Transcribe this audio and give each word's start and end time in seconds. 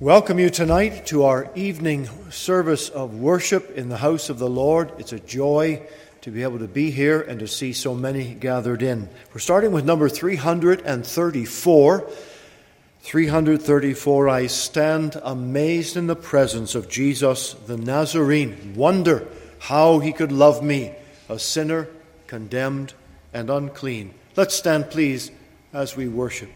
Welcome 0.00 0.38
you 0.38 0.48
tonight 0.48 1.04
to 1.08 1.24
our 1.24 1.50
evening 1.54 2.08
service 2.30 2.88
of 2.88 3.16
worship 3.16 3.76
in 3.76 3.90
the 3.90 3.98
house 3.98 4.30
of 4.30 4.38
the 4.38 4.48
Lord. 4.48 4.90
It's 4.96 5.12
a 5.12 5.20
joy 5.20 5.82
to 6.22 6.30
be 6.30 6.42
able 6.42 6.58
to 6.60 6.66
be 6.66 6.90
here 6.90 7.20
and 7.20 7.38
to 7.40 7.46
see 7.46 7.74
so 7.74 7.94
many 7.94 8.32
gathered 8.32 8.82
in. 8.82 9.10
We're 9.34 9.40
starting 9.40 9.72
with 9.72 9.84
number 9.84 10.08
334. 10.08 12.10
334 13.02 14.28
I 14.30 14.46
stand 14.46 15.20
amazed 15.22 15.98
in 15.98 16.06
the 16.06 16.16
presence 16.16 16.74
of 16.74 16.88
Jesus 16.88 17.52
the 17.52 17.76
Nazarene, 17.76 18.72
wonder 18.74 19.28
how 19.58 19.98
he 19.98 20.14
could 20.14 20.32
love 20.32 20.64
me, 20.64 20.94
a 21.28 21.38
sinner, 21.38 21.88
condemned, 22.26 22.94
and 23.34 23.50
unclean. 23.50 24.14
Let's 24.34 24.54
stand, 24.54 24.88
please, 24.88 25.30
as 25.74 25.94
we 25.94 26.08
worship. 26.08 26.48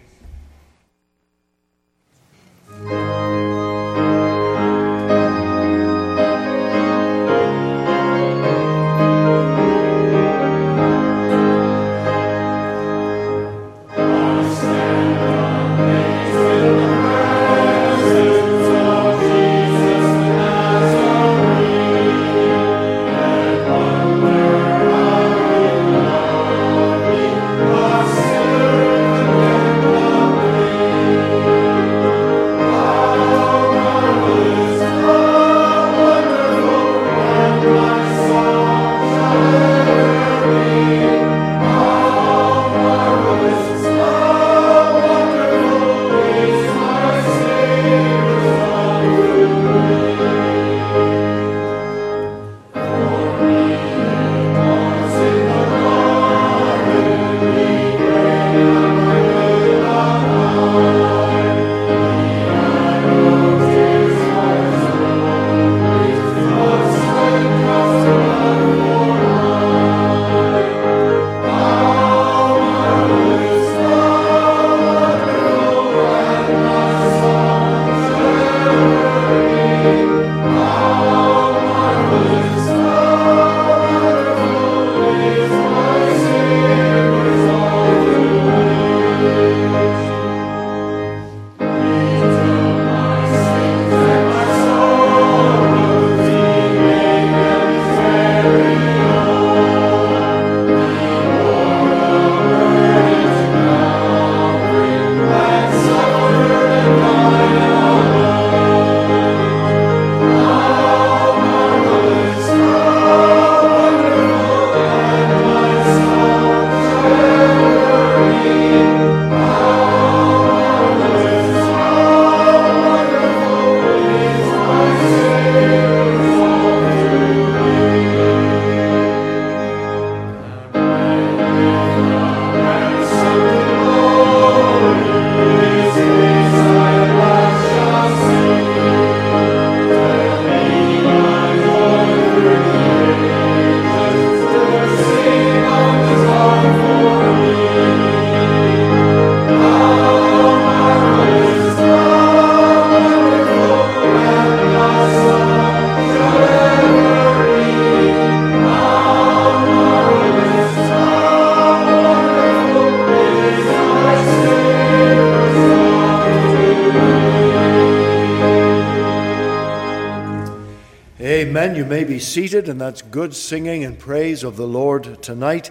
And 172.68 172.80
that's 172.80 173.02
good 173.02 173.34
singing 173.34 173.84
and 173.84 173.98
praise 173.98 174.44
of 174.44 174.56
the 174.56 174.66
Lord 174.66 175.22
tonight 175.22 175.70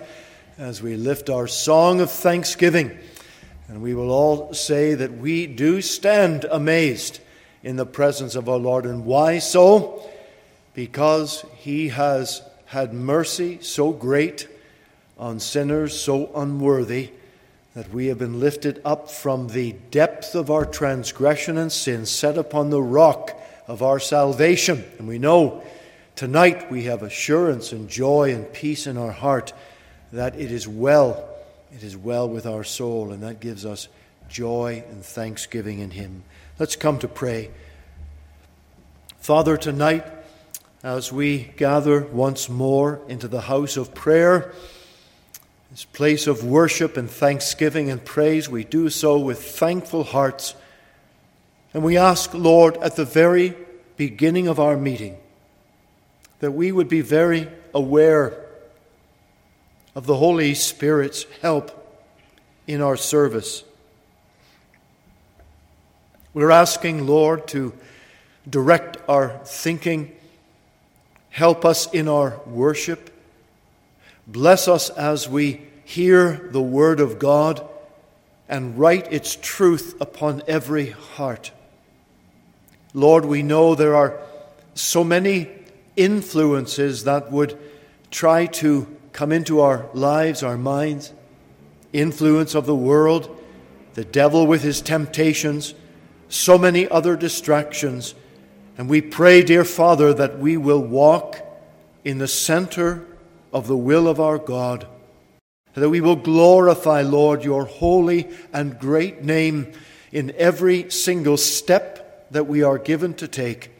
as 0.57 0.81
we 0.81 0.95
lift 0.95 1.29
our 1.29 1.47
song 1.47 2.01
of 2.01 2.11
thanksgiving. 2.11 2.97
And 3.67 3.81
we 3.81 3.93
will 3.93 4.11
all 4.11 4.53
say 4.53 4.93
that 4.93 5.17
we 5.17 5.47
do 5.47 5.81
stand 5.81 6.45
amazed 6.45 7.19
in 7.63 7.75
the 7.75 7.85
presence 7.85 8.35
of 8.35 8.47
our 8.49 8.57
Lord. 8.57 8.85
And 8.85 9.05
why 9.05 9.39
so? 9.39 10.09
Because 10.73 11.45
he 11.55 11.89
has 11.89 12.41
had 12.65 12.93
mercy 12.93 13.59
so 13.61 13.91
great 13.91 14.47
on 15.17 15.39
sinners 15.39 15.99
so 15.99 16.31
unworthy 16.35 17.11
that 17.73 17.91
we 17.91 18.07
have 18.07 18.19
been 18.19 18.39
lifted 18.39 18.81
up 18.85 19.09
from 19.09 19.47
the 19.47 19.73
depth 19.89 20.35
of 20.35 20.51
our 20.51 20.65
transgression 20.65 21.57
and 21.57 21.71
sin, 21.71 22.05
set 22.05 22.37
upon 22.37 22.69
the 22.69 22.81
rock 22.81 23.39
of 23.67 23.81
our 23.81 23.99
salvation. 23.99 24.83
And 24.99 25.07
we 25.07 25.17
know 25.17 25.63
Tonight 26.23 26.72
we 26.72 26.85
have 26.85 27.03
assurance 27.03 27.73
and 27.73 27.89
joy 27.89 28.34
and 28.34 28.53
peace 28.53 28.88
in 28.88 28.97
our 28.97 29.11
heart 29.11 29.51
that 30.13 30.39
it 30.39 30.53
is 30.53 30.66
well, 30.66 31.28
it 31.75 31.84
is 31.84 31.97
well 31.97 32.29
with 32.29 32.45
our 32.45 32.63
soul, 32.63 33.11
and 33.11 33.23
that 33.23 33.41
gives 33.41 33.66
us 33.66 33.89
joy 34.29 34.85
and 34.89 35.03
thanksgiving 35.03 35.79
in 35.79 35.91
Him. 35.91 36.23
Let's 36.57 36.78
come 36.78 36.97
to 37.00 37.09
pray. 37.09 37.51
Father, 39.19 39.57
tonight, 39.57 40.06
as 40.81 41.11
we 41.11 41.51
gather 41.57 42.00
once 42.00 42.47
more 42.47 43.01
into 43.09 43.28
the 43.28 43.41
house 43.41 43.75
of 43.75 43.94
prayer, 43.94 44.53
this 45.72 45.84
place 45.84 46.25
of 46.25 46.45
worship 46.45 46.95
and 46.95 47.11
thanksgiving 47.11 47.91
and 47.91 48.05
praise, 48.05 48.47
we 48.47 48.63
do 48.63 48.90
so 48.90 49.19
with 49.19 49.44
thankful 49.44 50.05
hearts. 50.05 50.55
And 51.73 51.84
we 51.84 51.97
ask, 51.97 52.34
Lord, 52.34 52.78
at 52.78 52.96
the 52.96 53.03
very 53.03 53.58
beginning 53.97 54.47
of 54.47 54.58
our 54.58 54.78
meeting, 54.78 55.17
that 56.43 56.51
we 56.51 56.73
would 56.73 56.90
be 56.90 56.99
very 56.99 57.47
aware 57.73 58.37
of 59.95 60.05
the 60.05 60.17
Holy 60.17 60.53
Spirit's 60.53 61.25
help 61.41 62.03
in 62.67 62.81
our 62.81 62.97
service. 62.97 63.63
We're 66.34 66.51
asking, 66.51 67.07
Lord, 67.07 67.47
to 67.47 67.72
direct 68.49 68.97
our 69.07 69.40
thinking, 69.45 70.11
help 71.29 71.63
us 71.63 71.90
in 71.93 72.09
our 72.09 72.37
worship, 72.46 73.09
bless 74.28 74.67
us 74.67 74.89
as 74.89 75.29
we 75.29 75.61
hear 75.85 76.49
the 76.51 76.61
Word 76.61 76.99
of 76.99 77.19
God 77.19 77.66
and 78.49 78.78
write 78.78 79.13
its 79.13 79.37
truth 79.37 79.96
upon 80.01 80.43
every 80.46 80.89
heart. 80.89 81.51
Lord, 82.93 83.23
we 83.23 83.43
know 83.43 83.75
there 83.75 83.96
are 83.96 84.19
so 84.73 85.05
many 85.05 85.62
influences 85.95 87.03
that 87.03 87.31
would 87.31 87.57
try 88.11 88.45
to 88.45 88.87
come 89.11 89.31
into 89.31 89.59
our 89.59 89.87
lives, 89.93 90.43
our 90.43 90.57
minds, 90.57 91.13
influence 91.91 92.55
of 92.55 92.66
the 92.66 92.75
world, 92.75 93.40
the 93.93 94.03
devil 94.03 94.47
with 94.47 94.63
his 94.63 94.81
temptations, 94.81 95.73
so 96.29 96.57
many 96.57 96.87
other 96.90 97.16
distractions. 97.16 98.16
And 98.78 98.90
we 98.90 99.01
pray, 99.01 99.43
dear 99.43 99.63
Father, 99.63 100.13
that 100.16 100.40
we 100.40 100.57
will 100.57 100.81
walk 100.81 101.37
in 102.03 102.17
the 102.17 102.28
center 102.28 103.05
of 103.53 103.67
the 103.67 103.78
will 103.78 104.07
of 104.07 104.19
our 104.19 104.39
God, 104.39 104.87
that 105.75 105.89
we 105.89 106.01
will 106.01 106.16
glorify, 106.16 107.01
Lord, 107.01 107.43
your 107.43 107.66
holy 107.66 108.29
and 108.51 108.79
great 108.79 109.23
name 109.23 109.72
in 110.11 110.34
every 110.37 110.89
single 110.89 111.37
step 111.37 112.31
that 112.31 112.47
we 112.47 112.63
are 112.63 112.78
given 112.79 113.13
to 113.16 113.28
take. 113.28 113.72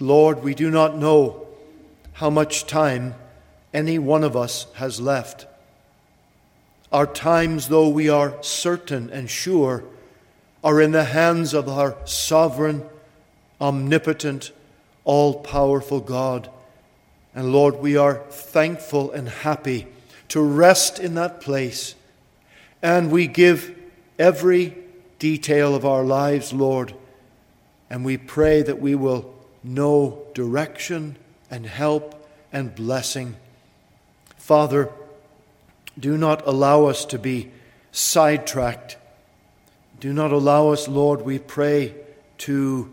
Lord, 0.00 0.42
we 0.42 0.54
do 0.54 0.70
not 0.70 0.96
know 0.96 1.46
how 2.14 2.30
much 2.30 2.66
time 2.66 3.14
any 3.72 3.98
one 3.98 4.24
of 4.24 4.34
us 4.34 4.66
has 4.74 4.98
left. 4.98 5.46
Our 6.90 7.06
times, 7.06 7.68
though 7.68 7.88
we 7.88 8.08
are 8.08 8.42
certain 8.42 9.10
and 9.10 9.28
sure, 9.30 9.84
are 10.64 10.80
in 10.80 10.92
the 10.92 11.04
hands 11.04 11.54
of 11.54 11.68
our 11.68 11.96
sovereign, 12.06 12.84
omnipotent, 13.60 14.52
all 15.04 15.34
powerful 15.40 16.00
God. 16.00 16.50
And 17.34 17.52
Lord, 17.52 17.76
we 17.76 17.96
are 17.96 18.24
thankful 18.30 19.12
and 19.12 19.28
happy 19.28 19.86
to 20.28 20.40
rest 20.40 20.98
in 20.98 21.14
that 21.14 21.40
place. 21.40 21.94
And 22.82 23.10
we 23.10 23.26
give 23.26 23.78
every 24.18 24.76
detail 25.18 25.74
of 25.74 25.84
our 25.84 26.04
lives, 26.04 26.52
Lord. 26.52 26.94
And 27.90 28.04
we 28.04 28.16
pray 28.16 28.62
that 28.62 28.80
we 28.80 28.94
will 28.94 29.34
know 29.62 30.26
direction 30.34 31.16
and 31.50 31.66
help 31.66 32.26
and 32.52 32.74
blessing. 32.74 33.36
Father, 34.36 34.90
do 35.98 36.16
not 36.16 36.46
allow 36.46 36.86
us 36.86 37.04
to 37.06 37.18
be 37.18 37.50
sidetracked. 37.92 38.96
Do 39.98 40.12
not 40.12 40.32
allow 40.32 40.68
us, 40.68 40.88
Lord, 40.88 41.22
we 41.22 41.38
pray, 41.38 41.94
to 42.38 42.90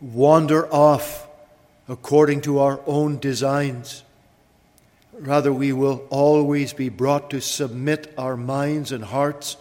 wander 0.00 0.72
off 0.72 1.26
according 1.88 2.40
to 2.42 2.58
our 2.58 2.80
own 2.86 3.18
designs. 3.18 4.02
Rather, 5.12 5.52
we 5.52 5.72
will 5.72 6.06
always 6.10 6.72
be 6.72 6.88
brought 6.88 7.30
to 7.30 7.40
submit 7.40 8.12
our 8.16 8.36
minds 8.36 8.92
and 8.92 9.04
hearts, 9.04 9.56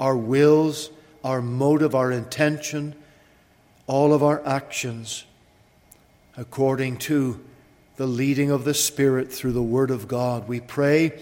our 0.00 0.16
wills, 0.16 0.90
our 1.22 1.40
motive, 1.40 1.94
our 1.94 2.10
intention, 2.10 2.94
all 3.86 4.12
of 4.12 4.22
our 4.22 4.44
actions, 4.46 5.24
according 6.36 6.98
to 6.98 7.40
the 7.96 8.06
leading 8.06 8.50
of 8.50 8.64
the 8.64 8.74
Spirit 8.74 9.32
through 9.32 9.52
the 9.52 9.62
Word 9.62 9.90
of 9.90 10.06
God. 10.06 10.46
We 10.46 10.60
pray 10.60 11.18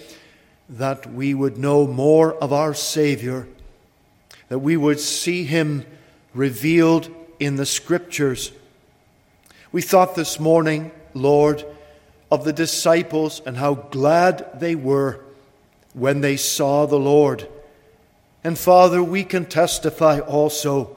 that 0.68 1.06
we 1.12 1.34
would 1.34 1.56
know 1.56 1.86
more 1.86 2.34
of 2.34 2.52
our 2.52 2.74
Savior, 2.74 3.46
that 4.48 4.58
we 4.58 4.76
would 4.76 4.98
see 4.98 5.44
Him 5.44 5.84
revealed 6.32 7.08
in 7.38 7.56
the 7.56 7.66
Scriptures. 7.66 8.50
We 9.70 9.82
thought 9.82 10.16
this 10.16 10.40
morning, 10.40 10.90
Lord, 11.14 11.64
of 12.30 12.44
the 12.44 12.52
disciples 12.52 13.40
and 13.46 13.56
how 13.56 13.74
glad 13.74 14.58
they 14.58 14.74
were 14.74 15.20
when 15.92 16.22
they 16.22 16.36
saw 16.36 16.86
the 16.86 16.98
Lord. 16.98 17.48
And 18.42 18.58
Father, 18.58 19.02
we 19.02 19.22
can 19.22 19.46
testify 19.46 20.18
also 20.18 20.96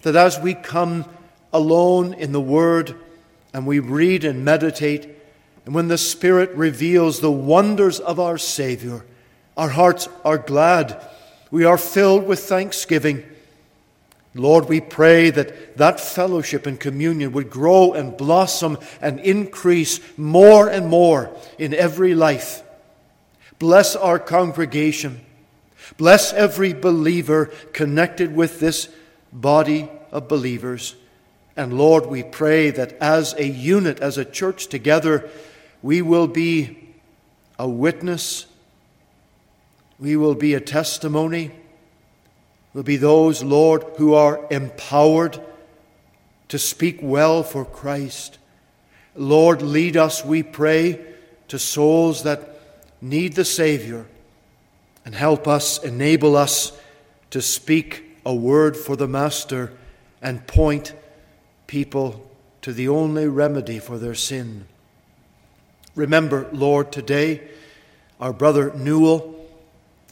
that 0.00 0.16
as 0.16 0.40
we 0.40 0.54
come 0.54 1.04
alone 1.52 2.14
in 2.14 2.32
the 2.32 2.40
Word 2.40 2.96
and 3.52 3.66
we 3.66 3.78
read 3.78 4.24
and 4.24 4.44
meditate, 4.44 5.08
and 5.64 5.74
when 5.74 5.88
the 5.88 5.98
Spirit 5.98 6.50
reveals 6.52 7.20
the 7.20 7.30
wonders 7.30 8.00
of 8.00 8.18
our 8.18 8.38
Savior, 8.38 9.04
our 9.56 9.68
hearts 9.68 10.08
are 10.24 10.38
glad. 10.38 11.00
We 11.50 11.64
are 11.64 11.78
filled 11.78 12.26
with 12.26 12.40
thanksgiving. 12.40 13.24
Lord, 14.34 14.68
we 14.68 14.80
pray 14.80 15.30
that 15.30 15.76
that 15.76 15.98
fellowship 15.98 16.66
and 16.66 16.78
communion 16.78 17.32
would 17.32 17.50
grow 17.50 17.92
and 17.92 18.16
blossom 18.16 18.78
and 19.00 19.18
increase 19.20 20.00
more 20.16 20.68
and 20.68 20.86
more 20.86 21.36
in 21.58 21.74
every 21.74 22.14
life. 22.14 22.62
Bless 23.58 23.96
our 23.96 24.18
congregation. 24.18 25.20
Bless 25.98 26.32
every 26.32 26.72
believer 26.72 27.46
connected 27.72 28.34
with 28.34 28.60
this 28.60 28.88
body 29.32 29.90
of 30.12 30.28
believers. 30.28 30.94
And 31.60 31.76
Lord, 31.76 32.06
we 32.06 32.22
pray 32.22 32.70
that 32.70 32.94
as 33.02 33.34
a 33.34 33.46
unit, 33.46 34.00
as 34.00 34.16
a 34.16 34.24
church 34.24 34.68
together, 34.68 35.28
we 35.82 36.00
will 36.00 36.26
be 36.26 36.94
a 37.58 37.68
witness, 37.68 38.46
we 39.98 40.16
will 40.16 40.34
be 40.34 40.54
a 40.54 40.60
testimony, 40.60 41.50
we'll 42.72 42.82
be 42.82 42.96
those, 42.96 43.42
Lord, 43.42 43.84
who 43.98 44.14
are 44.14 44.46
empowered 44.50 45.38
to 46.48 46.58
speak 46.58 47.00
well 47.02 47.42
for 47.42 47.66
Christ. 47.66 48.38
Lord, 49.14 49.60
lead 49.60 49.98
us, 49.98 50.24
we 50.24 50.42
pray, 50.42 50.98
to 51.48 51.58
souls 51.58 52.22
that 52.22 52.58
need 53.02 53.34
the 53.34 53.44
Savior 53.44 54.06
and 55.04 55.14
help 55.14 55.46
us, 55.46 55.84
enable 55.84 56.36
us 56.36 56.72
to 57.28 57.42
speak 57.42 58.18
a 58.24 58.34
word 58.34 58.78
for 58.78 58.96
the 58.96 59.06
Master 59.06 59.74
and 60.22 60.46
point 60.46 60.94
people 61.70 62.28
to 62.62 62.72
the 62.72 62.88
only 62.88 63.28
remedy 63.28 63.78
for 63.78 63.96
their 63.96 64.16
sin. 64.16 64.66
Remember, 65.94 66.48
Lord, 66.52 66.90
today 66.90 67.48
our 68.18 68.32
brother 68.32 68.74
Newell. 68.74 69.36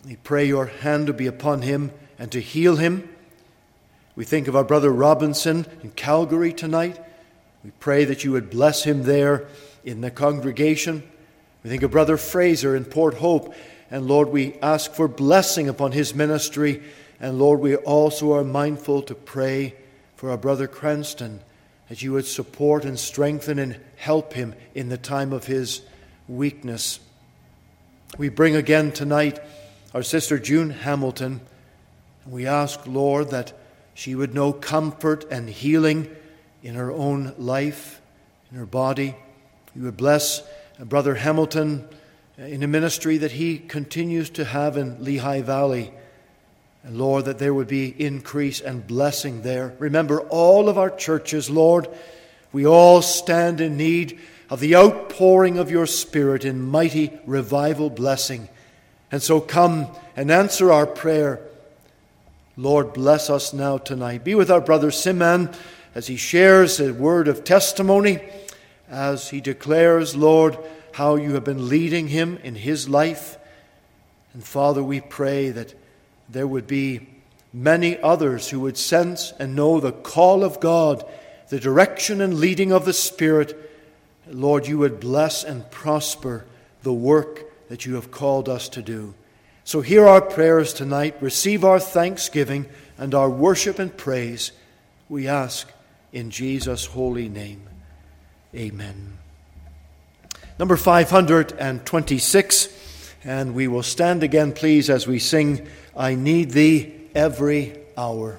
We 0.07 0.15
pray 0.15 0.45
your 0.45 0.67
hand 0.67 1.09
to 1.09 1.13
be 1.13 1.27
upon 1.27 1.63
him 1.63 1.91
and 2.17 2.31
to 2.31 2.41
heal 2.41 2.77
him. 2.77 3.09
We 4.15 4.25
think 4.25 4.47
of 4.47 4.55
our 4.55 4.63
brother 4.63 4.93
Robinson 4.93 5.67
in 5.83 5.91
Calgary 5.91 6.53
tonight. 6.53 6.97
We 7.65 7.73
pray 7.81 8.05
that 8.05 8.23
you 8.23 8.31
would 8.31 8.51
bless 8.51 8.85
him 8.85 9.03
there 9.03 9.49
in 9.83 10.01
the 10.01 10.13
congregation. 10.13 11.03
We 11.65 11.71
think 11.71 11.83
of 11.83 11.91
Brother 11.91 12.17
Fraser 12.17 12.77
in 12.77 12.85
Port 12.85 13.15
Hope. 13.15 13.53
And 13.91 14.07
Lord, 14.07 14.29
we 14.29 14.55
ask 14.63 14.93
for 14.93 15.09
blessing 15.09 15.69
upon 15.69 15.91
his 15.91 16.15
ministry. 16.15 16.85
And 17.19 17.37
Lord, 17.37 17.59
we 17.59 17.75
also 17.75 18.33
are 18.35 18.45
mindful 18.45 19.03
to 19.03 19.15
pray 19.17 19.75
for 20.15 20.31
our 20.31 20.39
brother 20.39 20.69
Cranston 20.69 21.41
that 21.89 22.03
you 22.03 22.13
would 22.13 22.27
support 22.27 22.85
and 22.85 22.99
strengthen 22.99 23.59
and 23.59 23.81
help 23.97 24.33
him 24.35 24.55
in 24.75 24.89
the 24.89 24.99
time 24.99 25.33
of 25.33 25.47
his 25.47 25.83
weakness. 26.29 27.01
We 28.17 28.29
bring 28.29 28.57
again 28.57 28.93
tonight 28.93 29.41
our 29.95 30.03
sister 30.03 30.39
June 30.39 30.71
Hamilton, 30.71 31.41
and 32.25 32.33
we 32.33 32.47
ask, 32.47 32.87
Lord, 32.87 33.31
that 33.31 33.53
she 33.95 34.15
would 34.15 34.35
know 34.35 34.53
comfort 34.53 35.25
and 35.31 35.49
healing 35.49 36.15
in 36.63 36.75
her 36.75 36.91
own 36.91 37.35
life, 37.39 38.01
in 38.51 38.59
her 38.59 38.67
body. 38.67 39.17
You 39.75 39.83
would 39.85 39.97
bless 39.97 40.43
uh, 40.81 40.85
Brother 40.85 41.15
Hamilton 41.15 41.89
uh, 42.39 42.43
in 42.45 42.63
a 42.63 42.67
ministry 42.67 43.19
that 43.19 43.33
he 43.33 43.59
continues 43.59 44.31
to 44.31 44.45
have 44.45 44.77
in 44.77 45.03
Lehigh 45.03 45.43
Valley. 45.43 45.93
And 46.85 46.97
Lord, 46.97 47.25
that 47.27 47.39
there 47.39 47.53
would 47.53 47.69
be 47.69 47.95
increase 47.99 48.61
and 48.61 48.87
blessing 48.87 49.43
there. 49.43 49.75
Remember, 49.79 50.21
all 50.21 50.69
of 50.69 50.79
our 50.79 50.91
churches, 50.91 51.51
Lord, 51.51 51.89
we 52.53 52.67
all 52.67 53.03
stand 53.03 53.61
in 53.61 53.77
need 53.77 54.19
of 54.49 54.61
the 54.61 54.77
outpouring 54.77 55.59
of 55.59 55.71
your 55.71 55.87
Spirit 55.87 56.45
in 56.45 56.63
mighty 56.63 57.13
revival 57.27 57.91
blessing. 57.91 58.49
And 59.11 59.23
so 59.23 59.41
come 59.41 59.89
and 60.17 60.31
answer 60.31 60.73
our 60.73 60.87
prayer. 60.87 61.41
Lord, 62.57 62.93
bless 62.93 63.31
us 63.31 63.53
now 63.53 63.79
tonight. 63.79 64.25
Be 64.25 64.35
with 64.35 64.51
our 64.51 64.61
brother 64.61 64.91
Sima'an 64.91 65.55
as 65.95 66.07
he 66.07 66.17
shares 66.17 66.81
a 66.81 66.93
word 66.93 67.29
of 67.29 67.45
testimony, 67.45 68.21
as 68.89 69.31
he 69.31 69.41
declares, 69.41 70.17
Lord, 70.17 70.59
how 70.93 71.17
you 71.17 71.35
have 71.35 71.45
been 71.45 71.69
leading 71.69 72.09
him 72.09 72.39
in 72.43 72.55
his 72.55 72.89
life. 72.89 73.37
And 74.33 74.43
Father, 74.45 74.83
we 74.83 75.01
pray 75.01 75.51
that 75.51 75.75
there 76.29 76.47
would 76.47 76.67
be 76.67 77.09
many 77.53 77.99
others 78.01 78.51
who 78.51 78.61
would 78.61 78.77
sense 78.77 79.33
and 79.39 79.57
know 79.57 79.81
the 79.81 79.93
call 79.93 80.45
of 80.45 80.61
God, 80.61 81.05
the 81.49 81.59
direction 81.59 82.21
and 82.21 82.39
leading 82.39 82.73
of 82.73 82.85
the 82.85 82.93
Spirit. 82.93 83.57
Lord, 84.27 84.67
you 84.67 84.79
would 84.79 85.01
bless 85.01 85.45
and 85.45 85.71
prosper 85.71 86.45
the 86.83 86.93
work 86.93 87.45
that 87.69 87.87
you 87.87 87.95
have 87.95 88.11
called 88.11 88.49
us 88.49 88.69
to 88.71 88.83
do. 88.83 89.15
So 89.65 89.81
hear 89.81 90.07
our 90.07 90.21
prayers 90.21 90.73
tonight. 90.73 91.17
Receive 91.21 91.65
our 91.65 91.81
thanksgiving 91.81 92.67
and 92.97 93.15
our 93.15 93.31
worship 93.31 93.79
and 93.79 93.95
praise. 93.97 94.53
We 95.09 95.29
ask 95.29 95.71
in 96.13 96.31
Jesus' 96.31 96.87
holy 96.87 97.29
name. 97.29 97.63
Amen. 98.55 99.19
Number 100.59 100.77
526, 100.77 102.69
and 103.25 103.55
we 103.55 103.69
will 103.69 103.83
stand 103.83 104.23
again, 104.23 104.53
please, 104.53 104.89
as 104.91 105.07
we 105.07 105.19
sing. 105.19 105.69
I 105.99 106.15
need 106.15 106.53
thee 106.53 106.95
every 107.13 107.77
hour. 107.97 108.39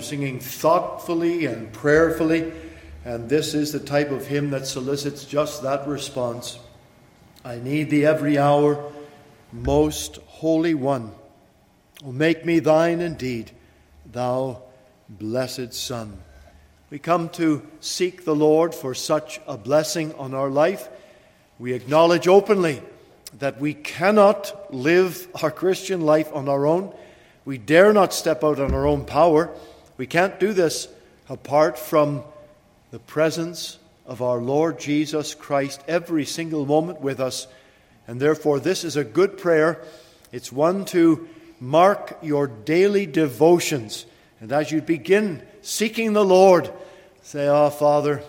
You're 0.00 0.06
singing 0.06 0.40
thoughtfully 0.40 1.44
and 1.44 1.70
prayerfully. 1.74 2.50
And 3.04 3.28
this 3.28 3.52
is 3.52 3.70
the 3.70 3.78
type 3.78 4.10
of 4.10 4.26
hymn 4.26 4.48
that 4.48 4.66
solicits 4.66 5.26
just 5.26 5.62
that 5.62 5.86
response. 5.86 6.58
I 7.44 7.56
need 7.56 7.90
thee 7.90 8.06
every 8.06 8.38
hour, 8.38 8.82
most 9.52 10.16
holy 10.24 10.72
one. 10.72 11.12
Make 12.02 12.46
me 12.46 12.60
thine 12.60 13.02
indeed, 13.02 13.50
thou 14.10 14.62
blessed 15.06 15.74
Son. 15.74 16.16
We 16.88 16.98
come 16.98 17.28
to 17.30 17.60
seek 17.80 18.24
the 18.24 18.34
Lord 18.34 18.74
for 18.74 18.94
such 18.94 19.38
a 19.46 19.58
blessing 19.58 20.14
on 20.14 20.32
our 20.32 20.48
life. 20.48 20.88
We 21.58 21.74
acknowledge 21.74 22.26
openly 22.26 22.80
that 23.38 23.60
we 23.60 23.74
cannot 23.74 24.72
live 24.72 25.28
our 25.42 25.50
Christian 25.50 26.00
life 26.00 26.30
on 26.32 26.48
our 26.48 26.64
own. 26.66 26.94
We 27.44 27.58
dare 27.58 27.92
not 27.92 28.14
step 28.14 28.42
out 28.42 28.60
on 28.60 28.72
our 28.72 28.86
own 28.86 29.04
power. 29.04 29.54
We 30.00 30.06
can't 30.06 30.40
do 30.40 30.54
this 30.54 30.88
apart 31.28 31.78
from 31.78 32.24
the 32.90 32.98
presence 32.98 33.78
of 34.06 34.22
our 34.22 34.38
Lord 34.38 34.80
Jesus 34.80 35.34
Christ 35.34 35.84
every 35.86 36.24
single 36.24 36.64
moment 36.64 37.02
with 37.02 37.20
us. 37.20 37.46
And 38.08 38.18
therefore, 38.18 38.60
this 38.60 38.82
is 38.82 38.96
a 38.96 39.04
good 39.04 39.36
prayer. 39.36 39.78
It's 40.32 40.50
one 40.50 40.86
to 40.86 41.28
mark 41.60 42.16
your 42.22 42.46
daily 42.46 43.04
devotions. 43.04 44.06
And 44.40 44.52
as 44.52 44.72
you 44.72 44.80
begin 44.80 45.42
seeking 45.60 46.14
the 46.14 46.24
Lord, 46.24 46.72
say, 47.20 47.46
Ah, 47.46 47.66
oh, 47.66 47.68
Father, 47.68 48.22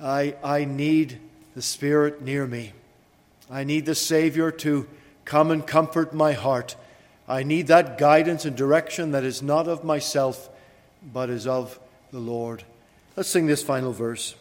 I, 0.00 0.34
I 0.42 0.64
need 0.64 1.18
the 1.54 1.60
Spirit 1.60 2.22
near 2.22 2.46
me. 2.46 2.72
I 3.50 3.64
need 3.64 3.84
the 3.84 3.94
Savior 3.94 4.50
to 4.50 4.88
come 5.26 5.50
and 5.50 5.66
comfort 5.66 6.14
my 6.14 6.32
heart. 6.32 6.74
I 7.28 7.42
need 7.42 7.66
that 7.66 7.98
guidance 7.98 8.46
and 8.46 8.56
direction 8.56 9.10
that 9.10 9.24
is 9.24 9.42
not 9.42 9.68
of 9.68 9.84
myself, 9.84 10.48
but 11.12 11.30
is 11.30 11.46
of 11.46 11.78
the 12.10 12.18
Lord. 12.18 12.64
Let's 13.16 13.28
sing 13.28 13.46
this 13.46 13.62
final 13.62 13.92
verse. 13.92 14.34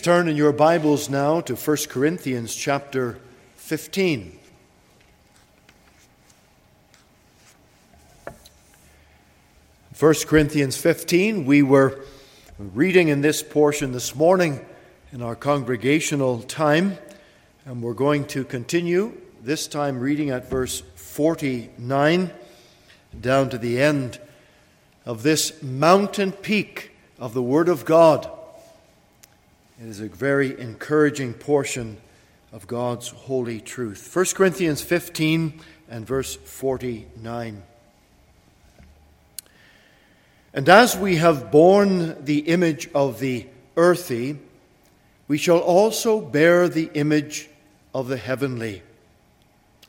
Please 0.00 0.06
turn 0.06 0.28
in 0.28 0.36
your 0.36 0.52
Bibles 0.52 1.10
now 1.10 1.42
to 1.42 1.54
1 1.54 1.76
Corinthians 1.90 2.54
chapter 2.54 3.18
15. 3.56 4.38
First 9.92 10.26
Corinthians 10.26 10.78
15, 10.78 11.44
we 11.44 11.60
were 11.60 12.00
reading 12.58 13.08
in 13.08 13.20
this 13.20 13.42
portion 13.42 13.92
this 13.92 14.14
morning 14.14 14.64
in 15.12 15.20
our 15.20 15.36
congregational 15.36 16.40
time, 16.44 16.96
and 17.66 17.82
we're 17.82 17.92
going 17.92 18.24
to 18.28 18.42
continue, 18.42 19.12
this 19.42 19.66
time 19.66 20.00
reading 20.00 20.30
at 20.30 20.48
verse 20.48 20.80
49 20.94 22.30
down 23.20 23.50
to 23.50 23.58
the 23.58 23.78
end 23.82 24.18
of 25.04 25.22
this 25.22 25.62
mountain 25.62 26.32
peak 26.32 26.92
of 27.18 27.34
the 27.34 27.42
Word 27.42 27.68
of 27.68 27.84
God 27.84 28.30
it 29.80 29.88
is 29.88 30.00
a 30.00 30.08
very 30.08 30.60
encouraging 30.60 31.32
portion 31.32 31.96
of 32.52 32.66
God's 32.66 33.08
holy 33.08 33.62
truth. 33.62 34.14
1 34.14 34.26
Corinthians 34.34 34.82
15 34.82 35.58
and 35.88 36.06
verse 36.06 36.36
49. 36.36 37.62
And 40.52 40.68
as 40.68 40.98
we 40.98 41.16
have 41.16 41.50
borne 41.50 42.22
the 42.22 42.40
image 42.40 42.90
of 42.94 43.20
the 43.20 43.46
earthy, 43.74 44.38
we 45.28 45.38
shall 45.38 45.60
also 45.60 46.20
bear 46.20 46.68
the 46.68 46.90
image 46.92 47.48
of 47.94 48.08
the 48.08 48.18
heavenly. 48.18 48.82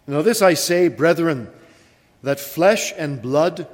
Now, 0.08 0.22
this 0.22 0.42
I 0.42 0.54
say, 0.54 0.88
brethren, 0.88 1.50
that 2.24 2.40
flesh 2.40 2.94
and 2.96 3.22
blood 3.22 3.68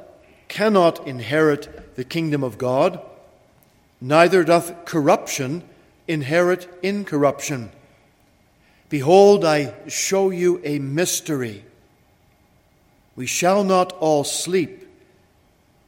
cannot 0.47 1.05
inherit 1.05 1.95
the 1.95 2.03
kingdom 2.03 2.43
of 2.43 2.57
God, 2.57 2.99
neither 4.01 4.43
doth 4.43 4.85
corruption 4.85 5.61
inherit 6.07 6.67
incorruption. 6.81 7.71
Behold, 8.89 9.43
I 9.43 9.73
show 9.87 10.29
you 10.29 10.61
a 10.63 10.79
mystery. 10.79 11.65
We 13.15 13.25
shall 13.25 13.63
not 13.63 13.91
all 13.93 14.23
sleep, 14.23 14.87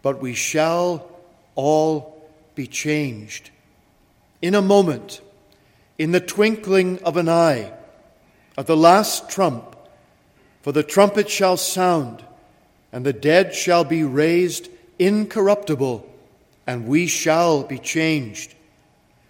but 0.01 0.21
we 0.21 0.33
shall 0.33 1.09
all 1.55 2.27
be 2.55 2.67
changed. 2.67 3.51
In 4.41 4.55
a 4.55 4.61
moment, 4.61 5.21
in 5.97 6.11
the 6.11 6.19
twinkling 6.19 7.01
of 7.03 7.17
an 7.17 7.29
eye, 7.29 7.71
at 8.57 8.67
the 8.67 8.75
last 8.75 9.29
trump, 9.29 9.75
for 10.61 10.71
the 10.73 10.83
trumpet 10.83 11.29
shall 11.29 11.55
sound, 11.55 12.23
and 12.91 13.05
the 13.05 13.13
dead 13.13 13.53
shall 13.53 13.83
be 13.83 14.03
raised 14.03 14.67
incorruptible, 14.97 16.05
and 16.67 16.87
we 16.87 17.07
shall 17.07 17.63
be 17.63 17.77
changed. 17.77 18.55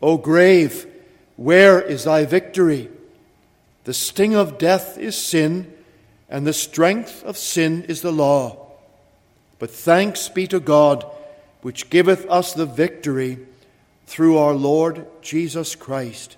O 0.00 0.16
grave, 0.16 0.86
where 1.36 1.80
is 1.80 2.04
thy 2.04 2.24
victory? 2.24 2.88
The 3.84 3.94
sting 3.94 4.34
of 4.34 4.58
death 4.58 4.98
is 4.98 5.16
sin, 5.16 5.72
and 6.28 6.46
the 6.46 6.52
strength 6.52 7.24
of 7.24 7.38
sin 7.38 7.84
is 7.84 8.02
the 8.02 8.12
law. 8.12 8.66
But 9.58 9.70
thanks 9.70 10.28
be 10.28 10.46
to 10.48 10.60
God, 10.60 11.04
which 11.62 11.90
giveth 11.90 12.26
us 12.28 12.52
the 12.52 12.66
victory 12.66 13.38
through 14.06 14.38
our 14.38 14.54
Lord 14.54 15.06
Jesus 15.22 15.74
Christ. 15.74 16.36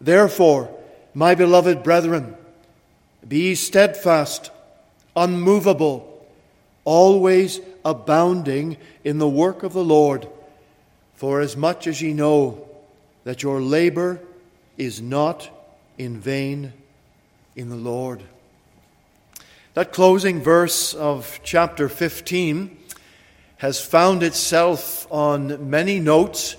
Therefore, 0.00 0.74
my 1.12 1.34
beloved 1.34 1.82
brethren, 1.82 2.36
be 3.26 3.54
steadfast, 3.54 4.50
unmovable, 5.14 6.26
always 6.84 7.60
abounding 7.84 8.76
in 9.04 9.18
the 9.18 9.28
work 9.28 9.62
of 9.62 9.72
the 9.72 9.84
Lord, 9.84 10.26
for 11.14 11.40
as 11.40 11.56
much 11.56 11.86
as 11.86 12.00
ye 12.00 12.14
know 12.14 12.69
that 13.24 13.42
your 13.42 13.60
labor 13.60 14.20
is 14.78 15.00
not 15.00 15.50
in 15.98 16.18
vain 16.18 16.72
in 17.54 17.68
the 17.68 17.76
Lord. 17.76 18.22
That 19.74 19.92
closing 19.92 20.40
verse 20.40 20.94
of 20.94 21.40
chapter 21.44 21.88
15 21.88 22.76
has 23.58 23.80
found 23.80 24.22
itself 24.22 25.06
on 25.12 25.68
many 25.68 26.00
notes, 26.00 26.56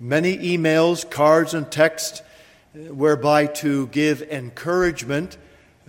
many 0.00 0.36
emails, 0.38 1.08
cards, 1.08 1.54
and 1.54 1.70
texts, 1.70 2.22
whereby 2.74 3.46
to 3.46 3.86
give 3.88 4.22
encouragement 4.22 5.36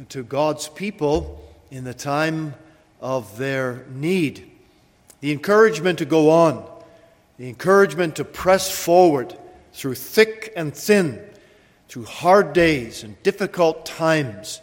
to 0.10 0.24
God's 0.24 0.70
people 0.70 1.44
in 1.72 1.84
the 1.84 1.94
time 1.94 2.54
of 3.02 3.38
their 3.38 3.86
need. 3.90 4.50
The 5.20 5.32
encouragement 5.32 6.00
to 6.00 6.06
go 6.06 6.30
on, 6.30 6.64
the 7.38 7.50
encouragement 7.50 8.16
to 8.18 8.24
press 8.24 8.70
forward 8.72 9.36
through 9.74 9.96
thick 9.96 10.54
and 10.56 10.74
thin, 10.74 11.24
through 11.88 12.06
hard 12.06 12.54
days 12.54 13.04
and 13.04 13.22
difficult 13.24 13.86
times, 13.86 14.62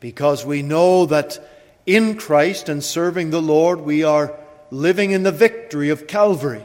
because 0.00 0.44
we 0.44 0.62
know 0.62 1.06
that 1.06 1.38
in 1.86 2.16
Christ 2.16 2.68
and 2.68 2.84
serving 2.84 3.30
the 3.30 3.42
Lord, 3.42 3.80
we 3.80 4.04
are 4.04 4.38
living 4.70 5.10
in 5.10 5.22
the 5.22 5.32
victory 5.32 5.88
of 5.88 6.06
Calvary. 6.06 6.62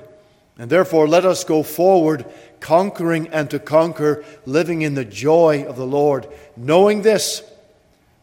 And 0.58 0.69
therefore, 0.69 1.08
let 1.08 1.26
us 1.26 1.43
go 1.43 1.63
forward, 1.63 2.26
conquering 2.60 3.28
and 3.30 3.50
to 3.50 3.60
conquer, 3.60 4.24
living 4.46 4.82
in 4.82 4.93
the 4.93 5.06
joy 5.06 5.65
of 5.65 5.78
the 5.78 5.86
Lord, 5.86 6.28
knowing 6.56 7.02
this, 7.02 7.41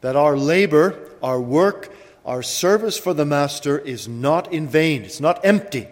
that 0.01 0.17
our 0.17 0.37
labor, 0.37 0.99
our 1.23 1.41
work, 1.41 1.93
our 2.25 2.43
service 2.43 2.99
for 2.99 3.15
the 3.15 3.25
Master 3.25 3.79
is 3.79 4.07
not 4.07 4.53
in 4.53 4.69
vain, 4.69 5.03
it's 5.03 5.21
not 5.21 5.45
empty. 5.45 5.89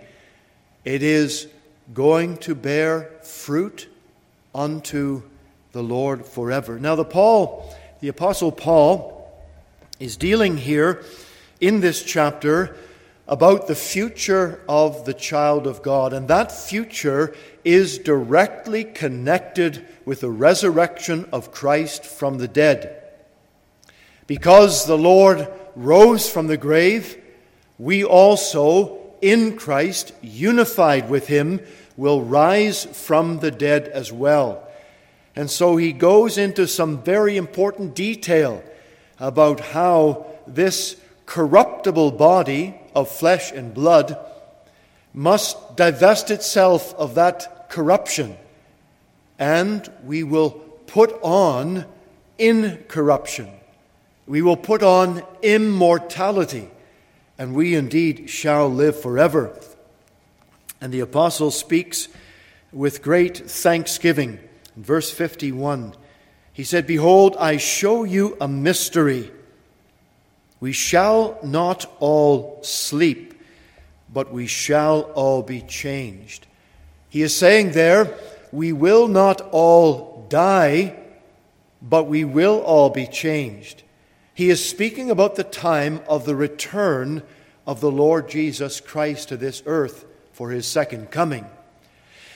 It 0.85 1.02
is 1.02 1.48
going 1.94 2.37
to 2.38 2.55
bear 2.55 3.11
fruit 3.22 3.88
unto 4.55 5.22
the 5.72 5.83
Lord 5.83 6.27
forever. 6.27 6.79
Now, 6.79 6.94
the 6.94 7.05
Paul, 7.05 7.74
the 8.01 8.09
Apostle 8.09 8.53
Paul, 8.53 9.14
is 10.01 10.16
dealing 10.16 10.57
here 10.57 11.05
in 11.61 11.81
this 11.81 12.03
chapter 12.03 12.77
about 13.27 13.66
the 13.66 13.74
future 13.74 14.61
of 14.68 15.05
the 15.05 15.12
child 15.12 15.66
of 15.66 15.83
God. 15.83 16.12
And 16.12 16.29
that 16.29 16.51
future 16.51 17.35
is 17.62 17.98
directly 17.98 18.85
connected 18.85 19.87
with 20.07 20.20
the 20.20 20.31
resurrection 20.31 21.29
of 21.31 21.53
Christ 21.53 22.05
from 22.05 22.38
the 22.38 22.48
dead. 22.48 23.03
Because 24.27 24.87
the 24.87 24.96
Lord 24.96 25.48
rose 25.77 26.29
from 26.31 26.46
the 26.46 26.57
grave, 26.57 27.22
we 27.79 28.03
also, 28.03 28.98
in 29.20 29.57
Christ, 29.57 30.12
unified 30.22 31.11
with 31.11 31.27
him, 31.27 31.61
will 31.98 32.22
rise 32.22 32.84
from 32.84 33.40
the 33.40 33.50
dead 33.50 33.88
as 33.88 34.12
well. 34.12 34.66
And 35.34 35.50
so 35.50 35.76
he 35.76 35.92
goes 35.92 36.38
into 36.38 36.66
some 36.68 37.02
very 37.02 37.37
important 37.37 37.96
detail 37.96 38.62
about 39.18 39.58
how 39.61 40.26
this 40.46 40.96
corruptible 41.26 42.12
body 42.12 42.74
of 42.94 43.11
flesh 43.11 43.50
and 43.50 43.74
blood 43.74 44.16
must 45.12 45.76
divest 45.76 46.30
itself 46.30 46.94
of 46.94 47.16
that 47.16 47.68
corruption, 47.68 48.37
and 49.38 49.90
we 50.04 50.22
will 50.22 50.50
put 50.87 51.12
on 51.22 51.84
incorruption. 52.38 53.50
We 54.26 54.40
will 54.40 54.56
put 54.56 54.84
on 54.84 55.24
immortality, 55.42 56.68
and 57.37 57.54
we 57.54 57.74
indeed 57.74 58.30
shall 58.30 58.68
live 58.68 59.00
forever. 59.00 59.58
And 60.80 60.92
the 60.92 61.00
apostle 61.00 61.50
speaks 61.50 62.08
with 62.72 63.02
great 63.02 63.36
thanksgiving. 63.36 64.38
In 64.76 64.84
verse 64.84 65.10
51, 65.10 65.94
he 66.52 66.64
said, 66.64 66.86
Behold, 66.86 67.36
I 67.38 67.56
show 67.56 68.04
you 68.04 68.36
a 68.40 68.48
mystery. 68.48 69.30
We 70.60 70.72
shall 70.72 71.38
not 71.42 71.86
all 72.00 72.60
sleep, 72.62 73.40
but 74.12 74.32
we 74.32 74.46
shall 74.46 75.02
all 75.02 75.42
be 75.42 75.62
changed. 75.62 76.46
He 77.08 77.22
is 77.22 77.34
saying 77.34 77.72
there, 77.72 78.18
we 78.52 78.72
will 78.72 79.08
not 79.08 79.40
all 79.52 80.26
die, 80.28 80.96
but 81.80 82.04
we 82.04 82.24
will 82.24 82.60
all 82.60 82.90
be 82.90 83.06
changed. 83.06 83.82
He 84.34 84.50
is 84.50 84.64
speaking 84.64 85.10
about 85.10 85.36
the 85.36 85.44
time 85.44 86.00
of 86.08 86.24
the 86.24 86.36
return 86.36 87.22
of 87.66 87.80
the 87.80 87.90
Lord 87.90 88.28
Jesus 88.28 88.80
Christ 88.80 89.28
to 89.28 89.36
this 89.36 89.62
earth 89.66 90.04
for 90.38 90.51
his 90.51 90.68
second 90.68 91.11
coming. 91.11 91.44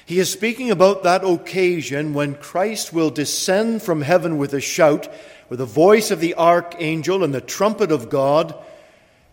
He 0.04 0.18
is 0.18 0.28
speaking 0.28 0.72
about 0.72 1.04
that 1.04 1.24
occasion 1.24 2.14
when 2.14 2.34
Christ 2.34 2.92
will 2.92 3.10
descend 3.10 3.80
from 3.80 4.02
heaven 4.02 4.38
with 4.38 4.52
a 4.54 4.60
shout 4.60 5.08
with 5.48 5.60
the 5.60 5.66
voice 5.66 6.10
of 6.10 6.18
the 6.18 6.34
archangel 6.34 7.22
and 7.22 7.32
the 7.32 7.40
trumpet 7.40 7.92
of 7.92 8.10
God, 8.10 8.56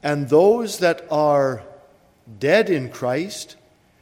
and 0.04 0.30
those 0.30 0.78
that 0.80 1.04
are 1.10 1.64
dead 2.38 2.70
in 2.70 2.90
Christ, 2.90 3.56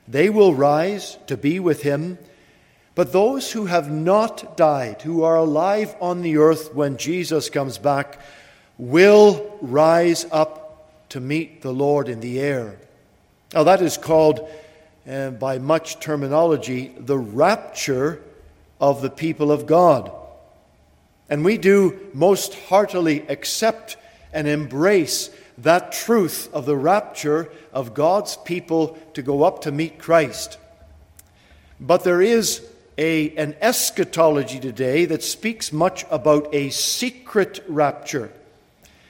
they 0.05 0.29
will 0.29 0.53
rise 0.53 1.17
to 1.27 1.37
be 1.37 1.61
with 1.61 1.83
him. 1.83 2.17
But 2.93 3.13
those 3.13 3.53
who 3.53 3.67
have 3.67 3.89
not 3.89 4.57
died, 4.57 5.01
who 5.01 5.23
are 5.23 5.37
alive 5.37 5.95
on 6.01 6.23
the 6.23 6.35
earth 6.39 6.73
when 6.73 6.97
Jesus 6.97 7.49
comes 7.49 7.77
back, 7.77 8.19
will 8.77 9.57
rise 9.61 10.25
up 10.29 11.07
to 11.07 11.21
meet 11.21 11.61
the 11.61 11.71
Lord 11.71 12.09
in 12.09 12.19
the 12.19 12.41
air. 12.41 12.79
Now, 13.53 13.63
that 13.63 13.81
is 13.81 13.97
called, 13.97 14.49
uh, 15.09 15.31
by 15.31 15.57
much 15.57 15.99
terminology, 15.99 16.93
the 16.97 17.17
rapture 17.17 18.21
of 18.79 19.01
the 19.01 19.09
people 19.09 19.51
of 19.51 19.65
God. 19.65 20.11
And 21.29 21.43
we 21.43 21.57
do 21.57 21.99
most 22.13 22.53
heartily 22.53 23.27
accept 23.27 23.97
and 24.33 24.47
embrace 24.47 25.29
that 25.57 25.91
truth 25.91 26.49
of 26.53 26.65
the 26.65 26.75
rapture 26.75 27.49
of 27.73 27.93
God's 27.93 28.37
people 28.37 28.97
to 29.13 29.21
go 29.21 29.43
up 29.43 29.61
to 29.61 29.71
meet 29.71 29.97
Christ. 29.97 30.57
But 31.79 32.03
there 32.03 32.21
is 32.21 32.65
a, 32.97 33.35
an 33.35 33.55
eschatology 33.61 34.59
today 34.59 35.05
that 35.05 35.23
speaks 35.23 35.71
much 35.71 36.05
about 36.09 36.53
a 36.53 36.69
secret 36.69 37.63
rapture. 37.67 38.31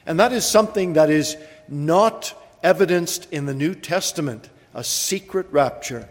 And 0.05 0.19
that 0.19 0.31
is 0.31 0.45
something 0.45 0.93
that 0.93 1.09
is 1.09 1.37
not 1.67 2.33
evidenced 2.67 3.29
in 3.31 3.45
the 3.45 3.53
New 3.53 3.73
Testament, 3.73 4.49
a 4.73 4.83
secret 4.83 5.47
rapture. 5.51 6.09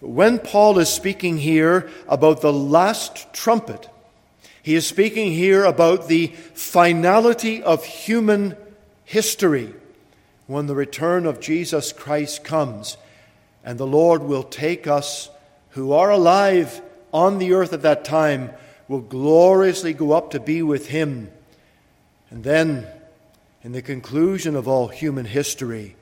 When 0.00 0.38
Paul 0.38 0.78
is 0.78 0.88
speaking 0.88 1.36
here 1.36 1.90
about 2.08 2.40
the 2.40 2.52
last 2.52 3.30
trumpet, 3.34 3.90
he 4.62 4.74
is 4.74 4.86
speaking 4.86 5.32
here 5.32 5.64
about 5.64 6.08
the 6.08 6.28
finality 6.54 7.62
of 7.62 7.84
human 7.84 8.56
history 9.04 9.74
when 10.46 10.66
the 10.66 10.74
return 10.74 11.26
of 11.26 11.40
Jesus 11.40 11.92
Christ 11.92 12.42
comes, 12.42 12.96
and 13.62 13.76
the 13.76 13.86
Lord 13.86 14.22
will 14.22 14.44
take 14.44 14.86
us 14.86 15.28
who 15.72 15.92
are 15.92 16.10
alive 16.10 16.80
on 17.12 17.36
the 17.36 17.52
earth 17.52 17.74
at 17.74 17.82
that 17.82 18.02
time, 18.02 18.50
will 18.88 19.00
gloriously 19.00 19.92
go 19.92 20.12
up 20.12 20.30
to 20.30 20.40
be 20.40 20.62
with 20.62 20.88
Him. 20.88 21.30
And 22.30 22.44
then, 22.44 22.86
in 23.62 23.72
the 23.72 23.82
conclusion 23.82 24.56
of 24.56 24.66
all 24.66 24.88
human 24.88 25.24
history, 25.24 25.96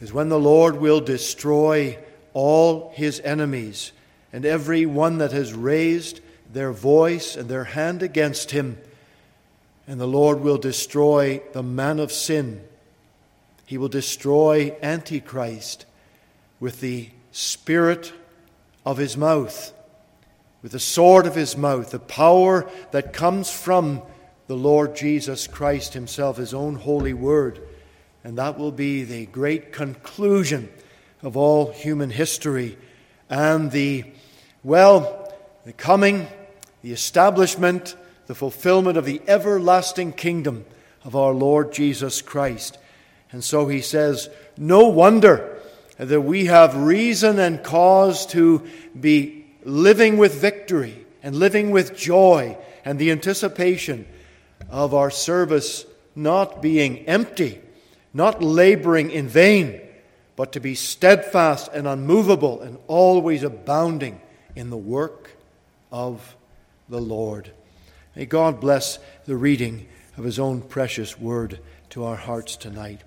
is 0.00 0.12
when 0.12 0.28
the 0.28 0.38
Lord 0.38 0.76
will 0.76 1.00
destroy 1.00 1.98
all 2.34 2.92
His 2.94 3.20
enemies 3.20 3.92
and 4.32 4.44
every 4.44 4.84
one 4.84 5.18
that 5.18 5.32
has 5.32 5.54
raised 5.54 6.20
their 6.52 6.72
voice 6.72 7.36
and 7.36 7.48
their 7.48 7.64
hand 7.64 8.02
against 8.02 8.50
him, 8.50 8.78
and 9.86 10.00
the 10.00 10.06
Lord 10.06 10.40
will 10.40 10.58
destroy 10.58 11.40
the 11.52 11.62
man 11.62 11.98
of 11.98 12.12
sin. 12.12 12.62
He 13.64 13.78
will 13.78 13.88
destroy 13.88 14.76
Antichrist 14.82 15.86
with 16.60 16.80
the 16.80 17.08
spirit 17.32 18.12
of 18.84 18.98
his 18.98 19.16
mouth, 19.16 19.72
with 20.62 20.72
the 20.72 20.80
sword 20.80 21.26
of 21.26 21.34
his 21.34 21.56
mouth, 21.56 21.90
the 21.90 21.98
power 21.98 22.68
that 22.90 23.12
comes 23.12 23.50
from 23.50 24.02
the 24.46 24.56
Lord 24.56 24.94
Jesus 24.94 25.46
Christ 25.46 25.94
himself, 25.94 26.36
his 26.36 26.54
own 26.54 26.76
holy 26.76 27.12
word. 27.12 27.60
And 28.22 28.38
that 28.38 28.58
will 28.58 28.72
be 28.72 29.04
the 29.04 29.26
great 29.26 29.72
conclusion 29.72 30.68
of 31.22 31.36
all 31.36 31.72
human 31.72 32.10
history 32.10 32.76
and 33.28 33.70
the, 33.70 34.04
well, 34.62 35.32
the 35.64 35.72
coming, 35.72 36.28
the 36.82 36.92
establishment, 36.92 37.96
the 38.26 38.34
fulfillment 38.34 38.96
of 38.96 39.04
the 39.04 39.20
everlasting 39.26 40.12
kingdom 40.12 40.64
of 41.04 41.16
our 41.16 41.32
Lord 41.32 41.72
Jesus 41.72 42.22
Christ. 42.22 42.78
And 43.32 43.42
so 43.42 43.66
he 43.68 43.80
says, 43.80 44.28
No 44.56 44.88
wonder 44.88 45.58
that 45.98 46.20
we 46.20 46.46
have 46.46 46.76
reason 46.76 47.38
and 47.38 47.62
cause 47.62 48.26
to 48.26 48.66
be 48.98 49.46
living 49.64 50.18
with 50.18 50.34
victory 50.40 51.06
and 51.22 51.34
living 51.34 51.70
with 51.70 51.96
joy 51.96 52.56
and 52.84 52.98
the 52.98 53.10
anticipation 53.10 54.06
of 54.70 54.94
our 54.94 55.10
service 55.10 55.84
not 56.14 56.62
being 56.62 56.98
empty, 57.06 57.60
not 58.14 58.42
laboring 58.42 59.10
in 59.10 59.28
vain, 59.28 59.80
but 60.34 60.52
to 60.52 60.60
be 60.60 60.74
steadfast 60.74 61.70
and 61.72 61.86
unmovable 61.86 62.60
and 62.60 62.78
always 62.86 63.42
abounding 63.42 64.20
in 64.54 64.70
the 64.70 64.76
work 64.76 65.36
of 65.92 66.36
the 66.88 67.00
Lord. 67.00 67.50
May 68.14 68.26
God 68.26 68.60
bless 68.60 68.98
the 69.26 69.36
reading 69.36 69.86
of 70.16 70.24
His 70.24 70.38
own 70.38 70.62
precious 70.62 71.18
word 71.18 71.60
to 71.90 72.04
our 72.04 72.16
hearts 72.16 72.56
tonight. 72.56 73.02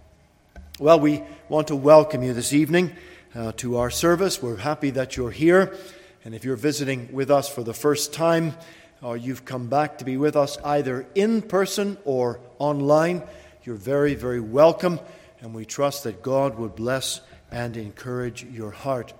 Well, 0.80 1.00
we 1.00 1.24
want 1.50 1.67
to 1.67 1.76
welcome 1.76 2.24
you 2.24 2.34
this 2.34 2.54
evening 2.54 2.95
uh, 3.36 3.52
to 3.58 3.78
our 3.78 3.89
service. 3.89 4.41
We're 4.41 4.58
happy 4.58 4.91
that 4.91 5.17
you're 5.17 5.32
here. 5.32 5.76
And 6.24 6.36
if 6.36 6.43
you're 6.43 6.56
visiting 6.56 7.12
with 7.12 7.32
us 7.32 7.50
for 7.50 7.63
the 7.63 7.74
first 7.74 8.13
time, 8.13 8.54
or 9.02 9.18
you've 9.18 9.46
come 9.46 9.68
back 9.68 9.98
to 10.00 10.06
be 10.06 10.18
with 10.18 10.36
us 10.36 10.58
either 10.64 11.06
in 11.16 11.42
person 11.42 11.98
or 12.06 12.40
online, 12.58 13.24
you're 13.64 13.76
very, 13.76 14.16
very 14.16 14.40
welcome. 14.40 15.00
And 15.42 15.54
we 15.54 15.66
trust 15.66 16.04
that 16.04 16.22
God 16.22 16.58
would 16.58 16.76
bless 16.76 17.22
and 17.52 17.78
encourage 17.78 18.44
your 18.44 18.72
heart. 18.72 19.14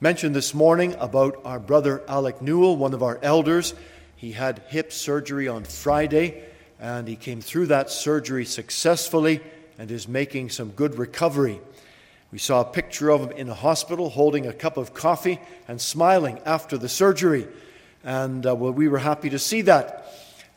Mentioned 0.00 0.34
this 0.34 0.52
morning 0.52 0.94
about 0.98 1.40
our 1.44 1.58
brother 1.58 2.02
Alec 2.08 2.42
Newell, 2.42 2.76
one 2.76 2.92
of 2.92 3.02
our 3.02 3.18
elders. 3.22 3.74
He 4.16 4.32
had 4.32 4.62
hip 4.68 4.92
surgery 4.92 5.48
on 5.48 5.64
Friday, 5.64 6.42
and 6.78 7.08
he 7.08 7.16
came 7.16 7.40
through 7.40 7.66
that 7.66 7.90
surgery 7.90 8.44
successfully 8.44 9.40
and 9.78 9.90
is 9.90 10.06
making 10.06 10.50
some 10.50 10.70
good 10.70 10.98
recovery. 10.98 11.60
We 12.30 12.38
saw 12.38 12.60
a 12.60 12.64
picture 12.64 13.10
of 13.10 13.22
him 13.22 13.30
in 13.30 13.48
a 13.48 13.54
hospital 13.54 14.10
holding 14.10 14.46
a 14.46 14.52
cup 14.52 14.76
of 14.76 14.92
coffee 14.92 15.40
and 15.68 15.80
smiling 15.80 16.40
after 16.44 16.76
the 16.76 16.88
surgery. 16.88 17.46
And 18.04 18.46
uh, 18.46 18.54
well, 18.54 18.72
we 18.72 18.88
were 18.88 18.98
happy 18.98 19.30
to 19.30 19.38
see 19.38 19.62
that. 19.62 20.06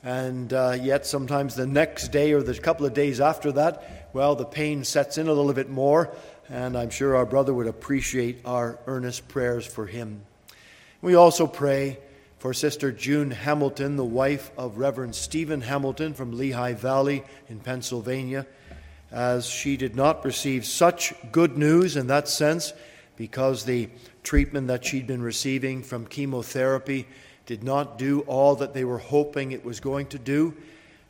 And 0.03 0.53
uh, 0.53 0.77
yet, 0.79 1.05
sometimes 1.05 1.55
the 1.55 1.65
next 1.65 2.09
day 2.09 2.33
or 2.33 2.43
the 2.43 2.53
couple 2.57 2.85
of 2.85 2.93
days 2.93 3.19
after 3.19 3.51
that, 3.53 4.09
well, 4.13 4.35
the 4.35 4.45
pain 4.45 4.83
sets 4.83 5.17
in 5.17 5.27
a 5.27 5.33
little 5.33 5.53
bit 5.53 5.69
more. 5.69 6.13
And 6.49 6.77
I'm 6.77 6.89
sure 6.89 7.15
our 7.15 7.25
brother 7.25 7.53
would 7.53 7.67
appreciate 7.67 8.41
our 8.45 8.79
earnest 8.85 9.27
prayers 9.27 9.65
for 9.65 9.85
him. 9.85 10.21
We 11.01 11.15
also 11.15 11.47
pray 11.47 11.99
for 12.39 12.53
Sister 12.53 12.91
June 12.91 13.31
Hamilton, 13.31 13.95
the 13.95 14.05
wife 14.05 14.51
of 14.57 14.77
Reverend 14.77 15.15
Stephen 15.15 15.61
Hamilton 15.61 16.13
from 16.13 16.37
Lehigh 16.37 16.73
Valley 16.73 17.23
in 17.49 17.59
Pennsylvania 17.59 18.45
as 19.11 19.45
she 19.45 19.77
did 19.77 19.95
not 19.95 20.25
receive 20.25 20.65
such 20.65 21.13
good 21.31 21.57
news 21.57 21.95
in 21.95 22.07
that 22.07 22.27
sense 22.27 22.73
because 23.15 23.65
the 23.65 23.89
treatment 24.23 24.67
that 24.67 24.85
she'd 24.85 25.07
been 25.07 25.21
receiving 25.21 25.81
from 25.81 26.05
chemotherapy 26.05 27.07
did 27.47 27.63
not 27.63 27.97
do 27.97 28.19
all 28.21 28.55
that 28.57 28.75
they 28.75 28.83
were 28.83 28.99
hoping 28.99 29.51
it 29.51 29.65
was 29.65 29.79
going 29.79 30.05
to 30.07 30.19
do. 30.19 30.55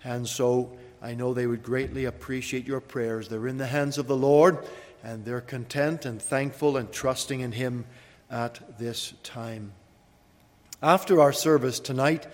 And 0.04 0.26
so 0.26 0.71
I 1.02 1.15
know 1.15 1.34
they 1.34 1.47
would 1.47 1.63
greatly 1.63 2.06
appreciate 2.06 2.65
your 2.65 2.80
prayers. 2.80 3.28
They're 3.28 3.47
in 3.47 3.58
the 3.58 3.67
hands 3.67 3.97
of 3.97 4.08
the 4.08 4.15
Lord, 4.15 4.60
and 5.04 5.26
they're 5.26 5.41
content 5.41 6.06
and 6.06 6.21
thankful 6.21 6.78
and 6.78 6.89
trusting 6.91 7.41
in 7.41 7.52
Him 7.52 7.86
at 8.32 8.80
this 8.80 9.13
time. 9.23 9.73
After 10.82 11.19
our 11.19 11.34
service 11.34 11.80
tonight, 11.80 12.28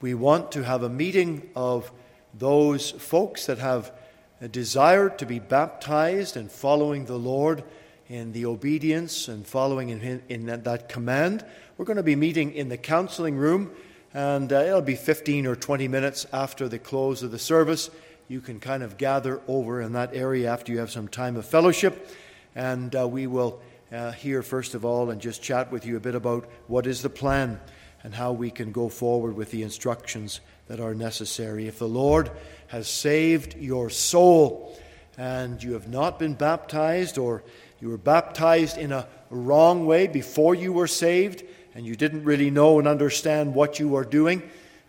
we 0.00 0.14
want 0.14 0.50
to 0.52 0.64
have 0.64 0.82
a 0.82 0.88
meeting 0.88 1.50
of 1.54 1.92
those 2.32 2.92
folks 2.92 3.46
that 3.46 3.58
have 3.58 3.92
a 4.40 4.48
desire 4.48 5.10
to 5.10 5.26
be 5.26 5.38
baptized 5.38 6.36
and 6.36 6.50
following 6.50 7.04
the 7.04 7.18
Lord 7.18 7.62
in 8.08 8.32
the 8.32 8.46
obedience 8.46 9.28
and 9.28 9.46
following 9.46 9.90
in, 9.90 10.22
in 10.28 10.46
that 10.46 10.88
command. 10.88 11.44
We're 11.78 11.84
going 11.84 11.98
to 11.98 12.02
be 12.02 12.16
meeting 12.16 12.54
in 12.54 12.68
the 12.68 12.76
counseling 12.76 13.36
room, 13.36 13.70
and 14.12 14.52
uh, 14.52 14.56
it'll 14.56 14.82
be 14.82 14.96
15 14.96 15.46
or 15.46 15.54
20 15.54 15.86
minutes 15.86 16.26
after 16.32 16.68
the 16.68 16.80
close 16.80 17.22
of 17.22 17.30
the 17.30 17.38
service. 17.38 17.88
You 18.26 18.40
can 18.40 18.58
kind 18.58 18.82
of 18.82 18.96
gather 18.98 19.40
over 19.46 19.80
in 19.80 19.92
that 19.92 20.12
area 20.12 20.52
after 20.52 20.72
you 20.72 20.80
have 20.80 20.90
some 20.90 21.06
time 21.06 21.36
of 21.36 21.46
fellowship, 21.46 22.10
and 22.56 22.96
uh, 22.96 23.06
we 23.06 23.28
will 23.28 23.60
uh, 23.92 24.10
hear, 24.10 24.42
first 24.42 24.74
of 24.74 24.84
all, 24.84 25.10
and 25.10 25.20
just 25.20 25.40
chat 25.40 25.70
with 25.70 25.86
you 25.86 25.96
a 25.96 26.00
bit 26.00 26.16
about 26.16 26.50
what 26.66 26.84
is 26.84 27.00
the 27.00 27.08
plan 27.08 27.60
and 28.02 28.12
how 28.12 28.32
we 28.32 28.50
can 28.50 28.72
go 28.72 28.88
forward 28.88 29.36
with 29.36 29.52
the 29.52 29.62
instructions 29.62 30.40
that 30.66 30.80
are 30.80 30.96
necessary. 30.96 31.68
If 31.68 31.78
the 31.78 31.86
Lord 31.86 32.28
has 32.66 32.88
saved 32.88 33.56
your 33.56 33.88
soul 33.88 34.76
and 35.16 35.62
you 35.62 35.74
have 35.74 35.88
not 35.88 36.18
been 36.18 36.34
baptized, 36.34 37.18
or 37.18 37.44
you 37.80 37.88
were 37.88 37.98
baptized 37.98 38.78
in 38.78 38.90
a 38.90 39.06
wrong 39.30 39.86
way 39.86 40.08
before 40.08 40.56
you 40.56 40.72
were 40.72 40.88
saved, 40.88 41.44
and 41.78 41.86
you 41.86 41.94
didn't 41.94 42.24
really 42.24 42.50
know 42.50 42.80
and 42.80 42.88
understand 42.88 43.54
what 43.54 43.78
you 43.78 43.86
were 43.86 44.04
doing, 44.04 44.42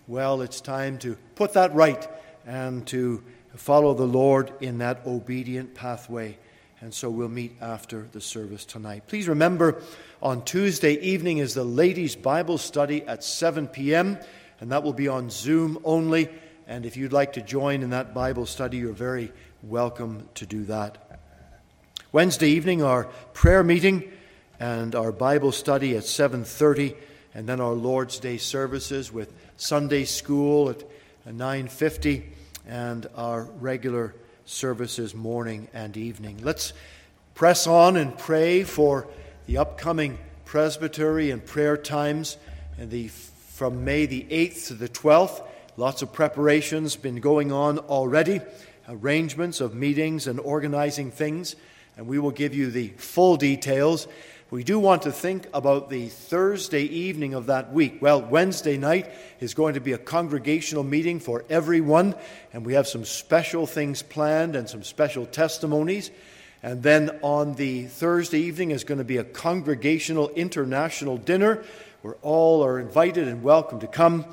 well, 0.08 0.42
it's 0.42 0.60
time 0.60 0.98
to 0.98 1.16
put 1.36 1.54
that 1.54 1.72
right 1.76 2.10
and 2.48 2.88
to 2.88 3.24
follow 3.56 3.94
the 3.94 4.08
Lord 4.08 4.52
in 4.60 4.80
that 4.80 5.06
obedient 5.06 5.76
pathway. 5.76 6.36
And 6.82 6.92
so 6.92 7.12
we'll 7.12 7.30
meet 7.30 7.56
after 7.62 8.08
the 8.12 8.20
service 8.20 8.66
tonight. 8.66 9.04
Please 9.06 9.28
remember, 9.28 9.84
on 10.20 10.44
Tuesday 10.44 10.94
evening 10.94 11.38
is 11.38 11.54
the 11.54 11.64
ladies' 11.64 12.16
Bible 12.16 12.58
study 12.58 13.04
at 13.04 13.24
7 13.24 13.68
p.m., 13.68 14.18
and 14.60 14.72
that 14.72 14.82
will 14.82 14.92
be 14.92 15.08
on 15.08 15.30
Zoom 15.30 15.78
only. 15.84 16.28
And 16.66 16.88
if 16.88 16.98
you'd 16.98 17.14
like 17.14 17.34
to 17.34 17.42
join 17.44 17.84
in 17.84 17.92
that 17.92 18.16
Bible 18.16 18.48
study, 18.48 18.78
you're 18.78 18.94
very 18.94 19.32
welcome 19.62 20.28
to 20.34 20.48
do 20.48 20.64
that. 20.64 21.20
Wednesday 22.12 22.50
evening, 22.50 22.82
our 22.82 23.04
prayer 23.34 23.64
meeting 23.64 24.12
and 24.60 24.96
our 24.96 25.12
Bible 25.12 25.52
study 25.52 25.96
at 25.96 26.04
7:30, 26.04 26.96
and 27.34 27.48
then 27.48 27.62
our 27.62 27.74
Lord's 27.74 28.20
Day 28.20 28.38
services 28.38 29.12
with 29.12 29.32
Sunday 29.58 30.06
school 30.06 30.70
at 30.70 30.84
9:50, 31.26 32.24
and 32.68 33.08
our 33.16 33.44
regular 33.44 34.14
services 34.46 35.16
morning 35.16 35.68
and 35.74 35.96
evening. 35.96 36.40
Let's 36.42 36.74
press 37.36 37.68
on 37.68 37.98
and 37.98 38.18
pray 38.18 38.64
for 38.64 39.08
the 39.46 39.58
upcoming 39.58 40.18
presbytery 40.46 41.32
and 41.32 41.46
prayer 41.46 41.78
times 41.78 42.38
and 42.78 42.90
the 42.90 43.08
from 43.08 43.84
May 43.84 44.06
the 44.06 44.26
8th 44.30 44.68
to 44.68 44.74
the 44.74 44.90
12th. 44.90 45.42
Lots 45.78 46.02
of 46.02 46.12
preparations 46.12 46.96
been 46.96 47.20
going 47.20 47.52
on 47.52 47.78
already, 47.78 48.42
arrangements 48.88 49.62
of 49.62 49.74
meetings 49.74 50.28
and 50.28 50.40
organizing 50.40 51.12
things, 51.12 51.56
and 51.96 52.08
we 52.08 52.20
will 52.20 52.32
give 52.32 52.54
you 52.54 52.72
the 52.72 52.90
full 52.98 53.38
details. 53.38 54.08
We 54.52 54.64
do 54.64 54.80
want 54.80 55.04
to 55.04 55.12
think 55.12 55.48
about 55.54 55.92
the 55.92 56.10
Thursday 56.10 56.82
evening 56.82 57.36
of 57.36 57.46
that 57.46 57.72
week. 57.72 58.02
Well, 58.02 58.20
Wednesday 58.20 58.78
night 58.78 59.12
is 59.40 59.54
going 59.54 59.76
to 59.76 59.80
be 59.80 59.94
a 59.94 60.00
congregational 60.00 60.84
meeting 60.84 61.20
for 61.20 61.46
everyone, 61.52 62.16
and 62.52 62.66
we 62.66 62.74
have 62.74 62.88
some 62.88 63.06
special 63.06 63.68
things 63.68 64.02
planned 64.02 64.56
and 64.56 64.68
some 64.68 64.82
special 64.82 65.28
testimonies. 65.28 66.10
And 66.64 66.82
then 66.82 67.20
on 67.22 67.54
the 67.54 67.86
Thursday 67.86 68.40
evening 68.40 68.72
is 68.72 68.84
going 68.84 68.98
to 68.98 69.04
be 69.04 69.18
a 69.18 69.24
congregational 69.24 70.30
international 70.30 71.18
dinner 71.18 71.64
where 72.02 72.16
all 72.24 72.66
are 72.66 72.80
invited 72.80 73.28
and 73.28 73.44
welcome 73.44 73.80
to 73.82 73.88
come 73.88 74.26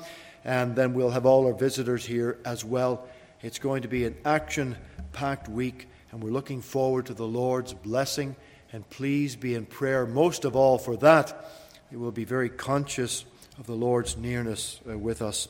and 0.43 0.75
then 0.75 0.95
we'll 0.95 1.11
have 1.11 1.27
all 1.27 1.45
our 1.45 1.53
visitors 1.53 2.03
here 2.03 2.39
as 2.43 2.65
well. 2.65 3.07
It's 3.43 3.59
going 3.59 3.83
to 3.83 3.87
be 3.87 4.05
an 4.05 4.15
action 4.25 4.77
packed 5.11 5.47
week, 5.47 5.87
and 6.11 6.23
we're 6.23 6.31
looking 6.31 6.61
forward 6.61 7.05
to 7.05 7.13
the 7.13 7.27
Lord's 7.27 7.73
blessing. 7.73 8.35
And 8.77 8.87
please 8.91 9.35
be 9.35 9.55
in 9.55 9.65
prayer, 9.65 10.05
most 10.05 10.45
of 10.45 10.55
all, 10.55 10.77
for 10.77 10.95
that. 10.97 11.49
We 11.89 11.97
will 11.97 12.11
be 12.11 12.25
very 12.25 12.47
conscious 12.47 13.25
of 13.57 13.65
the 13.65 13.73
Lord's 13.73 14.15
nearness 14.17 14.79
uh, 14.87 14.95
with 14.95 15.23
us 15.23 15.47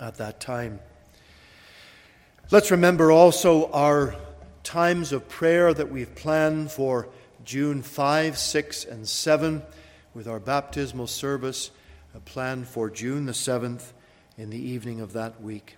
at 0.00 0.16
that 0.16 0.40
time. 0.40 0.80
Let's 2.50 2.70
remember 2.70 3.12
also 3.12 3.70
our 3.72 4.16
times 4.62 5.12
of 5.12 5.28
prayer 5.28 5.74
that 5.74 5.90
we've 5.90 6.14
planned 6.14 6.70
for 6.72 7.10
June 7.44 7.82
5, 7.82 8.38
6, 8.38 8.84
and 8.86 9.06
7, 9.06 9.62
with 10.14 10.26
our 10.26 10.40
baptismal 10.40 11.08
service 11.08 11.70
planned 12.24 12.66
for 12.66 12.88
June 12.88 13.26
the 13.26 13.32
7th 13.32 13.92
in 14.38 14.48
the 14.48 14.56
evening 14.56 15.02
of 15.02 15.12
that 15.12 15.42
week. 15.42 15.76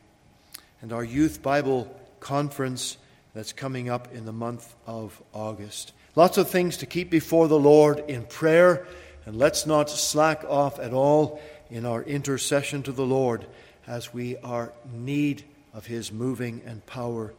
And 0.81 0.93
our 0.93 1.03
youth 1.03 1.43
Bible 1.43 1.93
conference 2.21 2.99
that's 3.35 3.53
coming 3.53 3.91
up 3.91 4.15
in 4.15 4.27
the 4.27 4.33
month 4.33 4.77
of 4.87 5.21
August. 5.33 5.93
Lots 6.19 6.37
of 6.37 6.51
things 6.51 6.79
to 6.79 6.87
keep 6.87 7.11
before 7.11 7.47
the 7.47 7.61
Lord 7.61 8.01
in 8.09 8.25
prayer, 8.25 8.85
and 9.25 9.37
let's 9.37 9.67
not 9.67 9.89
slack 9.89 10.43
off 10.49 10.81
at 10.81 10.93
all 10.93 11.41
in 11.71 11.87
our 11.87 12.03
intercession 12.03 12.83
to 12.83 12.91
the 12.91 13.07
Lord 13.07 13.47
as 13.87 14.13
we 14.13 14.37
are 14.39 14.73
need 14.93 15.45
of 15.73 15.87
His 15.87 16.11
moving 16.11 16.61
and 16.67 16.85
power 16.87 17.33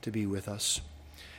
to 0.00 0.10
be 0.10 0.24
with 0.24 0.48
us. 0.48 0.80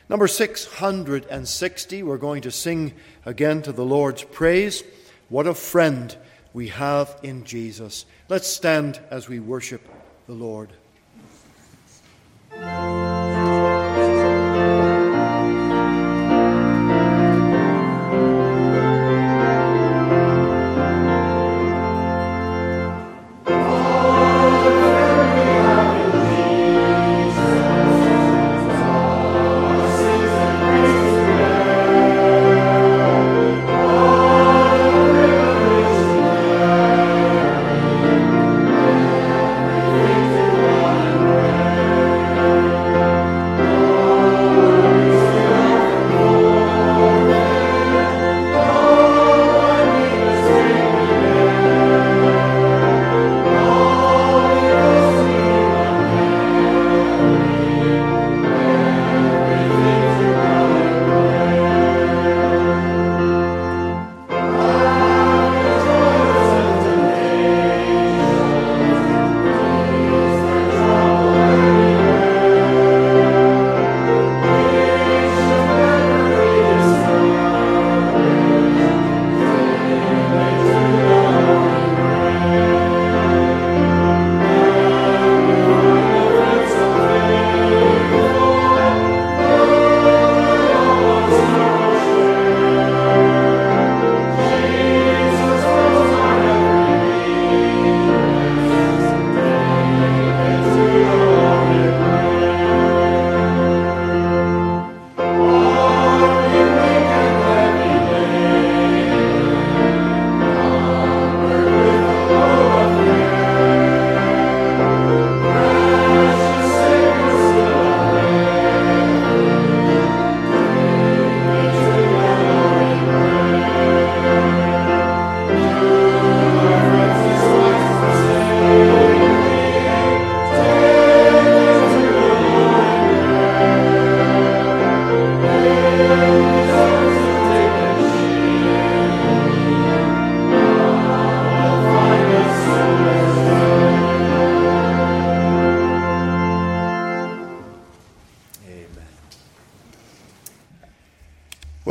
Number 0.09 0.27
660, 0.27 2.03
we're 2.03 2.17
going 2.17 2.43
to 2.43 2.51
sing 2.51 2.93
again 3.25 3.63
to 3.63 3.71
the 3.71 3.83
Lord's 3.83 4.21
praise. 4.21 4.83
What 5.27 5.47
a 5.47 5.55
friend 5.55 6.15
we 6.53 6.67
have 6.67 7.19
in 7.23 7.45
Jesus. 7.45 8.05
Let's 8.29 8.47
stand 8.47 8.99
as 9.09 9.27
we 9.27 9.39
worship 9.39 9.81
the 10.27 10.33
Lord. 10.33 10.69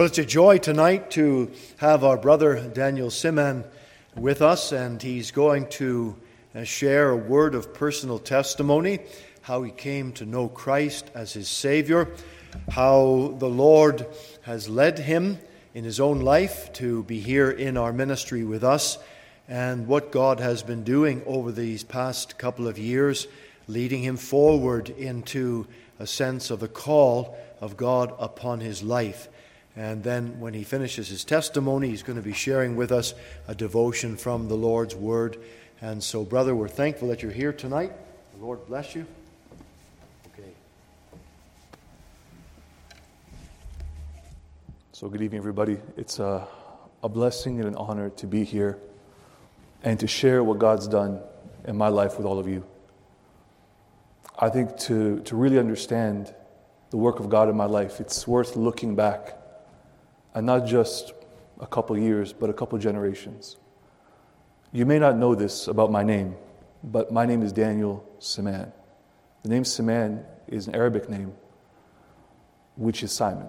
Well, 0.04 0.10
it's 0.10 0.18
a 0.18 0.26
joy 0.26 0.58
tonight 0.58 1.12
to 1.12 1.50
have 1.78 2.04
our 2.04 2.18
brother 2.18 2.60
Daniel 2.60 3.08
Sima'an 3.08 3.64
with 4.14 4.42
us, 4.42 4.70
and 4.70 5.00
he's 5.00 5.30
going 5.30 5.66
to 5.70 6.14
uh, 6.54 6.64
share 6.64 7.08
a 7.08 7.16
word 7.16 7.54
of 7.54 7.72
personal 7.72 8.18
testimony 8.18 8.98
how 9.40 9.62
he 9.62 9.70
came 9.70 10.12
to 10.12 10.26
know 10.26 10.48
Christ 10.48 11.10
as 11.14 11.32
his 11.32 11.48
Savior, 11.48 12.10
how 12.68 13.34
the 13.38 13.48
Lord 13.48 14.06
has 14.42 14.68
led 14.68 14.98
him 14.98 15.38
in 15.72 15.84
his 15.84 15.98
own 15.98 16.20
life 16.20 16.70
to 16.74 17.04
be 17.04 17.18
here 17.18 17.50
in 17.50 17.78
our 17.78 17.94
ministry 17.94 18.44
with 18.44 18.62
us, 18.62 18.98
and 19.48 19.86
what 19.86 20.12
God 20.12 20.38
has 20.38 20.62
been 20.62 20.84
doing 20.84 21.22
over 21.24 21.50
these 21.50 21.82
past 21.82 22.36
couple 22.36 22.68
of 22.68 22.78
years, 22.78 23.26
leading 23.68 24.02
him 24.02 24.18
forward 24.18 24.90
into 24.90 25.66
a 25.98 26.06
sense 26.06 26.50
of 26.50 26.60
the 26.60 26.68
call 26.68 27.38
of 27.62 27.78
God 27.78 28.12
upon 28.18 28.60
his 28.60 28.82
life. 28.82 29.30
And 29.76 30.04
then 30.04 30.38
when 30.38 30.54
he 30.54 30.62
finishes 30.62 31.08
his 31.08 31.24
testimony, 31.24 31.88
he's 31.88 32.04
going 32.04 32.16
to 32.16 32.22
be 32.22 32.32
sharing 32.32 32.76
with 32.76 32.92
us 32.92 33.14
a 33.48 33.54
devotion 33.54 34.16
from 34.16 34.48
the 34.48 34.54
Lord's 34.54 34.94
Word. 34.94 35.38
And 35.80 36.02
so, 36.02 36.24
brother, 36.24 36.54
we're 36.54 36.68
thankful 36.68 37.08
that 37.08 37.22
you're 37.22 37.32
here 37.32 37.52
tonight. 37.52 37.92
The 38.38 38.44
Lord 38.44 38.64
bless 38.68 38.94
you. 38.94 39.04
Okay. 40.32 40.50
So, 44.92 45.08
good 45.08 45.22
evening, 45.22 45.38
everybody. 45.38 45.78
It's 45.96 46.20
a, 46.20 46.46
a 47.02 47.08
blessing 47.08 47.58
and 47.58 47.66
an 47.66 47.74
honor 47.74 48.10
to 48.10 48.26
be 48.28 48.44
here 48.44 48.78
and 49.82 49.98
to 49.98 50.06
share 50.06 50.44
what 50.44 50.60
God's 50.60 50.86
done 50.86 51.20
in 51.66 51.76
my 51.76 51.88
life 51.88 52.16
with 52.16 52.26
all 52.26 52.38
of 52.38 52.46
you. 52.46 52.64
I 54.38 54.50
think 54.50 54.78
to, 54.80 55.18
to 55.20 55.34
really 55.34 55.58
understand 55.58 56.32
the 56.90 56.96
work 56.96 57.18
of 57.18 57.28
God 57.28 57.48
in 57.48 57.56
my 57.56 57.64
life, 57.64 58.00
it's 58.00 58.26
worth 58.28 58.54
looking 58.54 58.94
back 58.94 59.36
and 60.34 60.44
not 60.46 60.66
just 60.66 61.12
a 61.60 61.66
couple 61.66 61.96
years, 61.96 62.32
but 62.32 62.50
a 62.50 62.52
couple 62.52 62.78
generations. 62.78 63.56
You 64.72 64.86
may 64.86 64.98
not 64.98 65.16
know 65.16 65.34
this 65.34 65.68
about 65.68 65.92
my 65.92 66.02
name, 66.02 66.34
but 66.82 67.12
my 67.12 67.24
name 67.26 67.42
is 67.42 67.52
Daniel 67.52 68.04
Sima'an. 68.18 68.72
The 69.42 69.48
name 69.48 69.62
Sima'an 69.62 70.24
is 70.48 70.66
an 70.66 70.74
Arabic 70.74 71.08
name, 71.08 71.32
which 72.76 73.02
is 73.02 73.12
Simon. 73.12 73.48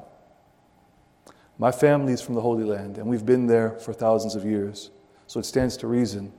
My 1.57 1.71
family 1.71 2.13
is 2.13 2.21
from 2.21 2.35
the 2.35 2.41
Holy 2.41 2.63
Land, 2.63 2.97
and 2.97 3.07
we've 3.07 3.25
been 3.25 3.47
there 3.47 3.71
for 3.79 3.93
thousands 3.93 4.35
of 4.35 4.45
years. 4.45 4.91
So 5.27 5.39
it 5.39 5.45
stands 5.45 5.77
to 5.77 5.87
reason 5.87 6.31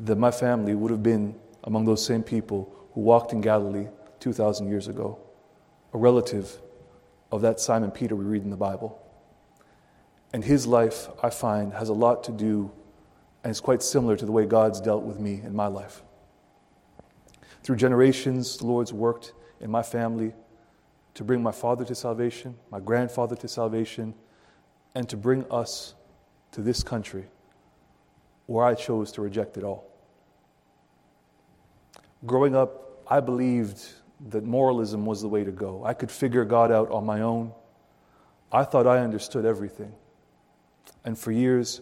that 0.00 0.16
my 0.16 0.30
family 0.30 0.74
would 0.74 0.90
have 0.90 1.02
been 1.02 1.34
among 1.64 1.84
those 1.84 2.04
same 2.04 2.22
people 2.22 2.74
who 2.92 3.00
walked 3.00 3.32
in 3.32 3.40
Galilee 3.40 3.86
2,000 4.20 4.68
years 4.68 4.88
ago, 4.88 5.18
a 5.94 5.98
relative 5.98 6.60
of 7.32 7.40
that 7.42 7.60
Simon 7.60 7.90
Peter 7.90 8.14
we 8.14 8.24
read 8.24 8.42
in 8.42 8.50
the 8.50 8.56
Bible. 8.56 9.00
And 10.36 10.44
his 10.44 10.66
life, 10.66 11.08
I 11.22 11.30
find, 11.30 11.72
has 11.72 11.88
a 11.88 11.94
lot 11.94 12.24
to 12.24 12.30
do, 12.30 12.70
and 13.42 13.50
is 13.50 13.58
quite 13.58 13.82
similar 13.82 14.18
to 14.18 14.26
the 14.26 14.32
way 14.32 14.44
God's 14.44 14.82
dealt 14.82 15.02
with 15.02 15.18
me 15.18 15.40
in 15.42 15.56
my 15.56 15.66
life. 15.66 16.02
Through 17.62 17.76
generations, 17.76 18.58
the 18.58 18.66
Lord's 18.66 18.92
worked 18.92 19.32
in 19.62 19.70
my 19.70 19.82
family 19.82 20.34
to 21.14 21.24
bring 21.24 21.42
my 21.42 21.52
father 21.52 21.86
to 21.86 21.94
salvation, 21.94 22.54
my 22.70 22.80
grandfather 22.80 23.34
to 23.34 23.48
salvation, 23.48 24.12
and 24.94 25.08
to 25.08 25.16
bring 25.16 25.50
us 25.50 25.94
to 26.52 26.60
this 26.60 26.82
country 26.82 27.24
where 28.44 28.66
I 28.66 28.74
chose 28.74 29.12
to 29.12 29.22
reject 29.22 29.56
it 29.56 29.64
all. 29.64 29.90
Growing 32.26 32.54
up, 32.54 33.02
I 33.08 33.20
believed 33.20 33.82
that 34.28 34.44
moralism 34.44 35.06
was 35.06 35.22
the 35.22 35.28
way 35.28 35.44
to 35.44 35.50
go. 35.50 35.82
I 35.82 35.94
could 35.94 36.10
figure 36.10 36.44
God 36.44 36.70
out 36.70 36.90
on 36.90 37.06
my 37.06 37.22
own. 37.22 37.52
I 38.52 38.64
thought 38.64 38.86
I 38.86 38.98
understood 38.98 39.46
everything. 39.46 39.94
And 41.06 41.16
for 41.16 41.30
years, 41.30 41.80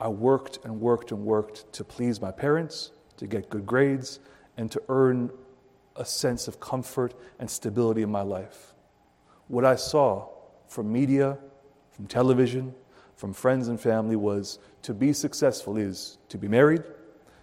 I 0.00 0.08
worked 0.08 0.60
and 0.64 0.80
worked 0.80 1.10
and 1.10 1.24
worked 1.24 1.70
to 1.74 1.84
please 1.84 2.20
my 2.20 2.30
parents, 2.30 2.92
to 3.18 3.26
get 3.26 3.50
good 3.50 3.66
grades, 3.66 4.20
and 4.56 4.70
to 4.70 4.82
earn 4.88 5.30
a 5.96 6.04
sense 6.04 6.48
of 6.48 6.60
comfort 6.60 7.14
and 7.40 7.50
stability 7.50 8.02
in 8.02 8.10
my 8.10 8.22
life. 8.22 8.74
What 9.48 9.64
I 9.64 9.76
saw 9.76 10.28
from 10.68 10.90
media, 10.90 11.36
from 11.90 12.06
television, 12.06 12.74
from 13.16 13.32
friends 13.32 13.68
and 13.68 13.78
family 13.78 14.16
was 14.16 14.58
to 14.82 14.94
be 14.94 15.12
successful 15.12 15.76
is 15.76 16.18
to 16.28 16.38
be 16.38 16.48
married, 16.48 16.82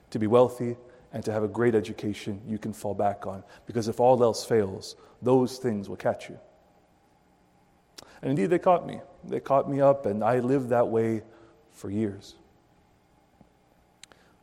to 0.10 0.18
be 0.18 0.28
wealthy, 0.28 0.78
and 1.12 1.24
to 1.26 1.32
have 1.32 1.44
a 1.44 1.48
great 1.48 1.76
education 1.76 2.42
you 2.48 2.58
can 2.58 2.72
fall 2.72 2.94
back 2.94 3.28
on. 3.28 3.44
Because 3.65 3.88
if 3.88 4.00
all 4.00 4.24
else 4.24 4.46
fails, 4.46 4.96
those 5.22 5.58
things 5.58 5.89
will 5.89 5.98
catch 5.98 6.30
you. 6.30 6.39
And 8.22 8.32
indeed, 8.32 8.48
they 8.48 8.60
caught 8.60 8.86
me. 8.86 9.00
They 9.24 9.40
caught 9.40 9.70
me 9.70 9.82
up, 9.82 10.06
and 10.06 10.24
I 10.24 10.40
lived 10.40 10.70
that 10.70 10.88
way 10.88 11.24
for 11.72 11.90
years. 11.90 12.36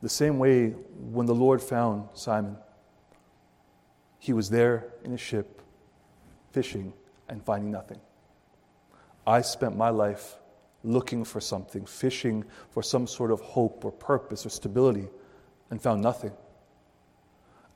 The 0.03 0.09
same 0.09 0.39
way 0.39 0.71
when 0.71 1.27
the 1.27 1.35
Lord 1.35 1.62
found 1.62 2.09
Simon, 2.15 2.57
he 4.19 4.33
was 4.33 4.51
there 4.51 4.93
in 5.05 5.12
a 5.12 5.19
ship, 5.19 5.62
fishing, 6.51 6.93
and 7.29 7.43
finding 7.45 7.71
nothing. 7.71 8.01
I 9.27 9.41
spent 9.41 9.77
my 9.77 9.91
life 9.91 10.37
looking 10.85 11.25
for 11.25 11.41
something, 11.41 11.85
fishing 11.85 12.45
for 12.71 12.83
some 12.83 13.07
sort 13.07 13.31
of 13.31 13.41
hope 13.41 13.85
or 13.85 13.91
purpose 13.91 14.47
or 14.47 14.51
stability, 14.51 15.09
and 15.71 15.83
found 15.83 16.01
nothing. 16.03 16.33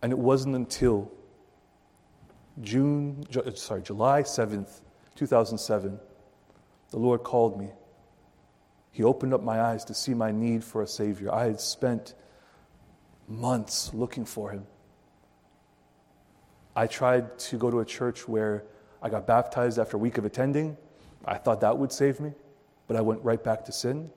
And 0.02 0.12
it 0.12 0.18
wasn't 0.18 0.54
until 0.54 1.10
June, 2.62 3.24
sorry, 3.54 3.82
July 3.82 4.22
7th, 4.22 4.80
2007, 5.16 5.98
the 6.90 6.98
Lord 6.98 7.22
called 7.22 7.58
me. 7.58 7.70
He 8.92 9.04
opened 9.04 9.32
up 9.32 9.42
my 9.42 9.60
eyes 9.60 9.84
to 9.86 9.94
see 9.94 10.14
my 10.14 10.32
need 10.32 10.64
for 10.64 10.82
a 10.82 10.86
Savior. 10.86 11.32
I 11.32 11.44
had 11.44 11.60
spent 11.60 12.14
months 13.28 13.94
looking 13.94 14.24
for 14.24 14.50
Him. 14.50 14.66
I 16.74 16.86
tried 16.86 17.38
to 17.38 17.56
go 17.56 17.70
to 17.70 17.80
a 17.80 17.84
church 17.84 18.28
where 18.28 18.64
I 19.02 19.08
got 19.08 19.26
baptized 19.26 19.78
after 19.78 19.96
a 19.96 20.00
week 20.00 20.18
of 20.18 20.24
attending. 20.24 20.76
I 21.24 21.36
thought 21.36 21.60
that 21.60 21.76
would 21.76 21.92
save 21.92 22.20
me, 22.20 22.32
but 22.88 22.96
I 22.96 23.00
went 23.00 23.22
right 23.22 23.42
back 23.42 23.64
to 23.66 23.72
sin. 23.72 24.10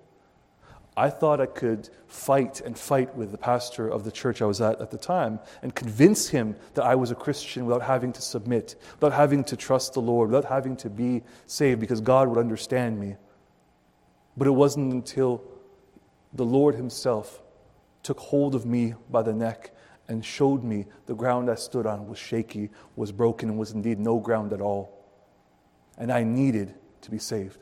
I 0.95 1.09
thought 1.09 1.41
I 1.41 1.47
could 1.47 1.89
fight 2.07 2.61
and 2.61 2.77
fight 2.77 3.15
with 3.15 3.31
the 3.31 3.37
pastor 3.37 3.87
of 3.87 4.03
the 4.03 4.11
church 4.11 4.41
I 4.41 4.45
was 4.45 4.61
at 4.61 4.79
at 4.79 4.91
the 4.91 4.97
time 4.97 5.39
and 5.63 5.73
convince 5.73 6.29
him 6.29 6.55
that 6.75 6.83
I 6.83 6.95
was 6.95 7.09
a 7.09 7.15
Christian 7.15 7.65
without 7.65 7.81
having 7.81 8.13
to 8.13 8.21
submit, 8.21 8.75
without 8.99 9.15
having 9.15 9.43
to 9.45 9.57
trust 9.57 9.93
the 9.93 10.01
Lord, 10.01 10.29
without 10.29 10.49
having 10.49 10.75
to 10.77 10.89
be 10.89 11.23
saved 11.47 11.79
because 11.79 11.99
God 11.99 12.27
would 12.27 12.37
understand 12.37 12.99
me. 12.99 13.15
But 14.37 14.47
it 14.47 14.51
wasn't 14.51 14.93
until 14.93 15.43
the 16.31 16.45
Lord 16.45 16.75
Himself 16.75 17.41
took 18.03 18.19
hold 18.19 18.53
of 18.53 18.65
me 18.65 18.93
by 19.09 19.23
the 19.23 19.33
neck 19.33 19.71
and 20.07 20.23
showed 20.23 20.63
me 20.63 20.85
the 21.07 21.15
ground 21.15 21.49
I 21.49 21.55
stood 21.55 21.87
on 21.87 22.07
was 22.07 22.19
shaky, 22.19 22.69
was 22.95 23.11
broken, 23.11 23.49
and 23.49 23.57
was 23.57 23.71
indeed 23.71 23.99
no 23.99 24.19
ground 24.19 24.53
at 24.53 24.61
all. 24.61 25.05
And 25.97 26.11
I 26.11 26.23
needed 26.23 26.75
to 27.01 27.11
be 27.11 27.17
saved. 27.17 27.57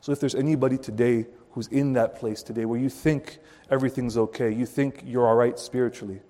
So 0.00 0.12
if 0.12 0.20
there's 0.20 0.34
anybody 0.34 0.78
today 0.78 1.26
who's 1.52 1.66
in 1.68 1.94
that 1.94 2.16
place 2.16 2.42
today 2.42 2.64
where 2.64 2.78
you 2.78 2.88
think 2.88 3.38
everything's 3.70 4.16
okay, 4.16 4.52
you 4.52 4.66
think 4.66 5.02
you're 5.04 5.26
all 5.26 5.34
right 5.34 5.58
spiritually, 5.58 6.20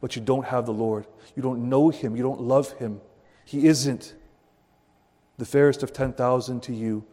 but 0.00 0.16
you 0.16 0.22
don't 0.22 0.46
have 0.46 0.66
the 0.66 0.72
Lord. 0.72 1.06
You 1.36 1.42
don't 1.42 1.68
know 1.68 1.90
Him. 1.90 2.16
You 2.16 2.22
don't 2.22 2.40
love 2.40 2.72
Him. 2.72 3.00
He 3.44 3.66
isn't 3.66 4.14
the 5.38 5.44
fairest 5.44 5.82
of 5.82 5.92
10,000 5.92 6.60
to 6.64 6.74
you. 6.74 7.04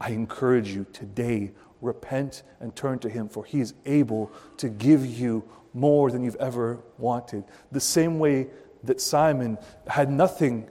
I 0.00 0.10
encourage 0.10 0.70
you 0.70 0.84
today, 0.92 1.52
repent 1.80 2.42
and 2.60 2.74
turn 2.74 2.98
to 3.00 3.08
Him, 3.08 3.28
for 3.28 3.44
He 3.44 3.60
is 3.60 3.74
able 3.86 4.32
to 4.58 4.68
give 4.68 5.06
you 5.06 5.44
more 5.74 6.10
than 6.10 6.22
you've 6.22 6.36
ever 6.36 6.80
wanted. 6.98 7.44
The 7.70 7.80
same 7.80 8.18
way 8.18 8.48
that 8.84 9.00
Simon 9.00 9.58
had 9.86 10.10
nothing 10.10 10.68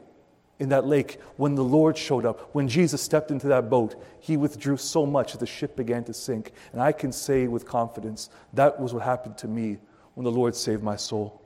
in 0.61 0.69
that 0.69 0.85
lake, 0.85 1.19
when 1.37 1.55
the 1.55 1.63
Lord 1.63 1.97
showed 1.97 2.23
up, 2.23 2.53
when 2.53 2.67
Jesus 2.67 3.01
stepped 3.01 3.31
into 3.31 3.47
that 3.47 3.67
boat, 3.67 3.95
he 4.19 4.37
withdrew 4.37 4.77
so 4.77 5.07
much 5.07 5.31
that 5.31 5.39
the 5.39 5.47
ship 5.47 5.75
began 5.75 6.03
to 6.03 6.13
sink. 6.13 6.51
And 6.71 6.79
I 6.79 6.91
can 6.91 7.11
say 7.11 7.47
with 7.47 7.65
confidence 7.65 8.29
that 8.53 8.79
was 8.79 8.93
what 8.93 9.01
happened 9.01 9.39
to 9.39 9.47
me 9.47 9.79
when 10.13 10.23
the 10.23 10.31
Lord 10.31 10.55
saved 10.55 10.83
my 10.83 10.95
soul. 10.95 11.41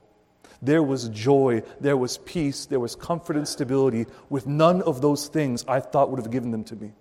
There 0.61 0.83
was 0.83 1.07
joy, 1.09 1.63
there 1.79 1.95
was 1.95 2.17
peace, 2.17 2.65
there 2.65 2.81
was 2.81 2.93
comfort 2.93 3.37
and 3.37 3.47
stability 3.47 4.05
with 4.29 4.47
none 4.47 4.81
of 4.81 4.99
those 4.99 5.29
things 5.29 5.63
I 5.65 5.79
thought 5.79 6.09
would 6.09 6.19
have 6.19 6.31
given 6.31 6.51
them 6.51 6.65
to 6.65 6.75
me. 6.75 6.91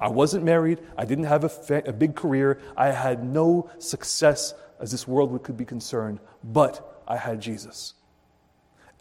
I 0.00 0.08
wasn't 0.08 0.44
married, 0.44 0.80
I 0.96 1.04
didn't 1.04 1.24
have 1.24 1.44
a, 1.44 1.50
fa- 1.50 1.82
a 1.84 1.92
big 1.92 2.16
career, 2.16 2.58
I 2.74 2.90
had 2.90 3.22
no 3.22 3.68
success 3.78 4.54
as 4.80 4.90
this 4.90 5.06
world 5.06 5.42
could 5.42 5.58
be 5.58 5.66
concerned, 5.66 6.20
but 6.42 7.02
I 7.06 7.18
had 7.18 7.42
Jesus 7.42 7.92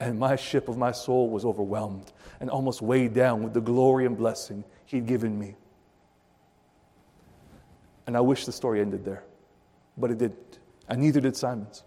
and 0.03 0.19
my 0.19 0.35
ship 0.35 0.67
of 0.67 0.77
my 0.77 0.91
soul 0.91 1.29
was 1.29 1.45
overwhelmed 1.45 2.11
and 2.41 2.49
almost 2.49 2.81
weighed 2.81 3.13
down 3.13 3.41
with 3.41 3.53
the 3.53 3.61
glory 3.61 4.05
and 4.05 4.17
blessing 4.17 4.63
he'd 4.85 5.05
given 5.05 5.39
me. 5.39 5.55
And 8.05 8.17
I 8.17 8.19
wish 8.19 8.45
the 8.45 8.51
story 8.51 8.81
ended 8.81 9.05
there, 9.05 9.23
but 9.97 10.11
it 10.11 10.17
didn't, 10.17 10.59
and 10.89 10.99
neither 11.01 11.21
did 11.21 11.37
Simon's. 11.37 11.83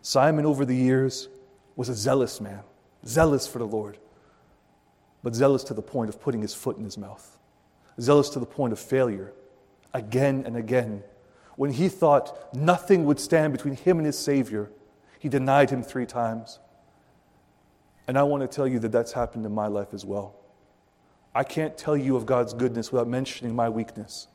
Simon, 0.00 0.46
over 0.46 0.64
the 0.64 0.74
years, 0.74 1.28
was 1.76 1.90
a 1.90 1.94
zealous 1.94 2.40
man, 2.40 2.62
zealous 3.04 3.46
for 3.46 3.58
the 3.58 3.66
Lord. 3.66 3.98
but 5.24 5.34
zealous 5.34 5.64
to 5.64 5.74
the 5.74 5.82
point 5.82 6.10
of 6.10 6.20
putting 6.20 6.42
his 6.42 6.54
foot 6.54 6.76
in 6.76 6.84
his 6.84 6.98
mouth, 6.98 7.38
zealous 7.98 8.28
to 8.28 8.38
the 8.38 8.46
point 8.46 8.74
of 8.74 8.78
failure, 8.78 9.32
again 9.94 10.44
and 10.46 10.54
again. 10.54 11.02
When 11.56 11.72
he 11.72 11.88
thought 11.88 12.54
nothing 12.54 13.06
would 13.06 13.18
stand 13.18 13.52
between 13.52 13.74
him 13.74 13.96
and 13.96 14.06
his 14.06 14.18
Savior, 14.18 14.70
he 15.24 15.30
denied 15.30 15.70
him 15.70 15.82
three 15.82 16.04
times. 16.04 16.58
And 18.06 18.18
I 18.18 18.24
want 18.24 18.42
to 18.42 18.46
tell 18.46 18.68
you 18.68 18.78
that 18.80 18.92
that's 18.92 19.12
happened 19.12 19.46
in 19.46 19.54
my 19.54 19.68
life 19.68 19.94
as 19.94 20.04
well. 20.04 20.34
I 21.34 21.44
can't 21.44 21.78
tell 21.78 21.96
you 21.96 22.14
of 22.16 22.26
God's 22.26 22.52
goodness 22.52 22.92
without 22.92 23.08
mentioning 23.08 23.56
my 23.56 23.70
weakness. 23.70 24.28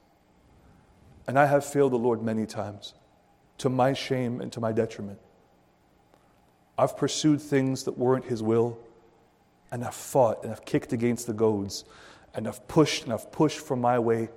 And 1.27 1.37
I 1.37 1.45
have 1.45 1.63
failed 1.63 1.91
the 1.91 1.97
Lord 1.97 2.23
many 2.23 2.47
times, 2.47 2.95
to 3.59 3.69
my 3.69 3.93
shame 3.93 4.41
and 4.41 4.51
to 4.51 4.59
my 4.59 4.71
detriment. 4.71 5.19
I've 6.75 6.97
pursued 6.97 7.39
things 7.39 7.83
that 7.83 7.95
weren't 7.95 8.25
His 8.25 8.41
will, 8.41 8.79
and 9.71 9.85
I've 9.85 9.93
fought 9.93 10.41
and 10.41 10.51
I've 10.51 10.65
kicked 10.65 10.91
against 10.91 11.27
the 11.27 11.33
goads, 11.33 11.85
and 12.33 12.47
I've 12.47 12.67
pushed 12.67 13.03
and 13.03 13.13
I've 13.13 13.31
pushed 13.31 13.59
from 13.59 13.79
my 13.79 13.99
way. 13.99 14.29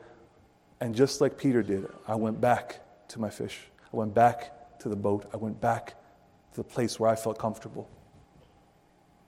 And 0.83 0.95
just 0.95 1.23
like 1.23 1.39
Peter 1.39 1.63
did, 1.63 1.87
I 2.07 2.17
went 2.17 2.43
back 2.43 2.81
to 3.09 3.19
my 3.19 3.31
fish. 3.31 3.59
I 3.91 3.97
went 3.97 4.13
back 4.13 4.79
to 4.81 4.91
the 4.91 4.97
boat. 4.97 5.25
I 5.33 5.39
went 5.39 5.59
back 5.59 5.95
to 6.53 6.57
the 6.57 6.65
place 6.65 7.01
where 7.01 7.11
I 7.11 7.17
felt 7.17 7.39
comfortable. 7.39 7.89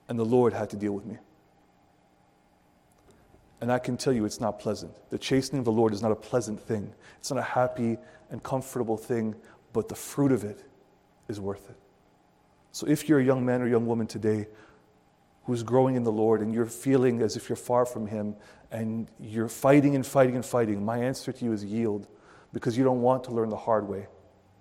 And 0.07 0.17
the 0.17 0.25
Lord 0.25 0.53
had 0.53 0.69
to 0.71 0.77
deal 0.77 0.93
with 0.93 1.05
me. 1.05 1.17
And 3.61 3.71
I 3.71 3.79
can 3.79 3.97
tell 3.97 4.13
you 4.13 4.25
it's 4.25 4.39
not 4.39 4.59
pleasant. 4.59 4.93
The 5.09 5.17
chastening 5.17 5.59
of 5.59 5.65
the 5.65 5.71
Lord 5.71 5.93
is 5.93 6.01
not 6.01 6.11
a 6.11 6.15
pleasant 6.15 6.61
thing, 6.61 6.93
it's 7.17 7.31
not 7.31 7.39
a 7.39 7.43
happy 7.43 7.97
and 8.29 8.43
comfortable 8.43 8.97
thing, 8.97 9.35
but 9.73 9.89
the 9.89 9.95
fruit 9.95 10.31
of 10.31 10.43
it 10.43 10.63
is 11.27 11.39
worth 11.39 11.69
it. 11.69 11.77
So 12.71 12.87
if 12.87 13.07
you're 13.07 13.19
a 13.19 13.23
young 13.23 13.45
man 13.45 13.61
or 13.61 13.67
young 13.67 13.85
woman 13.85 14.07
today 14.07 14.47
who's 15.45 15.63
growing 15.63 15.95
in 15.95 16.03
the 16.03 16.11
Lord 16.11 16.41
and 16.41 16.53
you're 16.53 16.65
feeling 16.65 17.21
as 17.21 17.35
if 17.35 17.47
you're 17.49 17.55
far 17.55 17.85
from 17.85 18.07
Him 18.07 18.35
and 18.71 19.07
you're 19.19 19.47
fighting 19.47 19.95
and 19.95 20.05
fighting 20.05 20.35
and 20.35 20.45
fighting, 20.45 20.83
my 20.83 20.97
answer 20.97 21.31
to 21.31 21.45
you 21.45 21.53
is 21.53 21.63
yield 21.63 22.07
because 22.51 22.77
you 22.77 22.83
don't 22.83 23.01
want 23.01 23.23
to 23.25 23.31
learn 23.31 23.49
the 23.49 23.55
hard 23.55 23.87
way. 23.87 24.07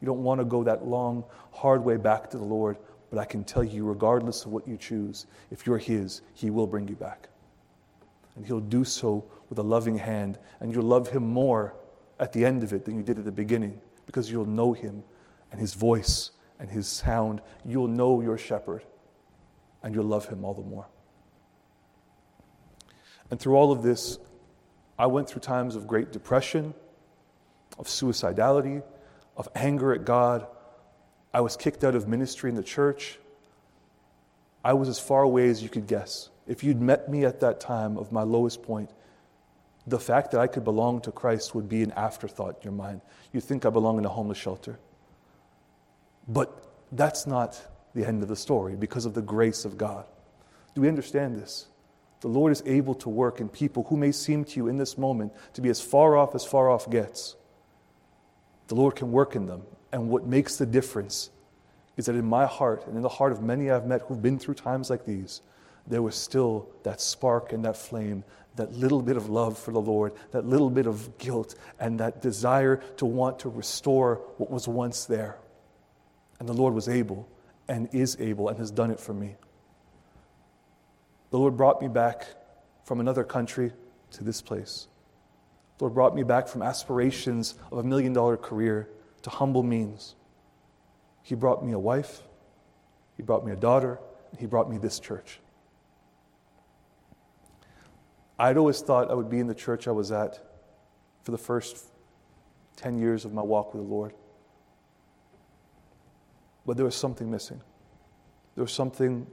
You 0.04 0.08
don't 0.08 0.22
want 0.22 0.38
to 0.38 0.44
go 0.44 0.62
that 0.64 0.86
long, 0.86 1.24
hard 1.50 1.82
way 1.82 1.96
back 1.96 2.28
to 2.28 2.36
the 2.36 2.44
Lord. 2.44 2.76
But 3.08 3.18
I 3.18 3.24
can 3.24 3.42
tell 3.42 3.64
you, 3.64 3.86
regardless 3.86 4.44
of 4.44 4.52
what 4.52 4.68
you 4.68 4.76
choose, 4.76 5.24
if 5.50 5.66
you're 5.66 5.78
His, 5.78 6.20
He 6.34 6.50
will 6.50 6.66
bring 6.66 6.86
you 6.88 6.94
back. 6.94 7.30
And 8.36 8.44
He'll 8.44 8.60
do 8.60 8.84
so 8.84 9.24
with 9.48 9.58
a 9.58 9.62
loving 9.62 9.96
hand. 9.96 10.38
And 10.60 10.74
you'll 10.74 10.84
love 10.84 11.08
Him 11.08 11.26
more 11.26 11.74
at 12.20 12.34
the 12.34 12.44
end 12.44 12.62
of 12.62 12.74
it 12.74 12.84
than 12.84 12.98
you 12.98 13.02
did 13.02 13.18
at 13.18 13.24
the 13.24 13.32
beginning 13.32 13.80
because 14.04 14.30
you'll 14.30 14.44
know 14.44 14.74
Him 14.74 15.02
and 15.50 15.58
His 15.58 15.72
voice 15.72 16.32
and 16.60 16.68
His 16.68 16.86
sound. 16.86 17.40
You'll 17.64 17.88
know 17.88 18.20
your 18.20 18.36
shepherd 18.36 18.84
and 19.82 19.94
you'll 19.94 20.04
love 20.04 20.28
Him 20.28 20.44
all 20.44 20.52
the 20.52 20.60
more. 20.60 20.86
And 23.30 23.40
through 23.40 23.56
all 23.56 23.72
of 23.72 23.82
this, 23.82 24.18
I 24.98 25.06
went 25.06 25.30
through 25.30 25.40
times 25.40 25.76
of 25.76 25.86
great 25.86 26.12
depression, 26.12 26.74
of 27.78 27.86
suicidality, 27.86 28.82
of 29.36 29.48
anger 29.54 29.92
at 29.92 30.04
God. 30.04 30.46
I 31.32 31.40
was 31.40 31.56
kicked 31.56 31.84
out 31.84 31.94
of 31.94 32.08
ministry 32.08 32.50
in 32.50 32.56
the 32.56 32.62
church. 32.62 33.18
I 34.64 34.72
was 34.72 34.88
as 34.88 34.98
far 34.98 35.22
away 35.22 35.48
as 35.48 35.62
you 35.62 35.68
could 35.68 35.86
guess. 35.86 36.30
If 36.46 36.62
you'd 36.64 36.80
met 36.80 37.08
me 37.08 37.24
at 37.24 37.40
that 37.40 37.60
time 37.60 37.96
of 37.96 38.12
my 38.12 38.22
lowest 38.22 38.62
point, 38.62 38.90
the 39.86 39.98
fact 39.98 40.30
that 40.30 40.40
I 40.40 40.46
could 40.46 40.64
belong 40.64 41.00
to 41.02 41.12
Christ 41.12 41.54
would 41.54 41.68
be 41.68 41.82
an 41.82 41.92
afterthought 41.92 42.56
in 42.56 42.62
your 42.62 42.72
mind. 42.72 43.02
You 43.32 43.40
think 43.40 43.66
I 43.66 43.70
belong 43.70 43.98
in 43.98 44.04
a 44.04 44.08
homeless 44.08 44.38
shelter. 44.38 44.78
But 46.26 46.50
that's 46.92 47.26
not 47.26 47.60
the 47.94 48.06
end 48.06 48.22
of 48.22 48.28
the 48.28 48.36
story 48.36 48.76
because 48.76 49.04
of 49.04 49.14
the 49.14 49.22
grace 49.22 49.64
of 49.64 49.76
God. 49.76 50.06
Do 50.74 50.80
we 50.80 50.88
understand 50.88 51.36
this? 51.36 51.66
The 52.20 52.28
Lord 52.28 52.52
is 52.52 52.62
able 52.64 52.94
to 52.96 53.10
work 53.10 53.40
in 53.40 53.50
people 53.50 53.84
who 53.84 53.98
may 53.98 54.10
seem 54.10 54.44
to 54.46 54.56
you 54.56 54.68
in 54.68 54.78
this 54.78 54.96
moment 54.96 55.32
to 55.52 55.60
be 55.60 55.68
as 55.68 55.80
far 55.80 56.16
off 56.16 56.34
as 56.34 56.44
far 56.44 56.70
off 56.70 56.88
gets. 56.88 57.36
The 58.68 58.74
Lord 58.74 58.96
can 58.96 59.12
work 59.12 59.36
in 59.36 59.46
them. 59.46 59.62
And 59.92 60.08
what 60.08 60.26
makes 60.26 60.56
the 60.56 60.66
difference 60.66 61.30
is 61.96 62.06
that 62.06 62.14
in 62.14 62.24
my 62.24 62.46
heart 62.46 62.86
and 62.86 62.96
in 62.96 63.02
the 63.02 63.08
heart 63.08 63.32
of 63.32 63.42
many 63.42 63.70
I've 63.70 63.86
met 63.86 64.02
who've 64.02 64.20
been 64.20 64.38
through 64.38 64.54
times 64.54 64.90
like 64.90 65.04
these, 65.04 65.40
there 65.86 66.02
was 66.02 66.16
still 66.16 66.68
that 66.82 67.00
spark 67.00 67.52
and 67.52 67.64
that 67.64 67.76
flame, 67.76 68.24
that 68.56 68.72
little 68.72 69.02
bit 69.02 69.16
of 69.16 69.28
love 69.28 69.58
for 69.58 69.72
the 69.72 69.80
Lord, 69.80 70.12
that 70.30 70.46
little 70.46 70.70
bit 70.70 70.86
of 70.86 71.18
guilt, 71.18 71.54
and 71.78 72.00
that 72.00 72.22
desire 72.22 72.76
to 72.96 73.06
want 73.06 73.40
to 73.40 73.48
restore 73.48 74.16
what 74.38 74.50
was 74.50 74.66
once 74.66 75.04
there. 75.04 75.36
And 76.40 76.48
the 76.48 76.54
Lord 76.54 76.74
was 76.74 76.88
able 76.88 77.28
and 77.68 77.88
is 77.92 78.16
able 78.18 78.48
and 78.48 78.58
has 78.58 78.70
done 78.70 78.90
it 78.90 79.00
for 79.00 79.14
me. 79.14 79.36
The 81.30 81.38
Lord 81.38 81.56
brought 81.56 81.80
me 81.80 81.88
back 81.88 82.26
from 82.84 83.00
another 83.00 83.24
country 83.24 83.72
to 84.12 84.24
this 84.24 84.40
place. 84.40 84.88
The 85.78 85.84
Lord 85.84 85.94
brought 85.94 86.14
me 86.14 86.22
back 86.22 86.46
from 86.48 86.62
aspirations 86.62 87.54
of 87.72 87.78
a 87.78 87.82
million 87.82 88.12
dollar 88.12 88.36
career 88.36 88.88
to 89.22 89.30
humble 89.30 89.62
means. 89.62 90.14
He 91.22 91.34
brought 91.34 91.64
me 91.64 91.72
a 91.72 91.78
wife, 91.78 92.22
He 93.16 93.22
brought 93.22 93.44
me 93.44 93.52
a 93.52 93.56
daughter, 93.56 93.98
and 94.30 94.38
He 94.38 94.46
brought 94.46 94.70
me 94.70 94.78
this 94.78 95.00
church. 95.00 95.40
I'd 98.38 98.56
always 98.56 98.80
thought 98.80 99.10
I 99.10 99.14
would 99.14 99.30
be 99.30 99.38
in 99.38 99.46
the 99.46 99.54
church 99.54 99.86
I 99.88 99.92
was 99.92 100.10
at 100.12 100.38
for 101.22 101.30
the 101.30 101.38
first 101.38 101.84
10 102.76 102.98
years 102.98 103.24
of 103.24 103.32
my 103.32 103.42
walk 103.42 103.74
with 103.74 103.82
the 103.82 103.88
Lord. 103.88 104.12
But 106.66 106.76
there 106.76 106.84
was 106.84 106.96
something 106.96 107.30
missing. 107.30 107.60
There 108.54 108.64
was 108.64 108.72
something 108.72 109.26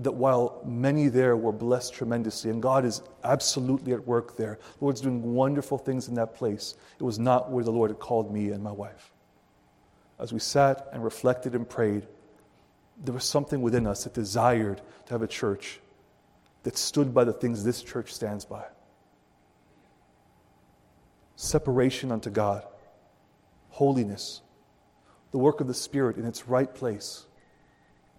that 0.00 0.12
while 0.12 0.62
many 0.64 1.08
there 1.08 1.36
were 1.36 1.52
blessed 1.52 1.94
tremendously, 1.94 2.50
and 2.50 2.62
God 2.62 2.84
is 2.84 3.02
absolutely 3.22 3.92
at 3.92 4.06
work 4.06 4.36
there, 4.36 4.58
the 4.78 4.84
Lord's 4.84 5.00
doing 5.00 5.34
wonderful 5.34 5.78
things 5.78 6.08
in 6.08 6.14
that 6.14 6.34
place, 6.34 6.74
it 6.98 7.02
was 7.02 7.18
not 7.18 7.50
where 7.50 7.64
the 7.64 7.72
Lord 7.72 7.90
had 7.90 7.98
called 7.98 8.32
me 8.32 8.50
and 8.50 8.62
my 8.62 8.72
wife. 8.72 9.12
As 10.18 10.32
we 10.32 10.38
sat 10.38 10.88
and 10.92 11.04
reflected 11.04 11.54
and 11.54 11.68
prayed, 11.68 12.06
there 13.02 13.14
was 13.14 13.24
something 13.24 13.62
within 13.62 13.86
us 13.86 14.04
that 14.04 14.14
desired 14.14 14.80
to 15.06 15.14
have 15.14 15.22
a 15.22 15.26
church 15.26 15.80
that 16.62 16.76
stood 16.76 17.14
by 17.14 17.24
the 17.24 17.32
things 17.32 17.64
this 17.64 17.82
church 17.82 18.12
stands 18.12 18.44
by 18.44 18.64
separation 21.40 22.12
unto 22.12 22.28
God, 22.28 22.66
holiness, 23.70 24.42
the 25.30 25.38
work 25.38 25.62
of 25.62 25.68
the 25.68 25.74
Spirit 25.74 26.18
in 26.18 26.26
its 26.26 26.46
right 26.46 26.72
place, 26.74 27.24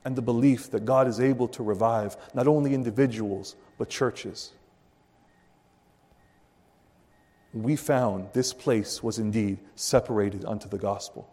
and 0.04 0.16
the 0.16 0.22
belief 0.22 0.72
that 0.72 0.86
God 0.86 1.08
is 1.08 1.20
able 1.20 1.47
to 1.49 1.64
revive 1.64 2.18
not 2.34 2.47
only 2.47 2.74
individuals, 2.74 3.56
but 3.78 3.89
churches. 3.89 4.52
We 7.54 7.76
found 7.76 8.30
this 8.34 8.54
place 8.54 9.04
was 9.04 9.20
indeed 9.20 9.60
separated 9.76 10.45
unto 10.45 10.70
the 10.70 10.78
gospel. 10.78 11.30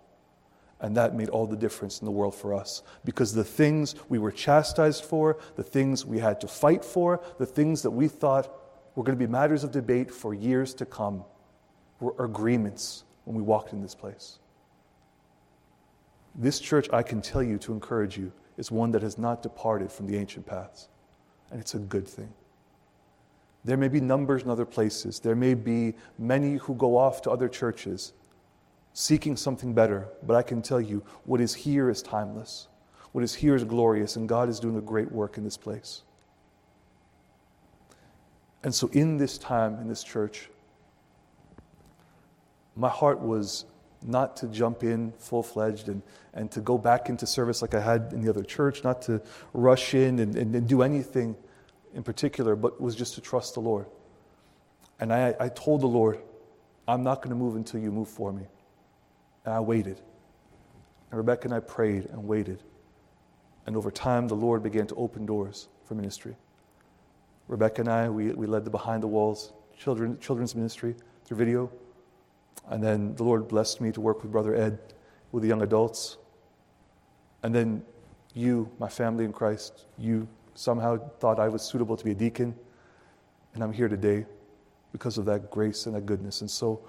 And 0.81 0.97
that 0.97 1.15
made 1.15 1.29
all 1.29 1.47
the 1.47 1.57
difference 1.57 2.01
in 2.01 2.05
the 2.05 2.13
world 2.13 2.35
for 2.35 2.55
us. 2.55 2.83
Because 3.05 3.35
the 3.35 3.45
things 3.45 3.95
we 4.09 4.19
were 4.19 4.31
chastised 4.31 5.05
for, 5.05 5.39
the 5.57 5.63
things 5.63 6.05
we 6.05 6.19
had 6.19 6.41
to 6.41 6.49
fight 6.49 6.85
for, 6.85 7.21
the 7.39 7.47
things 7.47 7.83
that 7.83 7.91
we 7.91 8.07
thought 8.07 8.53
were 8.95 9.03
going 9.03 9.19
to 9.19 9.25
be 9.25 9.31
matters 9.31 9.65
of 9.65 9.73
debate 9.73 10.11
for 10.11 10.35
years 10.35 10.75
to 10.75 10.87
come 10.87 11.25
were 12.01 12.15
agreements 12.19 13.05
when 13.25 13.37
we 13.37 13.43
walked 13.43 13.73
in 13.73 13.83
this 13.83 13.95
place. 13.95 14.39
This 16.35 16.61
church, 16.61 16.89
I 16.93 17.03
can 17.03 17.21
tell 17.21 17.43
you 17.43 17.59
to 17.59 17.73
encourage 17.73 18.17
you, 18.17 18.33
is 18.59 18.71
one 18.71 18.91
that 18.91 19.03
has 19.03 19.17
not 19.17 19.43
departed 19.43 19.91
from 19.91 20.07
the 20.07 20.17
ancient 20.19 20.45
paths. 20.45 20.89
And 21.51 21.61
it's 21.61 21.75
a 21.75 21.79
good 21.79 22.07
thing. 22.07 22.33
There 23.65 23.77
may 23.77 23.89
be 23.89 24.01
numbers 24.01 24.43
in 24.43 24.51
other 24.51 24.67
places. 24.67 25.21
There 25.21 25.35
may 25.35 25.55
be 25.55 25.95
many 26.19 26.57
who 26.57 26.75
go 26.75 26.97
off 26.97 27.23
to 27.23 27.31
other 27.31 27.49
churches 27.49 28.13
seeking 28.93 29.37
something 29.37 29.73
better. 29.73 30.09
But 30.27 30.37
I 30.37 30.43
can 30.43 30.61
tell 30.61 30.81
you, 30.81 31.05
what 31.25 31.41
is 31.41 31.55
here 31.55 31.89
is 31.89 32.03
timeless. 32.03 32.69
What 33.13 33.25
is 33.25 33.35
here 33.35 33.55
is 33.55 33.65
glorious, 33.65 34.17
and 34.17 34.29
God 34.29 34.49
is 34.49 34.61
doing 34.61 34.77
a 34.77 34.81
great 34.81 35.11
work 35.11 35.39
in 35.39 35.45
this 35.45 35.57
place. 35.57 36.03
And 38.65 38.75
so, 38.75 38.89
in 38.89 39.17
this 39.17 39.39
time 39.39 39.79
in 39.81 39.89
this 39.89 40.03
church, 40.03 40.51
my 42.77 42.89
heart 42.89 43.21
was 43.21 43.65
not 44.03 44.37
to 44.39 44.47
jump 44.49 44.83
in 44.83 45.13
full 45.19 45.43
fledged 45.43 45.89
and, 45.89 46.03
and 46.35 46.51
to 46.53 46.61
go 46.61 46.79
back 46.79 47.09
into 47.09 47.27
service 47.27 47.63
like 47.63 47.75
I 47.75 47.81
had 47.81 48.13
in 48.13 48.23
the 48.23 48.29
other 48.29 48.45
church, 48.45 48.85
not 48.85 49.03
to 49.03 49.21
rush 49.53 49.95
in 49.95 50.19
and, 50.19 50.37
and, 50.37 50.55
and 50.55 50.69
do 50.69 50.83
anything 50.83 51.37
in 51.95 52.03
particular, 52.03 52.55
but 52.55 52.81
was 52.81 52.95
just 52.95 53.15
to 53.15 53.21
trust 53.21 53.55
the 53.55 53.61
Lord. 53.61 53.87
And 55.01 55.13
I, 55.13 55.35
I 55.39 55.49
told 55.49 55.81
the 55.81 55.89
Lord, 55.89 56.19
I'm 56.87 57.03
not 57.03 57.23
going 57.23 57.31
to 57.31 57.37
move 57.37 57.57
until 57.57 57.81
you 57.81 57.91
move 57.91 58.09
for 58.09 58.33
me. 58.33 58.47
And 59.45 59.55
I 59.55 59.61
waited. 59.61 60.01
And 61.11 61.19
Rebecca 61.19 61.45
and 61.45 61.55
I 61.55 61.61
prayed 61.61 62.07
and 62.07 62.27
waited. 62.27 62.63
And 63.67 63.77
over 63.77 63.91
time, 63.91 64.29
the 64.29 64.35
Lord 64.35 64.63
began 64.63 64.87
to 64.89 64.95
open 64.95 65.27
doors 65.27 65.69
for 65.85 65.95
ministry. 65.95 66.37
Rebecca 67.49 67.83
and 67.83 67.91
I, 67.91 68.09
we, 68.09 68.31
we 68.33 68.47
led 68.47 68.65
the 68.65 68.71
Behind 68.71 69.03
the 69.03 69.09
Walls 69.09 69.53
children, 69.77 70.19
children's 70.21 70.55
ministry 70.55 70.95
through 71.25 71.37
video. 71.37 71.71
And 72.69 72.83
then 72.83 73.15
the 73.15 73.25
Lord 73.25 73.49
blessed 73.49 73.81
me 73.81 73.93
to 73.93 74.01
work 74.01 74.23
with 74.23 74.33
Brother 74.33 74.55
Ed 74.55 74.79
with 75.33 75.43
the 75.43 75.49
young 75.49 75.63
adults. 75.63 76.19
And 77.43 77.55
then 77.55 77.83
you, 78.35 78.71
my 78.79 78.89
family 78.89 79.25
in 79.25 79.33
Christ, 79.33 79.87
you 79.97 80.29
somehow 80.55 80.99
thought 81.21 81.39
I 81.39 81.49
was 81.49 81.63
suitable 81.63 81.97
to 81.97 82.05
be 82.05 82.11
a 82.11 82.15
deacon, 82.15 82.55
and 83.55 83.63
I'm 83.63 83.73
here 83.73 83.89
today 83.89 84.27
because 84.93 85.19
of 85.19 85.25
that 85.27 85.51
grace 85.51 85.87
and 85.87 85.95
that 85.95 86.07
goodness. 86.07 86.41
And 86.41 86.51
so 86.51 86.81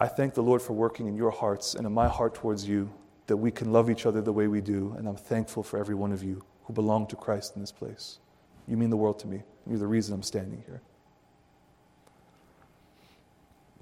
I 0.00 0.06
thank 0.06 0.34
the 0.34 0.42
Lord 0.42 0.62
for 0.62 0.72
working 0.72 1.06
in 1.08 1.16
your 1.16 1.30
hearts 1.30 1.74
and 1.74 1.86
in 1.86 1.92
my 1.92 2.08
heart 2.08 2.34
towards 2.34 2.66
you 2.66 2.90
that 3.26 3.36
we 3.36 3.50
can 3.50 3.72
love 3.72 3.90
each 3.90 4.06
other 4.06 4.22
the 4.22 4.32
way 4.32 4.46
we 4.46 4.60
do. 4.60 4.94
And 4.96 5.06
I'm 5.06 5.16
thankful 5.16 5.62
for 5.62 5.78
every 5.78 5.94
one 5.94 6.12
of 6.12 6.22
you 6.22 6.42
who 6.64 6.72
belong 6.72 7.06
to 7.08 7.16
Christ 7.16 7.56
in 7.56 7.60
this 7.60 7.72
place. 7.72 8.18
You 8.66 8.76
mean 8.76 8.90
the 8.90 8.96
world 8.96 9.18
to 9.20 9.26
me. 9.26 9.42
You're 9.66 9.78
the 9.78 9.86
reason 9.86 10.14
I'm 10.14 10.22
standing 10.22 10.62
here. 10.66 10.80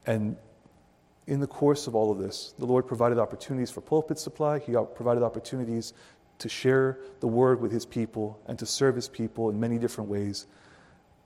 And 0.07 0.37
in 1.27 1.41
the 1.41 1.47
course 1.47 1.87
of 1.87 1.95
all 1.95 2.13
of 2.13 2.19
this, 2.19 2.55
the 2.59 2.67
Lord 2.67 2.87
provided 2.87 3.19
opportunities 3.19 3.71
for 3.71 3.81
pulpit 3.81 4.19
supply. 4.19 4.59
He 4.59 4.73
provided 4.95 5.23
opportunities 5.23 5.93
to 6.39 6.49
share 6.49 6.99
the 7.21 7.27
word 7.27 7.61
with 7.61 7.73
his 7.73 7.85
people 7.85 8.39
and 8.47 8.59
to 8.59 8.67
serve 8.67 8.95
his 8.95 9.09
people 9.09 9.51
in 9.51 9.59
many 9.59 9.79
different 9.79 10.09
ways. 10.09 10.47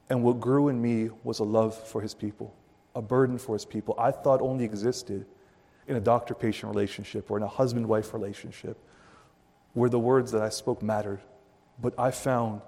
And 0.09 0.23
what 0.23 0.41
grew 0.41 0.69
in 0.69 0.81
me 0.81 1.11
was 1.23 1.39
a 1.41 1.45
love 1.45 1.77
for 1.77 2.01
his 2.01 2.15
people, 2.15 2.55
a 2.95 3.03
burden 3.03 3.39
for 3.39 3.55
his 3.55 3.65
people. 3.65 3.95
I 3.99 4.11
thought 4.11 4.41
only 4.41 4.65
existed 4.65 5.27
in 5.87 5.97
a 5.97 6.01
doctor 6.01 6.35
patient 6.35 6.73
relationship 6.73 7.31
or 7.31 7.37
in 7.37 7.43
a 7.43 7.49
husband 7.49 7.87
wife 7.87 8.15
relationship 8.15 8.79
where 9.75 9.91
the 9.91 9.99
words 9.99 10.33
that 10.33 10.43
I 10.43 10.49
spoke 10.49 10.83
mattered. 10.83 11.21
But 11.81 11.95
I 11.99 12.11
found 12.11 12.63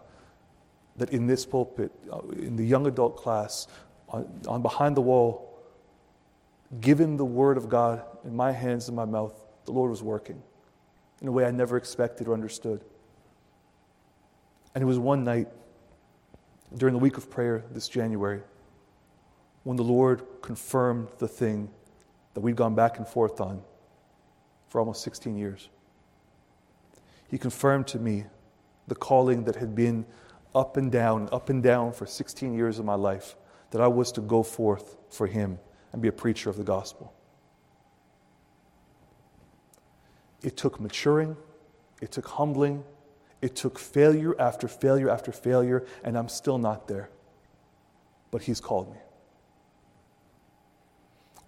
that 0.96 1.10
in 1.10 1.26
this 1.26 1.46
pulpit, 1.46 1.92
uh, 2.12 2.20
in 2.36 2.56
the 2.56 2.64
young 2.64 2.86
adult 2.86 3.16
class, 3.16 3.66
on, 4.08 4.28
on 4.46 4.62
behind 4.62 4.96
the 4.96 5.00
wall, 5.00 5.51
given 6.80 7.16
the 7.16 7.24
word 7.24 7.56
of 7.56 7.68
God 7.68 8.02
in 8.24 8.34
my 8.34 8.52
hands 8.52 8.88
and 8.88 8.96
my 8.96 9.04
mouth, 9.04 9.34
the 9.64 9.72
Lord 9.72 9.90
was 9.90 10.02
working 10.02 10.42
in 11.20 11.28
a 11.28 11.32
way 11.32 11.44
I 11.44 11.50
never 11.50 11.76
expected 11.76 12.28
or 12.28 12.34
understood. 12.34 12.84
And 14.74 14.82
it 14.82 14.86
was 14.86 14.98
one 14.98 15.22
night 15.22 15.48
during 16.76 16.94
the 16.94 16.98
week 16.98 17.18
of 17.18 17.30
prayer 17.30 17.64
this 17.70 17.88
January 17.88 18.40
when 19.64 19.76
the 19.76 19.82
Lord 19.82 20.22
confirmed 20.40 21.08
the 21.18 21.28
thing 21.28 21.70
that 22.34 22.40
we'd 22.40 22.56
gone 22.56 22.74
back 22.74 22.98
and 22.98 23.06
forth 23.06 23.40
on 23.40 23.62
for 24.68 24.80
almost 24.80 25.02
16 25.02 25.36
years. 25.36 25.68
He 27.28 27.38
confirmed 27.38 27.86
to 27.88 27.98
me 27.98 28.24
the 28.88 28.94
calling 28.94 29.44
that 29.44 29.56
had 29.56 29.74
been 29.74 30.06
up 30.54 30.76
and 30.76 30.90
down, 30.90 31.28
up 31.30 31.48
and 31.50 31.62
down 31.62 31.92
for 31.92 32.06
16 32.06 32.54
years 32.54 32.78
of 32.78 32.84
my 32.84 32.94
life, 32.94 33.36
that 33.70 33.80
I 33.80 33.86
was 33.86 34.10
to 34.12 34.20
go 34.20 34.42
forth 34.42 34.96
for 35.08 35.26
Him 35.26 35.58
and 35.92 36.00
be 36.00 36.08
a 36.08 36.12
preacher 36.12 36.50
of 36.50 36.56
the 36.56 36.64
gospel. 36.64 37.12
It 40.42 40.56
took 40.56 40.80
maturing, 40.80 41.36
it 42.00 42.10
took 42.10 42.26
humbling, 42.26 42.84
it 43.40 43.54
took 43.54 43.78
failure 43.78 44.40
after 44.40 44.68
failure 44.68 45.10
after 45.10 45.32
failure, 45.32 45.84
and 46.02 46.16
I'm 46.16 46.28
still 46.28 46.58
not 46.58 46.88
there. 46.88 47.10
But 48.30 48.42
He's 48.42 48.60
called 48.60 48.90
me. 48.90 48.98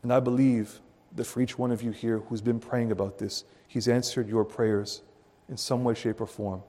And 0.03 0.12
I 0.12 0.20
believe 0.20 0.80
that 1.16 1.24
for 1.24 1.40
each 1.40 1.59
one 1.59 1.70
of 1.70 1.82
you 1.82 1.92
here 1.92 2.18
who's 2.18 2.42
been 2.42 2.61
praying 2.61 2.92
about 2.92 3.18
this, 3.18 3.45
He's 3.66 3.88
answered 3.88 4.28
your 4.28 4.45
prayers 4.45 5.03
in 5.49 5.57
some 5.57 5.82
way, 5.84 5.95
shape, 5.95 6.20
or 6.20 6.26
form 6.26 6.62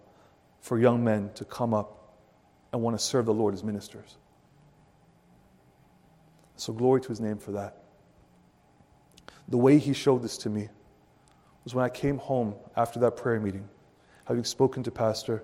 for 0.61 0.79
young 0.79 1.03
men 1.03 1.29
to 1.35 1.45
come 1.45 1.73
up 1.73 2.17
and 2.73 2.81
want 2.81 2.97
to 2.97 3.03
serve 3.03 3.25
the 3.25 3.33
Lord 3.33 3.53
as 3.53 3.63
ministers. 3.63 4.17
So, 6.57 6.73
glory 6.73 7.01
to 7.01 7.07
his 7.09 7.19
name 7.19 7.37
for 7.37 7.51
that. 7.51 7.83
The 9.47 9.57
way 9.57 9.77
he 9.77 9.93
showed 9.93 10.23
this 10.23 10.37
to 10.39 10.49
me 10.49 10.69
was 11.63 11.75
when 11.75 11.85
I 11.85 11.89
came 11.89 12.17
home 12.17 12.55
after 12.75 12.99
that 12.99 13.17
prayer 13.17 13.39
meeting, 13.39 13.67
having 14.25 14.43
spoken 14.43 14.81
to 14.83 14.91
Pastor, 14.91 15.43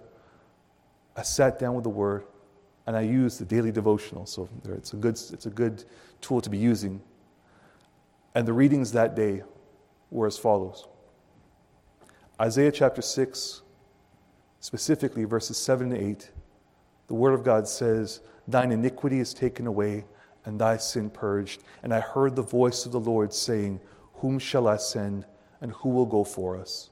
I 1.16 1.24
sat 1.24 1.60
down 1.60 1.76
with 1.76 1.84
the 1.84 1.90
Word 1.90 2.24
and 2.88 2.96
I 2.96 3.02
used 3.02 3.40
the 3.40 3.46
daily 3.46 3.72
devotional. 3.72 4.26
So, 4.26 4.50
it's 4.66 4.94
a 4.94 4.96
good, 4.96 5.16
it's 5.16 5.46
a 5.46 5.50
good 5.50 5.84
tool 6.22 6.42
to 6.42 6.50
be 6.50 6.58
using. 6.58 7.02
And 8.34 8.48
the 8.48 8.54
readings 8.54 8.94
that 8.94 9.16
day 9.16 9.44
were 10.10 10.28
as 10.28 10.38
follows 10.38 10.88
Isaiah 12.40 12.72
chapter 12.72 13.02
6, 13.02 13.62
specifically 14.62 15.26
verses 15.26 15.58
7 15.58 15.92
and 15.92 16.02
8. 16.02 16.32
The 17.08 17.14
Word 17.14 17.34
of 17.34 17.44
God 17.44 17.68
says, 17.68 18.22
Thine 18.48 18.72
iniquity 18.72 19.20
is 19.20 19.34
taken 19.34 19.68
away 19.68 20.06
and 20.46 20.60
thy 20.60 20.78
sin 20.78 21.10
purged. 21.10 21.64
And 21.84 21.94
I 21.94 22.00
heard 22.00 22.36
the 22.36 22.42
voice 22.42 22.86
of 22.86 22.92
the 22.92 23.00
Lord 23.00 23.34
saying, 23.34 23.80
Whom 24.16 24.40
shall 24.40 24.68
I 24.68 24.78
send, 24.78 25.26
and 25.62 25.72
who 25.72 25.90
will 25.90 26.06
go 26.06 26.24
for 26.24 26.58
us? 26.58 26.90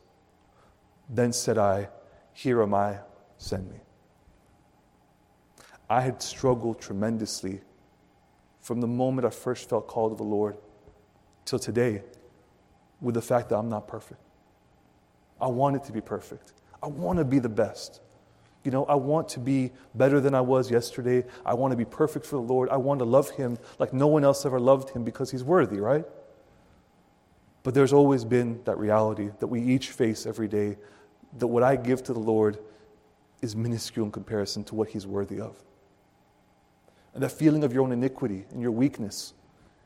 Then 1.10 1.34
said 1.34 1.58
I, 1.58 1.90
Here 2.34 2.62
am 2.62 2.74
I, 2.74 3.00
send 3.38 3.70
me. 3.70 3.80
I 5.90 6.02
had 6.02 6.22
struggled 6.22 6.80
tremendously 6.80 7.62
from 8.62 8.82
the 8.82 8.88
moment 8.88 9.26
I 9.26 9.32
first 9.32 9.70
felt 9.70 9.88
called 9.88 10.12
to 10.12 10.16
the 10.16 10.30
Lord 10.30 10.58
till 11.46 11.58
today 11.58 12.04
with 13.02 13.16
the 13.16 13.22
fact 13.22 13.50
that 13.50 13.58
I'm 13.58 13.70
not 13.70 13.88
perfect. 13.88 14.22
I 15.42 15.48
want 15.48 15.76
it 15.76 15.84
to 15.86 15.92
be 15.92 16.02
perfect. 16.02 16.54
I 16.84 16.88
want 16.88 17.18
to 17.18 17.26
be 17.26 17.40
the 17.40 17.50
best. 17.50 18.02
You 18.64 18.72
know, 18.72 18.86
I 18.86 18.96
want 18.96 19.30
to 19.30 19.40
be 19.40 19.72
better 19.96 20.20
than 20.20 20.36
I 20.36 20.42
was 20.42 20.70
yesterday. 20.70 21.24
I 21.46 21.54
want 21.54 21.72
to 21.72 21.78
be 21.78 21.86
perfect 21.86 22.26
for 22.26 22.36
the 22.36 22.42
Lord. 22.42 22.70
I 22.70 22.78
want 22.78 23.00
to 23.00 23.06
love 23.06 23.30
Him 23.32 23.58
like 23.78 23.94
no 23.94 24.08
one 24.08 24.24
else 24.24 24.46
ever 24.46 24.60
loved 24.60 24.90
Him 24.90 25.04
because 25.04 25.32
He's 25.32 25.44
worthy, 25.44 25.80
right? 25.80 26.06
But 27.64 27.74
there's 27.74 27.94
always 27.94 28.26
been 28.26 28.62
that 28.66 28.78
reality 28.78 29.30
that 29.40 29.48
we 29.48 29.62
each 29.62 29.90
face 29.90 30.26
every 30.26 30.48
day 30.48 30.78
that 31.38 31.48
what 31.48 31.64
I 31.64 31.76
give 31.76 32.04
to 32.04 32.14
the 32.14 32.20
Lord 32.20 32.58
is 33.42 33.56
minuscule 33.56 34.06
in 34.06 34.12
comparison 34.12 34.64
to 34.66 34.76
what 34.76 34.90
He's 34.90 35.08
worthy 35.08 35.40
of. 35.40 35.56
And 37.14 37.24
that 37.24 37.32
feeling 37.32 37.64
of 37.64 37.74
your 37.74 37.84
own 37.84 37.92
iniquity 37.92 38.46
and 38.52 38.62
your 38.62 38.72
weakness 38.72 39.34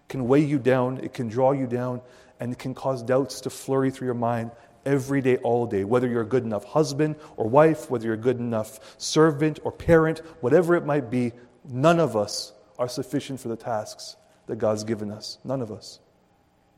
can 0.09 0.27
weigh 0.27 0.43
you 0.43 0.59
down, 0.59 0.97
it 0.97 1.13
can 1.13 1.27
draw 1.27 1.51
you 1.51 1.67
down, 1.67 2.01
and 2.39 2.51
it 2.51 2.59
can 2.59 2.73
cause 2.73 3.01
doubts 3.03 3.41
to 3.41 3.49
flurry 3.49 3.91
through 3.91 4.07
your 4.07 4.15
mind 4.15 4.51
every 4.85 5.21
day, 5.21 5.37
all 5.37 5.65
day, 5.65 5.83
whether 5.83 6.07
you're 6.07 6.21
a 6.21 6.25
good 6.25 6.43
enough 6.43 6.65
husband 6.65 7.15
or 7.37 7.47
wife, 7.47 7.89
whether 7.89 8.05
you're 8.05 8.15
a 8.15 8.17
good 8.17 8.39
enough 8.39 8.95
servant 8.97 9.59
or 9.63 9.71
parent, 9.71 10.19
whatever 10.41 10.75
it 10.75 10.85
might 10.85 11.09
be, 11.09 11.31
none 11.67 11.99
of 11.99 12.15
us 12.15 12.53
are 12.77 12.89
sufficient 12.89 13.39
for 13.39 13.47
the 13.47 13.55
tasks 13.55 14.15
that 14.47 14.57
God's 14.57 14.83
given 14.83 15.11
us. 15.11 15.37
None 15.43 15.61
of 15.61 15.71
us. 15.71 15.99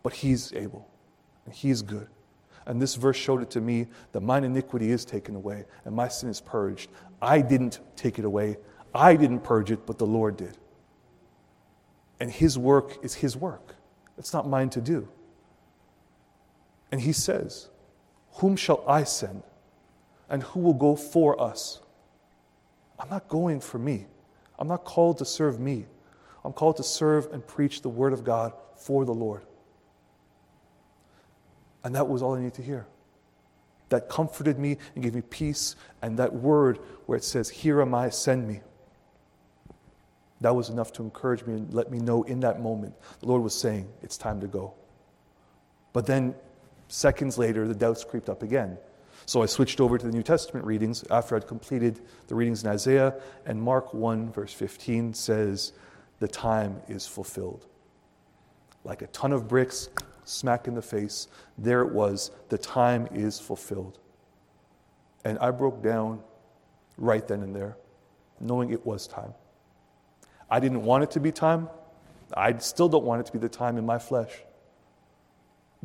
But 0.03 0.13
He's 0.13 0.53
able, 0.53 0.87
and 1.45 1.53
He's 1.53 1.81
good. 1.81 2.07
And 2.65 2.81
this 2.81 2.95
verse 2.95 3.17
showed 3.17 3.41
it 3.41 3.51
to 3.51 3.61
me 3.61 3.87
that 4.11 4.21
mine 4.21 4.43
iniquity 4.43 4.91
is 4.91 5.05
taken 5.05 5.35
away 5.35 5.65
and 5.83 5.95
my 5.95 6.07
sin 6.07 6.29
is 6.29 6.41
purged. 6.41 6.89
I 7.21 7.41
didn't 7.41 7.79
take 7.95 8.17
it 8.17 8.25
away, 8.25 8.57
I 8.93 9.15
didn't 9.15 9.41
purge 9.41 9.71
it, 9.71 9.85
but 9.85 9.97
the 9.97 10.05
Lord 10.05 10.37
did. 10.37 10.57
And 12.19 12.31
His 12.31 12.57
work 12.57 13.03
is 13.03 13.15
His 13.15 13.35
work, 13.35 13.75
it's 14.17 14.33
not 14.33 14.47
mine 14.47 14.69
to 14.71 14.81
do. 14.81 15.07
And 16.91 17.01
He 17.01 17.13
says, 17.13 17.69
whom 18.35 18.55
shall 18.55 18.83
I 18.87 19.03
send? 19.03 19.43
And 20.29 20.43
who 20.43 20.59
will 20.59 20.73
go 20.73 20.95
for 20.95 21.39
us? 21.39 21.79
I'm 22.99 23.09
not 23.09 23.27
going 23.27 23.59
for 23.59 23.77
me. 23.77 24.07
I'm 24.57 24.67
not 24.67 24.83
called 24.83 25.17
to 25.19 25.25
serve 25.25 25.59
me. 25.59 25.85
I'm 26.43 26.53
called 26.53 26.77
to 26.77 26.83
serve 26.83 27.27
and 27.31 27.45
preach 27.45 27.81
the 27.81 27.89
word 27.89 28.13
of 28.13 28.23
God 28.23 28.53
for 28.75 29.05
the 29.05 29.13
Lord. 29.13 29.43
And 31.83 31.93
that 31.95 32.07
was 32.07 32.21
all 32.21 32.35
I 32.35 32.39
needed 32.39 32.55
to 32.55 32.63
hear. 32.63 32.87
That 33.89 34.09
comforted 34.09 34.57
me 34.57 34.77
and 34.95 35.03
gave 35.03 35.13
me 35.13 35.21
peace. 35.21 35.75
And 36.01 36.17
that 36.17 36.33
word 36.33 36.79
where 37.05 37.17
it 37.17 37.23
says, 37.23 37.49
Here 37.49 37.81
am 37.81 37.93
I, 37.93 38.09
send 38.09 38.47
me. 38.47 38.61
That 40.41 40.55
was 40.55 40.69
enough 40.69 40.91
to 40.93 41.03
encourage 41.03 41.45
me 41.45 41.53
and 41.53 41.73
let 41.73 41.91
me 41.91 41.99
know 41.99 42.23
in 42.23 42.39
that 42.41 42.61
moment 42.61 42.93
the 43.19 43.27
Lord 43.27 43.43
was 43.43 43.53
saying, 43.57 43.87
It's 44.01 44.17
time 44.17 44.41
to 44.41 44.47
go. 44.47 44.73
But 45.93 46.05
then 46.05 46.35
Seconds 46.87 47.37
later, 47.37 47.67
the 47.67 47.75
doubts 47.75 48.03
creeped 48.03 48.29
up 48.29 48.43
again. 48.43 48.77
So 49.25 49.41
I 49.41 49.47
switched 49.47 49.81
over 49.81 49.97
to 49.97 50.05
the 50.05 50.11
New 50.11 50.23
Testament 50.23 50.65
readings 50.65 51.03
after 51.09 51.35
I'd 51.35 51.47
completed 51.47 52.01
the 52.27 52.35
readings 52.35 52.63
in 52.63 52.69
Isaiah, 52.69 53.15
and 53.45 53.61
Mark 53.61 53.93
1, 53.93 54.31
verse 54.31 54.53
15 54.53 55.13
says, 55.13 55.73
The 56.19 56.27
time 56.27 56.81
is 56.87 57.07
fulfilled. 57.07 57.65
Like 58.83 59.01
a 59.01 59.07
ton 59.07 59.33
of 59.33 59.47
bricks, 59.47 59.89
smack 60.25 60.67
in 60.67 60.75
the 60.75 60.81
face, 60.81 61.27
there 61.57 61.81
it 61.81 61.91
was, 61.91 62.29
the 62.49 62.57
time 62.57 63.07
is 63.11 63.39
fulfilled. 63.39 63.97
And 65.23 65.39
I 65.39 65.49
broke 65.49 65.81
down 65.81 66.21
right 66.97 67.27
then 67.27 67.41
and 67.41 67.55
there, 67.55 67.77
knowing 68.39 68.69
it 68.69 68.85
was 68.85 69.07
time. 69.07 69.33
I 70.51 70.59
didn't 70.59 70.83
want 70.83 71.03
it 71.03 71.09
to 71.11 71.19
be 71.19 71.31
time. 71.31 71.67
I 72.35 72.55
still 72.59 72.89
don't 72.89 73.05
want 73.05 73.21
it 73.21 73.25
to 73.27 73.31
be 73.31 73.39
the 73.39 73.49
time 73.49 73.77
in 73.77 73.85
my 73.87 73.97
flesh 73.97 74.31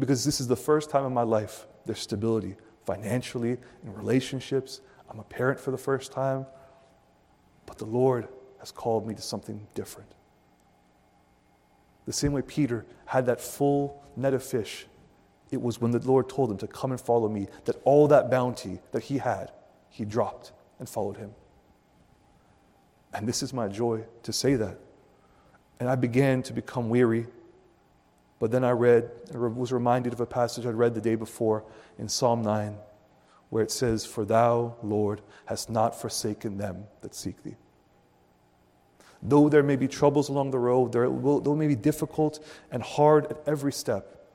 because 0.01 0.24
this 0.24 0.40
is 0.40 0.48
the 0.48 0.57
first 0.57 0.90
time 0.90 1.05
in 1.05 1.14
my 1.14 1.22
life 1.22 1.66
there's 1.86 2.01
stability 2.01 2.57
financially, 2.84 3.59
in 3.84 3.94
relationships. 3.94 4.80
I'm 5.09 5.20
a 5.20 5.24
parent 5.24 5.61
for 5.61 5.70
the 5.70 5.78
first 5.78 6.12
time. 6.12 6.46
But 7.66 7.78
the 7.78 7.84
Lord 7.84 8.28
has 8.59 8.72
called 8.72 9.07
me 9.07 9.14
to 9.14 9.22
something 9.22 9.66
different. 9.74 10.11
The 12.07 12.12
same 12.12 12.32
way 12.32 12.42
Peter 12.42 12.84
had 13.07 13.26
that 13.26 13.40
full 13.40 14.03
net 14.16 14.34
of 14.34 14.42
fish, 14.42 14.86
it 15.51 15.61
was 15.61 15.80
when 15.80 15.90
the 15.90 16.01
Lord 16.01 16.28
told 16.28 16.51
him 16.51 16.59
to 16.59 16.66
come 16.66 16.90
and 16.90 17.01
follow 17.01 17.28
me 17.28 17.46
that 17.64 17.80
all 17.84 18.09
that 18.09 18.30
bounty 18.30 18.80
that 18.92 19.05
he 19.05 19.18
had, 19.18 19.53
he 19.88 20.05
dropped 20.05 20.53
and 20.78 20.88
followed 20.88 21.16
him. 21.16 21.32
And 23.12 23.28
this 23.28 23.42
is 23.42 23.53
my 23.53 23.68
joy 23.68 24.05
to 24.22 24.32
say 24.32 24.55
that. 24.55 24.78
And 25.78 25.88
I 25.88 25.94
began 25.94 26.42
to 26.44 26.53
become 26.53 26.88
weary. 26.88 27.26
But 28.41 28.51
then 28.51 28.64
I 28.64 28.70
read, 28.70 29.11
and 29.30 29.57
was 29.57 29.70
reminded 29.70 30.14
of 30.14 30.20
a 30.20 30.26
passage 30.26 30.66
I'd 30.66 30.74
read 30.74 30.95
the 30.95 31.01
day 31.01 31.14
before 31.14 31.62
in 31.99 32.09
Psalm 32.09 32.43
9, 32.43 32.74
where 33.51 33.62
it 33.62 33.70
says, 33.70 34.07
For 34.07 34.24
thou, 34.24 34.76
Lord, 34.82 35.20
hast 35.45 35.68
not 35.68 36.01
forsaken 36.01 36.57
them 36.57 36.84
that 37.03 37.14
seek 37.14 37.43
thee. 37.45 37.57
Though 39.22 39.51
there 39.51 39.62
may 39.62 39.76
be 39.76 39.86
troubles 39.86 40.30
along 40.30 40.53
the 40.53 40.59
road, 40.59 40.93
there 40.93 41.09
will, 41.11 41.41
though 41.41 41.53
it 41.53 41.57
may 41.57 41.68
be 41.68 41.76
difficult 41.76 42.43
and 42.70 42.82
hard 42.82 43.26
at 43.26 43.43
every 43.47 43.72
step, 43.72 44.26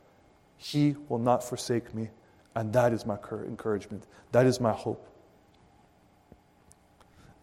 He 0.56 0.96
will 1.10 1.18
not 1.18 1.44
forsake 1.44 1.94
me. 1.96 2.10
And 2.54 2.72
that 2.74 2.94
is 2.94 3.08
my 3.08 3.18
encouragement. 3.32 4.06
That 4.32 4.46
is 4.46 4.62
my 4.62 4.72
hope. 4.72 5.10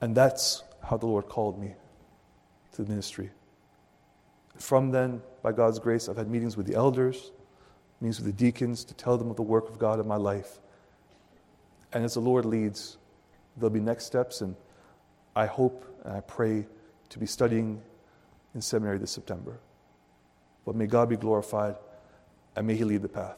And 0.00 0.14
that's 0.14 0.62
how 0.84 0.96
the 0.96 1.06
Lord 1.06 1.28
called 1.28 1.60
me 1.60 1.74
to 2.74 2.82
the 2.84 2.88
ministry. 2.88 3.30
From 4.56 4.92
then, 4.92 5.22
by 5.42 5.52
God's 5.52 5.78
grace, 5.78 6.08
I've 6.08 6.16
had 6.16 6.30
meetings 6.30 6.56
with 6.56 6.66
the 6.66 6.74
elders, 6.74 7.32
meetings 8.00 8.20
with 8.20 8.26
the 8.26 8.44
deacons 8.44 8.84
to 8.84 8.94
tell 8.94 9.18
them 9.18 9.30
of 9.30 9.36
the 9.36 9.42
work 9.42 9.68
of 9.68 9.78
God 9.78 9.98
in 9.98 10.06
my 10.06 10.16
life. 10.16 10.60
And 11.92 12.04
as 12.04 12.14
the 12.14 12.20
Lord 12.20 12.44
leads, 12.44 12.96
there'll 13.56 13.70
be 13.70 13.80
next 13.80 14.06
steps, 14.06 14.40
and 14.40 14.54
I 15.34 15.46
hope 15.46 15.84
and 16.04 16.14
I 16.14 16.20
pray 16.20 16.66
to 17.10 17.18
be 17.18 17.26
studying 17.26 17.82
in 18.54 18.62
seminary 18.62 18.98
this 18.98 19.10
September. 19.10 19.58
But 20.64 20.76
may 20.76 20.86
God 20.86 21.08
be 21.08 21.16
glorified 21.16 21.76
and 22.54 22.66
may 22.66 22.76
He 22.76 22.84
lead 22.84 23.02
the 23.02 23.08
path. 23.08 23.36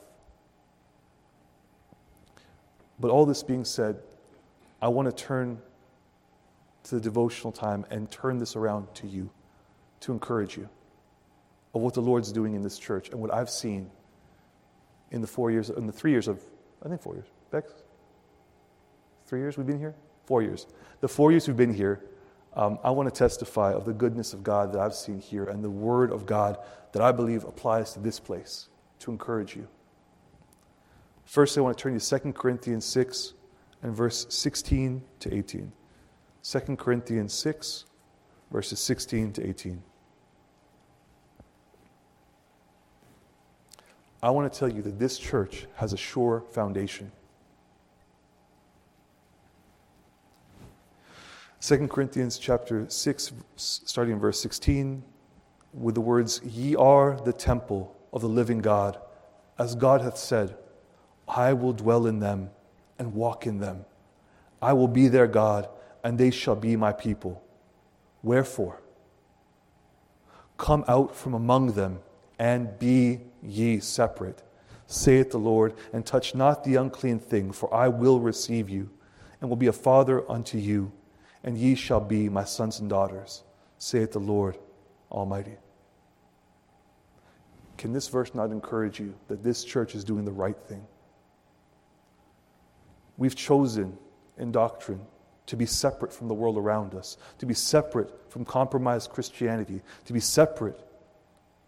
But 3.01 3.11
all 3.11 3.27
this 3.27 3.43
being 3.43 3.65
said, 3.65 4.01
I 4.81 4.89
want 4.89 5.07
to 5.07 5.25
turn 5.25 5.61
to 6.85 6.95
the 6.97 7.01
devotional 7.01 7.53
time 7.53 7.87
and 7.91 8.11
turn 8.11 8.39
this 8.39 8.57
around 8.57 8.95
to 8.95 9.07
you 9.07 9.31
to 10.01 10.13
encourage 10.13 10.57
you 10.57 10.69
of 11.75 11.83
what 11.83 11.95
the 11.95 12.01
Lord's 12.01 12.33
doing 12.33 12.55
in 12.55 12.63
this 12.63 12.79
church 12.79 13.11
and 13.11 13.21
what 13.21 13.33
I've 13.33 13.51
seen 13.51 13.91
in 15.11 15.21
the 15.21 15.27
four 15.27 15.51
years, 15.51 15.71
in 15.71 15.87
the 15.87 15.93
three 15.93 16.11
years 16.11 16.29
of, 16.29 16.43
I 16.85 16.89
think 16.89 17.03
four 17.03 17.15
years. 17.15 17.27
Bex? 17.51 17.73
Three 19.27 19.41
years 19.41 19.57
we've 19.57 19.67
been 19.67 19.79
here? 19.79 19.95
Four 20.27 20.43
years. 20.43 20.67
The 21.01 21.09
four 21.09 21.31
years 21.31 21.47
we've 21.47 21.57
been 21.57 21.75
here, 21.75 22.05
um, 22.55 22.79
I 22.85 22.91
want 22.91 23.13
to 23.13 23.19
testify 23.19 23.73
of 23.73 23.85
the 23.85 23.93
goodness 23.93 24.33
of 24.33 24.43
God 24.43 24.73
that 24.73 24.81
I've 24.81 24.95
seen 24.95 25.19
here 25.19 25.45
and 25.45 25.63
the 25.63 25.71
Word 25.71 26.13
of 26.13 26.27
God 26.27 26.59
that 26.93 27.03
I 27.03 27.11
believe 27.11 27.45
applies 27.45 27.93
to 27.95 28.01
this 28.01 28.21
place 28.21 28.69
to 29.01 29.11
encourage 29.11 29.57
you. 29.57 29.67
First, 31.25 31.59
I 31.59 31.63
want 31.63 31.77
to 31.77 31.83
turn 31.83 31.99
to 31.99 32.21
2 32.21 32.33
Corinthians 32.33 32.85
6 32.85 33.35
and 33.83 33.95
verse 33.95 34.27
16 34.29 35.03
to 35.21 35.35
18. 35.35 35.73
2 36.43 36.77
Corinthians 36.77 37.33
6, 37.33 37.87
verses 38.51 38.79
16 38.79 39.33
to 39.33 39.49
18. 39.49 39.83
I 44.25 44.31
want 44.31 44.51
to 44.51 44.59
tell 44.59 44.73
you 44.73 44.81
that 44.81 44.99
this 44.99 45.19
church 45.19 45.67
has 45.75 45.93
a 45.93 45.99
sure 45.99 46.45
foundation. 46.53 47.13
2 51.61 51.89
Corinthians 51.89 52.39
chapter 52.39 52.89
6, 52.89 53.33
starting 53.57 54.15
in 54.15 54.19
verse 54.19 54.41
16, 54.41 55.05
with 55.75 55.95
the 55.95 56.01
words, 56.01 56.41
Ye 56.43 56.75
are 56.75 57.21
the 57.23 57.35
temple 57.35 57.95
of 58.15 58.23
the 58.23 58.29
living 58.29 58.63
God, 58.63 58.99
as 59.59 59.75
God 59.75 60.01
hath 60.01 60.17
said, 60.17 60.57
I 61.29 61.53
will 61.53 61.75
dwell 61.75 62.07
in 62.07 62.21
them 62.21 62.49
and 62.99 63.13
walk 63.13 63.47
in 63.47 63.59
them. 63.59 63.85
I 64.63 64.73
will 64.73 64.89
be 64.89 65.09
their 65.09 65.27
God, 65.27 65.69
and 66.03 66.17
they 66.17 66.31
shall 66.31 66.57
be 66.57 66.77
my 66.77 66.95
people. 66.95 67.45
Wherefore, 68.23 68.81
come 70.57 70.83
out 70.89 71.15
from 71.15 71.35
among 71.35 71.73
them 71.73 71.99
and 72.39 72.79
be 72.79 73.21
ye 73.43 73.81
separate, 73.81 74.43
saith 74.87 75.31
the 75.31 75.39
Lord, 75.39 75.75
and 75.93 76.05
touch 76.05 76.35
not 76.35 76.65
the 76.65 76.77
unclean 76.77 77.19
thing, 77.19 77.53
for 77.53 77.73
I 77.73 77.89
will 77.89 78.21
receive 78.21 78.69
you, 78.69 78.91
and 79.41 79.49
will 79.49 79.57
be 79.57 79.67
a 79.67 79.73
father 79.73 80.31
unto 80.31 80.59
you 80.59 80.93
and 81.45 81.59
ye 81.59 81.75
shall 81.75 82.01
be 82.01 82.29
my 82.29 82.43
sons 82.43 82.81
and 82.81 82.89
daughters, 82.89 83.45
saith 83.79 84.13
the 84.13 84.19
Lord 84.19 84.59
Almighty. 85.13 85.57
Can 87.77 87.93
this 87.93 88.09
verse 88.09 88.35
not 88.35 88.51
encourage 88.51 88.99
you 88.99 89.15
that 89.29 89.43
this 89.43 89.63
church 89.63 89.95
is 89.95 90.05
doing 90.05 90.25
the 90.25 90.33
right 90.33 90.57
thing? 90.67 90.85
We've 93.19 93.37
chosen 93.37 93.97
in 94.39 94.51
doctrine 94.51 95.03
to 95.47 95.57
be 95.57 95.67
separate 95.67 96.13
from 96.13 96.29
the 96.29 96.35
world 96.35 96.57
around 96.57 96.95
us, 96.95 97.19
to 97.39 97.47
be 97.47 97.53
separate 97.53 98.11
from 98.31 98.47
compromised 98.47 99.11
Christianity, 99.11 99.83
to 100.07 100.13
be 100.15 100.21
separate 100.21 100.81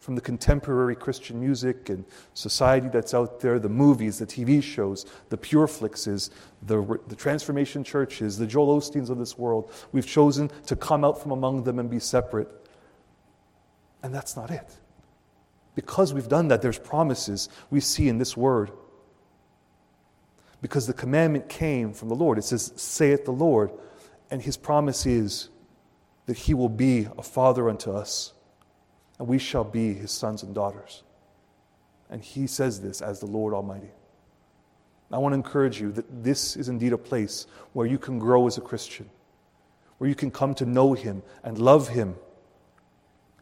from 0.07 0.15
the 0.15 0.21
contemporary 0.21 0.95
Christian 0.95 1.41
music 1.41 1.89
and 1.89 2.05
society 2.33 2.89
that's 2.89 3.13
out 3.13 3.41
there, 3.41 3.59
the 3.59 3.69
movies, 3.69 4.21
the 4.21 4.27
TV 4.27 4.63
shows, 4.63 5.05
the 5.31 5.37
Pure 5.37 5.67
Flixes, 5.67 6.31
the, 6.63 7.01
the 7.09 7.17
transformation 7.17 7.83
churches, 7.83 8.39
the 8.39 8.47
Joel 8.47 8.81
Osteens 8.81 9.11
of 9.11 9.19
this 9.19 9.37
world. 9.37 9.73
We've 9.91 10.07
chosen 10.07 10.49
to 10.67 10.77
come 10.77 11.05
out 11.05 11.21
from 11.21 11.33
among 11.33 11.65
them 11.65 11.81
and 11.81 11.91
be 11.91 11.99
separate. 11.99 12.49
And 14.05 14.15
that's 14.15 14.37
not 14.37 14.53
it. 14.53 14.77
Because 15.75 16.15
we've 16.15 16.29
done 16.29 16.47
that, 16.49 16.63
there's 16.63 16.79
promises 16.79 17.49
we 17.71 17.81
see 17.81 18.09
in 18.09 18.19
this 18.19 18.37
word. 18.37 18.71
Because 20.63 20.87
the 20.87 20.95
commandment 20.95 21.49
came 21.49 21.93
from 21.93 22.11
the 22.11 22.15
Lord. 22.15 22.39
It 22.39 22.45
says, 22.45 22.73
Saith 22.77 23.25
the 23.25 23.33
Lord. 23.33 23.73
And 24.31 24.41
his 24.41 24.57
promise 24.57 25.05
is 25.05 25.49
that 26.27 26.37
he 26.37 26.55
will 26.55 26.69
be 26.69 27.09
a 27.19 27.25
father 27.25 27.69
unto 27.69 27.91
us 27.91 28.33
and 29.19 29.29
we 29.29 29.39
shall 29.39 29.65
be 29.65 29.95
his 29.95 30.11
sons 30.11 30.43
and 30.43 30.55
daughters. 30.55 31.03
And 32.11 32.23
he 32.23 32.47
says 32.47 32.81
this 32.81 33.01
as 33.01 33.21
the 33.21 33.27
Lord 33.27 33.55
Almighty. 33.55 33.91
I 35.11 35.19
want 35.19 35.33
to 35.33 35.37
encourage 35.37 35.81
you 35.81 35.93
that 35.93 36.25
this 36.25 36.57
is 36.57 36.69
indeed 36.69 36.93
a 36.93 36.99
place 36.99 37.47
where 37.73 37.87
you 37.87 37.99
can 37.99 38.19
grow 38.19 38.47
as 38.47 38.59
a 38.59 38.61
Christian, 38.61 39.09
where 39.99 40.09
you 40.09 40.17
can 40.17 40.31
come 40.31 40.55
to 40.55 40.67
know 40.67 40.95
him 40.95 41.23
and 41.45 41.59
love 41.59 41.89
him, 41.89 42.17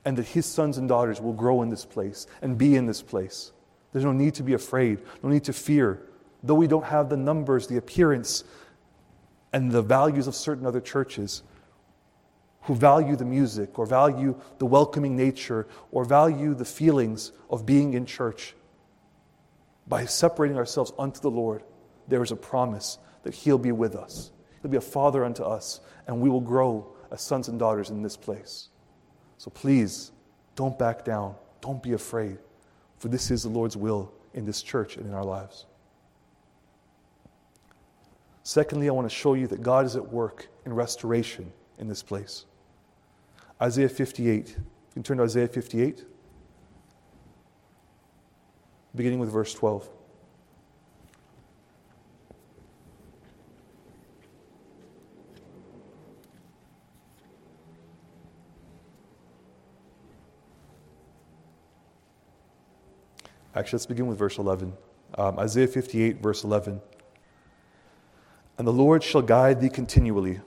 and 0.05 0.19
that 0.19 0.27
his 0.27 0.45
sons 0.45 0.77
and 0.77 0.89
daughters 0.89 1.21
will 1.21 1.33
grow 1.33 1.63
in 1.63 1.71
this 1.71 1.85
place 1.85 2.27
and 2.43 2.59
be 2.59 2.77
in 2.77 2.87
this 2.87 3.01
place. 3.01 3.53
There's 3.93 4.05
no 4.05 4.13
need 4.13 4.35
to 4.35 4.43
be 4.43 4.53
afraid, 4.53 4.99
no 5.23 5.31
need 5.31 5.45
to 5.45 5.53
fear. 5.53 6.03
Though 6.43 6.55
we 6.55 6.67
don't 6.67 6.85
have 6.85 7.09
the 7.09 7.17
numbers, 7.17 7.67
the 7.67 7.79
appearance, 7.79 8.45
and 9.53 9.71
the 9.71 9.83
values 9.83 10.27
of 10.27 10.35
certain 10.35 10.67
other 10.67 10.81
churches, 10.81 11.43
who 12.65 12.75
value 12.75 13.15
the 13.15 13.25
music 13.25 13.79
or 13.79 13.87
value 13.87 14.35
the 14.59 14.67
welcoming 14.67 15.17
nature 15.17 15.67
or 15.93 16.05
value 16.05 16.55
the 16.55 16.65
feelings 16.65 17.33
of 17.51 17.67
being 17.67 17.95
in 17.95 18.07
church. 18.07 18.55
By 19.87 20.07
separating 20.07 20.57
ourselves 20.57 20.93
unto 20.99 21.21
the 21.21 21.31
Lord, 21.31 21.63
there 22.09 22.23
is 22.23 22.33
a 22.33 22.37
promise 22.37 22.99
that 23.23 23.35
He'll 23.35 23.59
be 23.59 23.73
with 23.73 23.95
us. 23.95 24.31
He'll 24.63 24.71
be 24.71 24.79
a 24.79 24.83
father 24.83 25.25
unto 25.25 25.43
us, 25.43 25.81
and 26.07 26.21
we 26.21 26.31
will 26.31 26.41
grow 26.41 26.95
as 27.11 27.21
sons 27.21 27.49
and 27.49 27.59
daughters 27.59 27.91
in 27.91 28.03
this 28.03 28.17
place. 28.17 28.69
So 29.37 29.51
please, 29.51 30.11
don't 30.57 30.79
back 30.79 31.05
down. 31.05 31.35
Don't 31.61 31.83
be 31.83 31.93
afraid, 31.93 32.39
for 32.99 33.09
this 33.09 33.31
is 33.31 33.43
the 33.43 33.49
Lord's 33.51 33.77
will 33.77 34.11
in 34.33 34.47
this 34.47 34.63
church 34.63 34.97
and 34.97 35.07
in 35.07 35.13
our 35.13 35.25
lives. 35.25 35.67
Secondly, 38.43 38.89
I 38.89 38.93
want 38.93 39.09
to 39.09 39.15
show 39.15 39.35
you 39.35 39.47
that 39.49 39.63
God 39.63 39.85
is 39.85 39.97
at 39.97 40.13
work 40.13 40.49
in 40.65 40.73
restoration 40.73 41.53
in 41.79 41.89
this 41.89 42.03
place. 42.03 42.47
Isaiah 43.63 43.89
58. 43.89 44.49
You 44.49 44.65
can 44.93 45.03
turn 45.03 45.19
to 45.19 45.25
Isaiah 45.25 45.49
58, 45.49 46.05
beginning 48.95 49.19
with 49.21 49.31
verse 49.31 49.55
12. 49.55 49.89
Actually, 63.57 63.77
let's 63.77 63.87
begin 63.87 64.09
with 64.09 64.19
verse 64.19 64.39
11. 64.39 64.73
Um, 65.17 65.39
Isaiah 65.39 65.69
58, 65.69 66.21
verse 66.21 66.43
11. 66.43 66.81
And 68.59 68.67
the 68.67 68.73
Lord 68.73 69.05
shall 69.05 69.23
guide 69.23 69.61
thee 69.61 69.69
continually, 69.69 70.41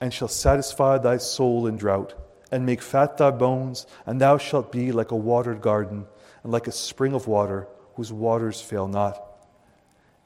and 0.00 0.12
shall 0.12 0.28
satisfy 0.28 0.96
thy 0.96 1.18
soul 1.18 1.66
in 1.66 1.76
drought 1.76 2.14
and 2.50 2.64
make 2.64 2.82
fat 2.82 3.16
thy 3.16 3.30
bones, 3.30 3.86
and 4.04 4.20
thou 4.20 4.38
shalt 4.38 4.70
be 4.70 4.92
like 4.92 5.10
a 5.10 5.16
watered 5.16 5.60
garden, 5.60 6.06
and 6.42 6.52
like 6.52 6.66
a 6.66 6.72
spring 6.72 7.12
of 7.12 7.26
water, 7.26 7.66
whose 7.94 8.12
waters 8.12 8.60
fail 8.60 8.86
not. 8.86 9.20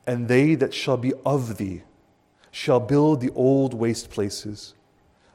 And 0.07 0.29
they 0.29 0.55
that 0.57 0.75
shall 0.75 0.97
be 0.97 1.13
of 1.25 1.57
thee 1.57 1.83
shall 2.51 2.81
build 2.81 3.21
the 3.21 3.31
old 3.31 3.75
waste 3.75 4.11
places. 4.11 4.75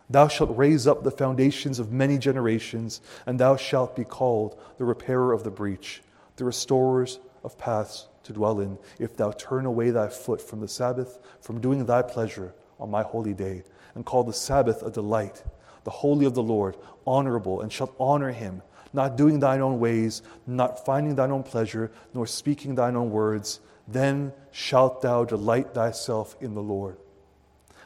Thou 0.10 0.28
shalt 0.28 0.56
raise 0.56 0.86
up 0.86 1.04
the 1.04 1.12
foundations 1.12 1.80
of 1.80 1.92
many 1.92 2.18
generations, 2.18 3.02
and 3.26 3.40
thou 3.40 3.56
shalt 3.56 3.96
be 3.96 4.04
called 4.04 4.60
the 4.78 4.86
repairer 4.86 5.34
of 5.34 5.44
the 5.44 5.52
breach, 5.52 6.04
the 6.36 6.46
restorers 6.46 7.20
of 7.44 7.58
paths 7.58 8.08
to 8.24 8.34
dwell 8.34 8.60
in, 8.60 8.78
if 9.00 9.16
thou 9.16 9.32
turn 9.32 9.66
away 9.66 9.92
thy 9.92 10.10
foot 10.10 10.42
from 10.42 10.60
the 10.60 10.68
Sabbath, 10.68 11.20
from 11.42 11.62
doing 11.62 11.86
thy 11.86 12.02
pleasure 12.02 12.54
on 12.80 12.92
my 12.92 13.02
holy 13.02 13.34
day, 13.34 13.64
and 13.96 14.06
call 14.06 14.24
the 14.24 14.34
Sabbath 14.34 14.84
a 14.84 14.92
delight 14.92 15.44
the 15.86 15.92
holy 15.92 16.26
of 16.26 16.34
the 16.34 16.44
Lord, 16.44 16.76
honorable, 17.08 17.62
and 17.62 17.72
shalt 17.72 17.96
honor 18.00 18.32
him, 18.32 18.62
not 18.92 19.16
doing 19.16 19.40
thine 19.40 19.62
own 19.62 19.80
ways, 19.80 20.22
not 20.46 20.86
finding 20.86 21.16
thine 21.16 21.32
own 21.32 21.44
pleasure, 21.44 21.92
nor 22.14 22.28
speaking 22.28 22.76
thine 22.76 22.96
own 22.98 23.12
words, 23.12 23.62
then 23.88 24.34
shalt 24.52 25.02
thou 25.02 25.24
delight 25.24 25.74
thyself 25.74 26.36
in 26.42 26.56
the 26.56 26.62
Lord. 26.62 26.98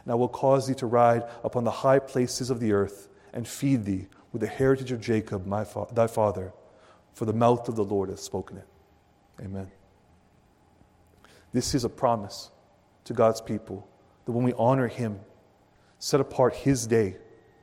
And 0.03 0.11
I 0.11 0.15
will 0.15 0.29
cause 0.29 0.67
thee 0.67 0.75
to 0.75 0.85
ride 0.85 1.23
upon 1.43 1.65
the 1.65 1.71
high 1.71 1.99
places 1.99 2.49
of 2.49 2.59
the 2.59 2.71
earth, 2.71 3.09
and 3.33 3.47
feed 3.47 3.85
thee 3.85 4.07
with 4.31 4.41
the 4.41 4.47
heritage 4.47 4.91
of 4.91 5.01
Jacob, 5.01 5.45
my 5.45 5.63
fa- 5.63 5.87
thy 5.91 6.07
father, 6.07 6.53
for 7.13 7.25
the 7.25 7.33
mouth 7.33 7.67
of 7.67 7.75
the 7.75 7.83
Lord 7.83 8.09
hath 8.09 8.19
spoken 8.19 8.57
it. 8.57 8.67
Amen. 9.41 9.69
This 11.51 11.75
is 11.75 11.83
a 11.83 11.89
promise 11.89 12.49
to 13.05 13.13
God's 13.13 13.41
people 13.41 13.87
that 14.25 14.31
when 14.31 14.45
we 14.45 14.53
honor 14.53 14.87
Him, 14.87 15.19
set 15.97 16.21
apart 16.21 16.53
His 16.53 16.87
day, 16.87 17.17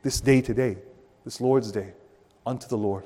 this 0.06 0.20
day 0.20 0.40
today, 0.40 0.78
this 1.24 1.40
Lord's 1.40 1.72
day, 1.72 1.92
unto 2.46 2.68
the 2.68 2.78
Lord. 2.78 3.02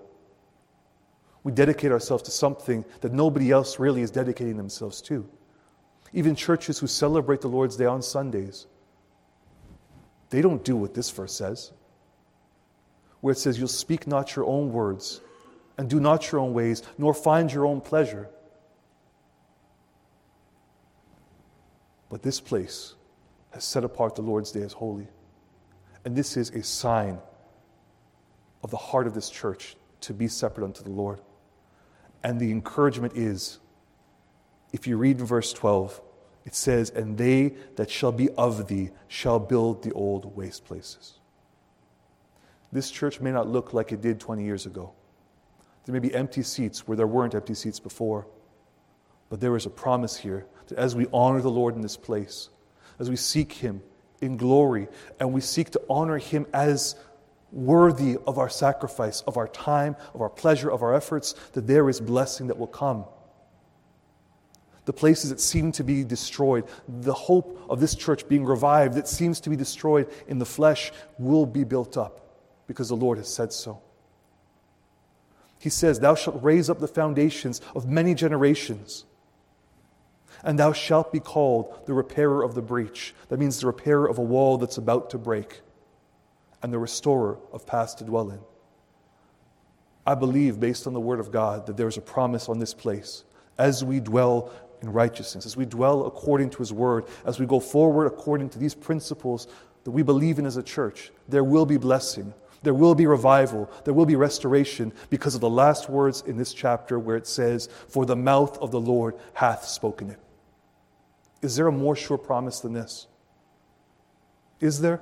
We 1.42 1.50
dedicate 1.50 1.92
ourselves 1.92 2.24
to 2.24 2.30
something 2.30 2.84
that 3.00 3.10
nobody 3.10 3.50
else 3.50 3.78
really 3.78 4.02
is 4.02 4.10
dedicating 4.10 4.58
themselves 4.58 5.00
to. 5.08 5.26
Even 6.12 6.34
churches 6.34 6.78
who 6.78 6.86
celebrate 6.86 7.40
the 7.40 7.48
Lord's 7.48 7.78
Day 7.78 7.86
on 7.86 8.02
Sundays, 8.02 8.66
they 10.28 10.42
don't 10.42 10.62
do 10.62 10.76
what 10.76 10.92
this 10.92 11.08
verse 11.08 11.32
says, 11.32 11.72
where 13.22 13.32
it 13.32 13.38
says, 13.38 13.58
You'll 13.58 13.68
speak 13.68 14.06
not 14.06 14.36
your 14.36 14.44
own 14.44 14.70
words, 14.70 15.22
and 15.78 15.88
do 15.88 16.00
not 16.00 16.30
your 16.30 16.42
own 16.42 16.52
ways, 16.52 16.82
nor 16.98 17.14
find 17.14 17.50
your 17.50 17.64
own 17.64 17.80
pleasure. 17.80 18.28
But 22.10 22.20
this 22.20 22.40
place 22.40 22.94
has 23.52 23.64
set 23.64 23.84
apart 23.84 24.16
the 24.16 24.20
Lord's 24.20 24.52
Day 24.52 24.60
as 24.60 24.74
holy. 24.74 25.08
And 26.04 26.16
this 26.16 26.36
is 26.36 26.50
a 26.50 26.62
sign 26.62 27.18
of 28.62 28.70
the 28.70 28.76
heart 28.76 29.06
of 29.06 29.14
this 29.14 29.30
church 29.30 29.76
to 30.02 30.14
be 30.14 30.28
separate 30.28 30.64
unto 30.64 30.82
the 30.82 30.90
Lord. 30.90 31.20
And 32.22 32.40
the 32.40 32.50
encouragement 32.50 33.16
is 33.16 33.58
if 34.72 34.86
you 34.86 34.96
read 34.96 35.18
in 35.18 35.26
verse 35.26 35.52
12, 35.52 36.00
it 36.44 36.54
says, 36.54 36.90
And 36.90 37.18
they 37.18 37.54
that 37.76 37.90
shall 37.90 38.12
be 38.12 38.30
of 38.30 38.68
thee 38.68 38.90
shall 39.08 39.38
build 39.38 39.82
the 39.82 39.92
old 39.92 40.36
waste 40.36 40.64
places. 40.64 41.14
This 42.72 42.90
church 42.90 43.20
may 43.20 43.32
not 43.32 43.48
look 43.48 43.74
like 43.74 43.92
it 43.92 44.00
did 44.00 44.20
20 44.20 44.44
years 44.44 44.64
ago. 44.64 44.92
There 45.84 45.92
may 45.92 45.98
be 45.98 46.14
empty 46.14 46.42
seats 46.42 46.86
where 46.86 46.96
there 46.96 47.06
weren't 47.06 47.34
empty 47.34 47.54
seats 47.54 47.80
before. 47.80 48.26
But 49.28 49.40
there 49.40 49.56
is 49.56 49.66
a 49.66 49.70
promise 49.70 50.16
here 50.16 50.46
that 50.68 50.78
as 50.78 50.94
we 50.94 51.06
honor 51.12 51.40
the 51.40 51.50
Lord 51.50 51.74
in 51.74 51.80
this 51.80 51.96
place, 51.96 52.50
as 52.98 53.08
we 53.08 53.16
seek 53.16 53.52
Him 53.52 53.82
in 54.20 54.36
glory, 54.36 54.88
and 55.18 55.32
we 55.32 55.40
seek 55.40 55.70
to 55.70 55.80
honor 55.88 56.18
Him 56.18 56.46
as 56.52 56.96
worthy 57.52 58.16
of 58.26 58.38
our 58.38 58.48
sacrifice, 58.48 59.22
of 59.22 59.36
our 59.36 59.48
time, 59.48 59.96
of 60.14 60.20
our 60.20 60.28
pleasure, 60.28 60.70
of 60.70 60.82
our 60.82 60.94
efforts, 60.94 61.34
that 61.52 61.66
there 61.66 61.88
is 61.88 62.00
blessing 62.00 62.46
that 62.48 62.58
will 62.58 62.66
come. 62.66 63.04
The 64.84 64.92
places 64.92 65.30
that 65.30 65.40
seem 65.40 65.72
to 65.72 65.84
be 65.84 66.04
destroyed, 66.04 66.64
the 66.88 67.12
hope 67.12 67.60
of 67.68 67.80
this 67.80 67.94
church 67.94 68.28
being 68.28 68.44
revived 68.44 68.94
that 68.94 69.08
seems 69.08 69.40
to 69.40 69.50
be 69.50 69.56
destroyed 69.56 70.08
in 70.26 70.38
the 70.38 70.46
flesh 70.46 70.92
will 71.18 71.46
be 71.46 71.64
built 71.64 71.96
up 71.96 72.20
because 72.66 72.88
the 72.88 72.96
Lord 72.96 73.18
has 73.18 73.32
said 73.32 73.52
so. 73.52 73.80
He 75.58 75.68
says, 75.68 76.00
Thou 76.00 76.14
shalt 76.14 76.42
raise 76.42 76.70
up 76.70 76.78
the 76.78 76.88
foundations 76.88 77.60
of 77.74 77.86
many 77.86 78.14
generations 78.14 79.04
and 80.44 80.58
thou 80.58 80.72
shalt 80.72 81.12
be 81.12 81.20
called 81.20 81.86
the 81.86 81.94
repairer 81.94 82.42
of 82.42 82.54
the 82.54 82.62
breach. 82.62 83.14
That 83.28 83.38
means 83.38 83.60
the 83.60 83.66
repairer 83.66 84.08
of 84.08 84.18
a 84.18 84.22
wall 84.22 84.58
that's 84.58 84.78
about 84.78 85.10
to 85.10 85.18
break, 85.18 85.60
and 86.62 86.72
the 86.72 86.78
restorer 86.78 87.38
of 87.52 87.66
past 87.66 87.98
to 87.98 88.04
dwell 88.04 88.30
in. 88.30 88.40
I 90.06 90.14
believe, 90.14 90.58
based 90.58 90.86
on 90.86 90.92
the 90.92 91.00
word 91.00 91.20
of 91.20 91.30
God, 91.30 91.66
that 91.66 91.76
there 91.76 91.88
is 91.88 91.96
a 91.96 92.02
promise 92.02 92.48
on 92.48 92.58
this 92.58 92.74
place 92.74 93.24
as 93.58 93.84
we 93.84 94.00
dwell 94.00 94.50
in 94.82 94.92
righteousness, 94.92 95.44
as 95.44 95.56
we 95.56 95.66
dwell 95.66 96.06
according 96.06 96.50
to 96.50 96.58
his 96.58 96.72
word, 96.72 97.04
as 97.26 97.38
we 97.38 97.46
go 97.46 97.60
forward 97.60 98.06
according 98.06 98.48
to 98.50 98.58
these 98.58 98.74
principles 98.74 99.46
that 99.84 99.90
we 99.90 100.02
believe 100.02 100.38
in 100.38 100.46
as 100.46 100.56
a 100.56 100.62
church, 100.62 101.12
there 101.28 101.44
will 101.44 101.66
be 101.66 101.76
blessing. 101.76 102.32
There 102.62 102.74
will 102.74 102.94
be 102.94 103.06
revival. 103.06 103.70
There 103.84 103.94
will 103.94 104.06
be 104.06 104.16
restoration 104.16 104.92
because 105.08 105.34
of 105.34 105.40
the 105.40 105.50
last 105.50 105.88
words 105.88 106.22
in 106.26 106.36
this 106.36 106.52
chapter 106.52 106.98
where 106.98 107.16
it 107.16 107.26
says, 107.26 107.68
For 107.88 108.04
the 108.04 108.16
mouth 108.16 108.58
of 108.58 108.70
the 108.70 108.80
Lord 108.80 109.16
hath 109.34 109.64
spoken 109.64 110.10
it. 110.10 110.18
Is 111.42 111.56
there 111.56 111.66
a 111.66 111.72
more 111.72 111.96
sure 111.96 112.18
promise 112.18 112.60
than 112.60 112.72
this? 112.72 113.06
Is 114.60 114.80
there? 114.80 115.00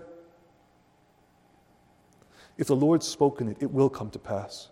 If 2.56 2.66
the 2.66 2.76
Lord's 2.76 3.06
spoken 3.06 3.48
it, 3.48 3.56
it 3.60 3.70
will 3.70 3.88
come 3.88 4.10
to 4.10 4.18
pass. 4.18 4.68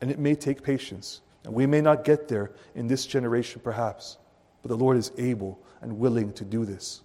And 0.00 0.10
it 0.10 0.18
may 0.18 0.34
take 0.34 0.62
patience. 0.62 1.22
And 1.44 1.54
we 1.54 1.66
may 1.66 1.80
not 1.80 2.04
get 2.04 2.28
there 2.28 2.52
in 2.74 2.88
this 2.88 3.06
generation, 3.06 3.60
perhaps. 3.62 4.18
But 4.62 4.68
the 4.68 4.76
Lord 4.76 4.96
is 4.96 5.12
able 5.16 5.60
and 5.80 5.98
willing 5.98 6.32
to 6.34 6.44
do 6.44 6.64
this. 6.64 7.02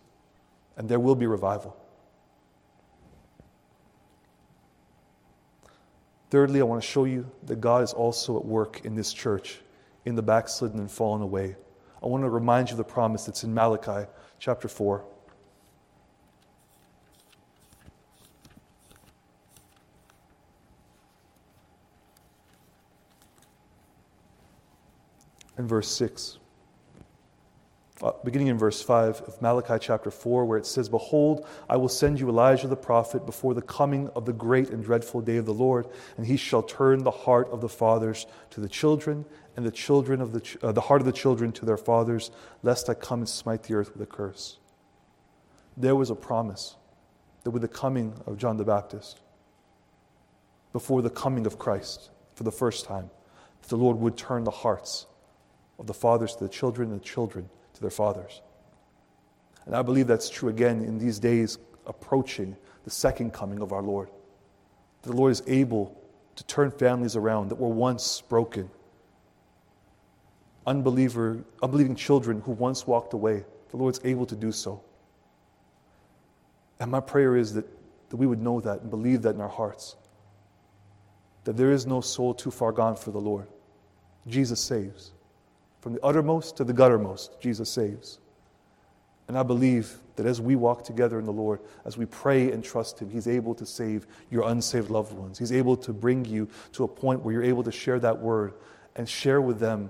And 0.77 0.89
there 0.89 0.99
will 0.99 1.15
be 1.15 1.27
revival. 1.27 1.77
Thirdly, 6.31 6.61
I 6.61 6.63
want 6.63 6.81
to 6.81 6.87
show 6.87 7.03
you 7.03 7.29
that 7.43 7.59
God 7.59 7.83
is 7.83 7.93
also 7.93 8.37
at 8.37 8.45
work 8.45 8.85
in 8.85 8.95
this 8.95 9.11
church, 9.11 9.59
in 10.05 10.15
the 10.15 10.21
backslidden 10.21 10.79
and 10.79 10.89
fallen 10.89 11.21
away. 11.21 11.57
I 12.03 12.07
want 12.07 12.23
to 12.23 12.29
remind 12.29 12.69
you 12.69 12.73
of 12.73 12.77
the 12.77 12.83
promise 12.83 13.25
that's 13.25 13.43
in 13.43 13.53
Malachi 13.53 14.09
chapter 14.39 14.67
4. 14.67 15.03
And 25.57 25.69
verse 25.69 25.89
6. 25.89 26.39
Uh, 28.01 28.13
beginning 28.23 28.47
in 28.47 28.57
verse 28.57 28.81
5 28.81 29.21
of 29.21 29.39
Malachi 29.43 29.77
chapter 29.79 30.09
4, 30.09 30.45
where 30.45 30.57
it 30.57 30.65
says, 30.65 30.89
Behold, 30.89 31.45
I 31.69 31.77
will 31.77 31.87
send 31.87 32.19
you 32.19 32.29
Elijah 32.29 32.67
the 32.67 32.75
prophet 32.75 33.27
before 33.27 33.53
the 33.53 33.61
coming 33.61 34.09
of 34.15 34.25
the 34.25 34.33
great 34.33 34.71
and 34.71 34.83
dreadful 34.83 35.21
day 35.21 35.37
of 35.37 35.45
the 35.45 35.53
Lord, 35.53 35.87
and 36.17 36.25
he 36.25 36.35
shall 36.35 36.63
turn 36.63 37.03
the 37.03 37.11
heart 37.11 37.47
of 37.51 37.61
the 37.61 37.69
fathers 37.69 38.25
to 38.49 38.59
the 38.59 38.67
children, 38.67 39.23
and 39.61 39.67
the, 39.67 39.75
children 39.75 40.21
of 40.21 40.33
the, 40.33 40.57
uh, 40.63 40.71
the 40.71 40.81
heart 40.81 41.01
of 41.01 41.05
the 41.05 41.11
children 41.11 41.51
to 41.51 41.65
their 41.65 41.77
fathers, 41.77 42.31
lest 42.63 42.89
I 42.89 42.95
come 42.95 43.19
and 43.19 43.29
smite 43.29 43.63
the 43.63 43.75
earth 43.75 43.93
with 43.93 44.01
a 44.01 44.05
curse. 44.07 44.57
There 45.77 45.95
was 45.95 46.09
a 46.09 46.15
promise 46.15 46.75
that 47.43 47.51
with 47.51 47.61
the 47.61 47.67
coming 47.67 48.13
of 48.25 48.37
John 48.37 48.57
the 48.57 48.65
Baptist, 48.65 49.19
before 50.73 51.01
the 51.01 51.09
coming 51.11 51.45
of 51.45 51.59
Christ 51.59 52.09
for 52.33 52.43
the 52.43 52.51
first 52.51 52.85
time, 52.85 53.11
that 53.61 53.69
the 53.69 53.77
Lord 53.77 53.97
would 53.97 54.17
turn 54.17 54.43
the 54.43 54.51
hearts 54.51 55.05
of 55.77 55.85
the 55.85 55.93
fathers 55.93 56.35
to 56.35 56.43
the 56.43 56.49
children 56.49 56.91
and 56.91 56.99
the 56.99 57.05
children 57.05 57.47
to 57.73 57.81
their 57.81 57.89
fathers. 57.91 58.41
And 59.65 59.75
I 59.75 59.83
believe 59.83 60.07
that's 60.07 60.29
true 60.29 60.49
again 60.49 60.83
in 60.83 60.97
these 60.97 61.19
days 61.19 61.59
approaching 61.85 62.57
the 62.83 62.89
second 62.89 63.31
coming 63.31 63.61
of 63.61 63.71
our 63.71 63.83
Lord. 63.83 64.09
The 65.03 65.13
Lord 65.13 65.31
is 65.31 65.43
able 65.45 66.01
to 66.35 66.43
turn 66.45 66.71
families 66.71 67.15
around 67.15 67.49
that 67.49 67.55
were 67.55 67.69
once 67.69 68.21
broken. 68.21 68.69
Unbeliever, 70.67 71.43
unbelieving 71.63 71.95
children 71.95 72.41
who 72.41 72.51
once 72.51 72.85
walked 72.85 73.13
away, 73.13 73.43
the 73.69 73.77
Lord's 73.77 73.99
able 74.03 74.25
to 74.27 74.35
do 74.35 74.51
so. 74.51 74.81
And 76.79 76.91
my 76.91 76.99
prayer 76.99 77.35
is 77.35 77.53
that, 77.53 77.65
that 78.09 78.17
we 78.17 78.27
would 78.27 78.41
know 78.41 78.59
that 78.61 78.81
and 78.81 78.89
believe 78.89 79.21
that 79.23 79.35
in 79.35 79.41
our 79.41 79.49
hearts. 79.49 79.95
That 81.43 81.57
there 81.57 81.71
is 81.71 81.85
no 81.85 82.01
soul 82.01 82.33
too 82.33 82.51
far 82.51 82.71
gone 82.71 82.95
for 82.95 83.11
the 83.11 83.19
Lord. 83.19 83.47
Jesus 84.27 84.59
saves. 84.59 85.11
From 85.79 85.93
the 85.93 86.03
uttermost 86.03 86.57
to 86.57 86.63
the 86.63 86.73
guttermost, 86.73 87.39
Jesus 87.39 87.69
saves. 87.69 88.19
And 89.27 89.37
I 89.37 89.43
believe 89.43 89.97
that 90.15 90.25
as 90.25 90.41
we 90.41 90.55
walk 90.55 90.83
together 90.83 91.17
in 91.17 91.25
the 91.25 91.31
Lord, 91.31 91.61
as 91.85 91.97
we 91.97 92.05
pray 92.05 92.51
and 92.51 92.63
trust 92.63 92.99
Him, 92.99 93.09
He's 93.09 93.27
able 93.27 93.55
to 93.55 93.65
save 93.65 94.05
your 94.29 94.47
unsaved 94.49 94.89
loved 94.89 95.13
ones. 95.13 95.39
He's 95.39 95.51
able 95.53 95.77
to 95.77 95.93
bring 95.93 96.25
you 96.25 96.49
to 96.73 96.83
a 96.83 96.87
point 96.87 97.21
where 97.21 97.33
you're 97.33 97.43
able 97.43 97.63
to 97.63 97.71
share 97.71 97.99
that 97.99 98.19
word 98.19 98.53
and 98.95 99.07
share 99.07 99.41
with 99.41 99.59
them 99.59 99.89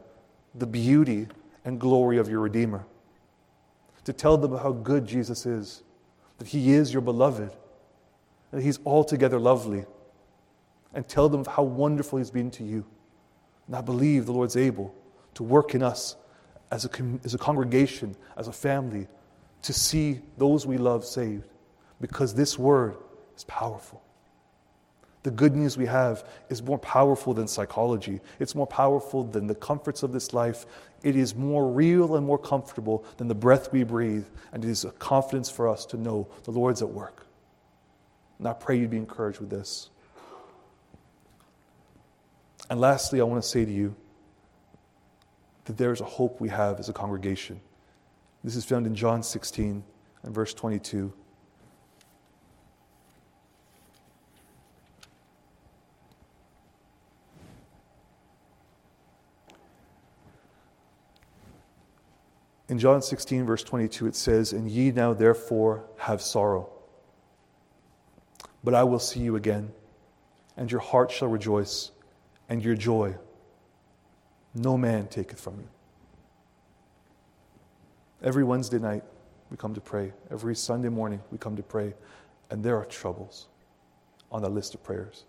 the 0.55 0.67
beauty 0.67 1.27
and 1.65 1.79
glory 1.79 2.17
of 2.17 2.29
your 2.29 2.39
Redeemer. 2.41 2.85
To 4.05 4.13
tell 4.13 4.37
them 4.37 4.57
how 4.57 4.71
good 4.71 5.05
Jesus 5.05 5.45
is, 5.45 5.83
that 6.37 6.47
He 6.47 6.73
is 6.73 6.91
your 6.91 7.01
beloved, 7.01 7.51
that 8.51 8.61
He's 8.61 8.79
altogether 8.85 9.39
lovely, 9.39 9.85
and 10.93 11.07
tell 11.07 11.29
them 11.29 11.45
how 11.45 11.63
wonderful 11.63 12.17
He's 12.17 12.31
been 12.31 12.51
to 12.51 12.63
you. 12.63 12.85
And 13.67 13.75
I 13.75 13.81
believe 13.81 14.25
the 14.25 14.33
Lord's 14.33 14.57
able 14.57 14.93
to 15.35 15.43
work 15.43 15.75
in 15.75 15.83
us 15.83 16.15
as 16.71 16.85
a, 16.85 16.89
as 17.23 17.33
a 17.33 17.37
congregation, 17.37 18.15
as 18.35 18.47
a 18.47 18.53
family, 18.53 19.07
to 19.61 19.73
see 19.73 20.21
those 20.37 20.65
we 20.65 20.77
love 20.77 21.05
saved. 21.05 21.43
Because 21.99 22.33
this 22.33 22.57
word 22.57 22.97
is 23.37 23.43
powerful. 23.43 24.01
The 25.23 25.31
good 25.31 25.55
news 25.55 25.77
we 25.77 25.85
have 25.85 26.27
is 26.49 26.63
more 26.63 26.79
powerful 26.79 27.33
than 27.33 27.47
psychology. 27.47 28.19
It's 28.39 28.55
more 28.55 28.65
powerful 28.65 29.23
than 29.23 29.45
the 29.45 29.53
comforts 29.53 30.01
of 30.01 30.11
this 30.11 30.33
life. 30.33 30.65
It 31.03 31.15
is 31.15 31.35
more 31.35 31.67
real 31.69 32.15
and 32.15 32.25
more 32.25 32.39
comfortable 32.39 33.05
than 33.17 33.27
the 33.27 33.35
breath 33.35 33.71
we 33.71 33.83
breathe. 33.83 34.25
And 34.51 34.65
it 34.65 34.69
is 34.69 34.83
a 34.83 34.91
confidence 34.91 35.49
for 35.49 35.67
us 35.67 35.85
to 35.87 35.97
know 35.97 36.27
the 36.43 36.51
Lord's 36.51 36.81
at 36.81 36.89
work. 36.89 37.27
And 38.39 38.47
I 38.47 38.53
pray 38.53 38.79
you'd 38.79 38.89
be 38.89 38.97
encouraged 38.97 39.39
with 39.39 39.51
this. 39.51 39.91
And 42.71 42.79
lastly, 42.79 43.21
I 43.21 43.23
want 43.23 43.43
to 43.43 43.47
say 43.47 43.63
to 43.63 43.71
you 43.71 43.95
that 45.65 45.77
there 45.77 45.91
is 45.91 46.01
a 46.01 46.05
hope 46.05 46.41
we 46.41 46.49
have 46.49 46.79
as 46.79 46.89
a 46.89 46.93
congregation. 46.93 47.61
This 48.43 48.55
is 48.55 48.65
found 48.65 48.87
in 48.87 48.95
John 48.95 49.21
16 49.21 49.83
and 50.23 50.33
verse 50.33 50.53
22. 50.55 51.13
In 62.71 62.79
John 62.79 63.01
16, 63.01 63.45
verse 63.45 63.63
22, 63.63 64.07
it 64.07 64.15
says, 64.15 64.53
And 64.53 64.71
ye 64.71 64.91
now 64.91 65.13
therefore 65.13 65.83
have 65.97 66.21
sorrow. 66.21 66.69
But 68.63 68.73
I 68.73 68.85
will 68.85 68.97
see 68.97 69.19
you 69.19 69.35
again, 69.35 69.73
and 70.55 70.71
your 70.71 70.79
heart 70.79 71.11
shall 71.11 71.27
rejoice, 71.27 71.91
and 72.47 72.63
your 72.63 72.75
joy 72.75 73.15
no 74.55 74.77
man 74.77 75.07
taketh 75.07 75.37
from 75.37 75.59
you. 75.59 75.67
Every 78.23 78.45
Wednesday 78.45 78.79
night, 78.79 79.03
we 79.49 79.57
come 79.57 79.73
to 79.73 79.81
pray. 79.81 80.13
Every 80.31 80.55
Sunday 80.55 80.87
morning, 80.87 81.19
we 81.29 81.37
come 81.37 81.57
to 81.57 81.63
pray. 81.63 81.93
And 82.51 82.63
there 82.63 82.77
are 82.77 82.85
troubles 82.85 83.49
on 84.31 84.43
that 84.43 84.49
list 84.49 84.75
of 84.75 84.81
prayers. 84.81 85.25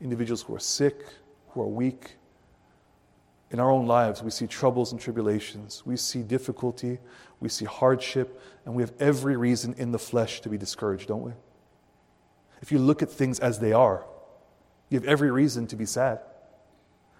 Individuals 0.00 0.40
who 0.40 0.54
are 0.54 0.60
sick, 0.60 1.04
who 1.50 1.60
are 1.60 1.68
weak, 1.68 2.16
in 3.52 3.60
our 3.60 3.70
own 3.70 3.86
lives, 3.86 4.22
we 4.22 4.30
see 4.30 4.46
troubles 4.46 4.92
and 4.92 5.00
tribulations. 5.00 5.82
We 5.84 5.96
see 5.98 6.22
difficulty. 6.22 6.98
We 7.38 7.50
see 7.50 7.66
hardship. 7.66 8.40
And 8.64 8.74
we 8.74 8.82
have 8.82 8.94
every 8.98 9.36
reason 9.36 9.74
in 9.76 9.92
the 9.92 9.98
flesh 9.98 10.40
to 10.40 10.48
be 10.48 10.56
discouraged, 10.56 11.08
don't 11.08 11.22
we? 11.22 11.32
If 12.62 12.72
you 12.72 12.78
look 12.78 13.02
at 13.02 13.10
things 13.10 13.38
as 13.40 13.58
they 13.58 13.74
are, 13.74 14.06
you 14.88 14.98
have 14.98 15.06
every 15.06 15.30
reason 15.30 15.66
to 15.66 15.76
be 15.76 15.84
sad, 15.84 16.20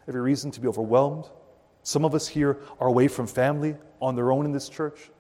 every 0.08 0.22
reason 0.22 0.50
to 0.52 0.60
be 0.60 0.68
overwhelmed. 0.68 1.28
Some 1.82 2.04
of 2.04 2.14
us 2.14 2.28
here 2.28 2.58
are 2.80 2.88
away 2.88 3.08
from 3.08 3.26
family 3.26 3.76
on 4.00 4.14
their 4.14 4.32
own 4.32 4.46
in 4.46 4.52
this 4.52 4.68
church. 4.68 5.10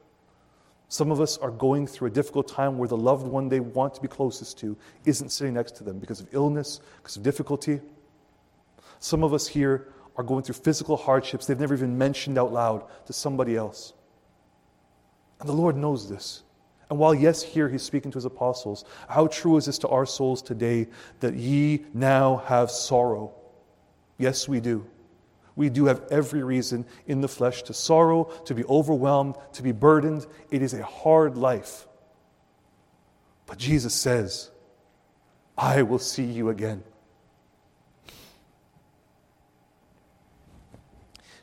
Some 0.88 1.10
of 1.10 1.20
us 1.20 1.36
are 1.38 1.50
going 1.50 1.86
through 1.86 2.08
a 2.08 2.10
difficult 2.10 2.48
time 2.48 2.78
where 2.78 2.88
the 2.88 2.96
loved 2.96 3.26
one 3.26 3.48
they 3.48 3.60
want 3.60 3.94
to 3.94 4.00
be 4.00 4.08
closest 4.08 4.58
to 4.60 4.76
isn't 5.04 5.30
sitting 5.30 5.54
next 5.54 5.76
to 5.76 5.84
them 5.84 5.98
because 5.98 6.20
of 6.20 6.28
illness, 6.32 6.80
because 6.98 7.16
of 7.16 7.22
difficulty. 7.22 7.80
Some 8.98 9.24
of 9.24 9.34
us 9.34 9.48
here 9.48 9.88
are 10.16 10.24
going 10.24 10.42
through 10.42 10.54
physical 10.56 10.96
hardships 10.96 11.46
they've 11.46 11.58
never 11.58 11.74
even 11.74 11.96
mentioned 11.96 12.38
out 12.38 12.52
loud 12.52 12.84
to 13.06 13.12
somebody 13.12 13.56
else. 13.56 13.92
And 15.40 15.48
the 15.48 15.54
Lord 15.54 15.76
knows 15.76 16.08
this. 16.08 16.42
And 16.90 16.98
while, 16.98 17.14
yes, 17.14 17.42
here 17.42 17.68
he's 17.68 17.82
speaking 17.82 18.10
to 18.12 18.16
his 18.16 18.26
apostles, 18.26 18.84
how 19.08 19.26
true 19.26 19.56
is 19.56 19.64
this 19.64 19.78
to 19.78 19.88
our 19.88 20.04
souls 20.04 20.42
today 20.42 20.88
that 21.20 21.34
ye 21.34 21.86
now 21.94 22.36
have 22.46 22.70
sorrow? 22.70 23.32
Yes, 24.18 24.46
we 24.46 24.60
do. 24.60 24.86
We 25.56 25.68
do 25.68 25.86
have 25.86 26.02
every 26.10 26.42
reason 26.42 26.86
in 27.06 27.20
the 27.20 27.28
flesh 27.28 27.62
to 27.64 27.74
sorrow, 27.74 28.24
to 28.44 28.54
be 28.54 28.64
overwhelmed, 28.64 29.36
to 29.54 29.62
be 29.62 29.72
burdened. 29.72 30.26
It 30.50 30.62
is 30.62 30.74
a 30.74 30.84
hard 30.84 31.36
life. 31.36 31.86
But 33.46 33.58
Jesus 33.58 33.94
says, 33.94 34.50
I 35.56 35.82
will 35.82 35.98
see 35.98 36.24
you 36.24 36.48
again. 36.48 36.84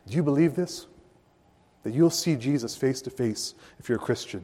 Do 0.10 0.16
you 0.16 0.24
believe 0.24 0.55
this? 0.55 0.88
That 1.84 1.93
you'll 1.93 2.10
see 2.10 2.36
Jesus 2.36 2.76
face 2.76 3.01
to 3.03 3.10
face 3.10 3.53
if 3.78 3.88
you're 3.88 3.99
a 3.99 4.01
Christian. 4.01 4.43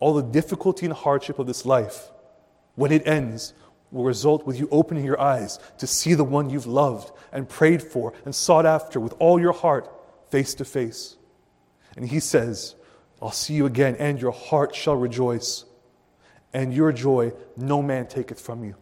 All 0.00 0.14
the 0.14 0.22
difficulty 0.22 0.86
and 0.86 0.94
hardship 0.94 1.38
of 1.38 1.46
this 1.46 1.64
life, 1.66 2.10
when 2.76 2.92
it 2.92 3.06
ends, 3.06 3.54
will 3.90 4.04
result 4.04 4.46
with 4.46 4.58
you 4.60 4.68
opening 4.70 5.04
your 5.04 5.20
eyes 5.20 5.58
to 5.78 5.86
see 5.86 6.12
the 6.12 6.24
one 6.24 6.50
you've 6.50 6.66
loved 6.66 7.10
and 7.32 7.48
prayed 7.48 7.82
for 7.82 8.12
and 8.24 8.34
sought 8.34 8.66
after 8.66 9.00
with 9.00 9.14
all 9.18 9.40
your 9.40 9.54
heart 9.54 9.90
face 10.30 10.54
to 10.54 10.64
face. 10.64 11.16
And 11.96 12.06
he 12.06 12.20
says, 12.20 12.74
I'll 13.20 13.32
see 13.32 13.54
you 13.54 13.66
again, 13.66 13.96
and 13.98 14.20
your 14.20 14.30
heart 14.30 14.74
shall 14.74 14.94
rejoice, 14.94 15.64
and 16.52 16.72
your 16.72 16.92
joy 16.92 17.32
no 17.56 17.82
man 17.82 18.06
taketh 18.06 18.40
from 18.40 18.62
you. 18.62 18.76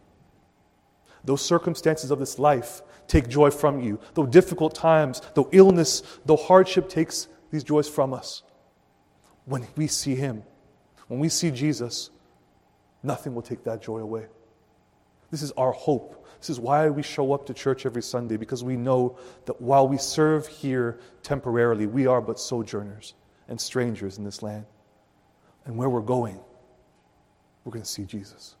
Those 1.23 1.41
circumstances 1.41 2.11
of 2.11 2.19
this 2.19 2.37
life 2.37 2.81
take 3.07 3.27
joy 3.27 3.51
from 3.51 3.81
you. 3.81 3.99
Though 4.13 4.25
difficult 4.25 4.75
times, 4.75 5.21
though 5.33 5.49
illness, 5.51 6.03
though 6.25 6.37
hardship 6.37 6.89
takes 6.89 7.27
these 7.51 7.63
joys 7.63 7.87
from 7.87 8.13
us. 8.13 8.43
When 9.45 9.65
we 9.75 9.87
see 9.87 10.15
Him, 10.15 10.43
when 11.07 11.19
we 11.19 11.29
see 11.29 11.51
Jesus, 11.51 12.09
nothing 13.01 13.33
will 13.33 13.41
take 13.41 13.63
that 13.63 13.81
joy 13.81 13.99
away. 13.99 14.25
This 15.31 15.41
is 15.41 15.51
our 15.53 15.71
hope. 15.71 16.27
This 16.39 16.49
is 16.49 16.59
why 16.59 16.89
we 16.89 17.01
show 17.01 17.33
up 17.33 17.45
to 17.47 17.53
church 17.53 17.85
every 17.85 18.03
Sunday, 18.03 18.37
because 18.37 18.63
we 18.63 18.75
know 18.75 19.17
that 19.45 19.59
while 19.59 19.87
we 19.87 19.97
serve 19.97 20.47
here 20.47 20.99
temporarily, 21.23 21.87
we 21.87 22.07
are 22.07 22.21
but 22.21 22.39
sojourners 22.39 23.13
and 23.47 23.59
strangers 23.59 24.17
in 24.17 24.23
this 24.23 24.43
land. 24.43 24.65
And 25.65 25.77
where 25.77 25.89
we're 25.89 26.01
going, 26.01 26.39
we're 27.63 27.71
going 27.71 27.83
to 27.83 27.89
see 27.89 28.05
Jesus. 28.05 28.55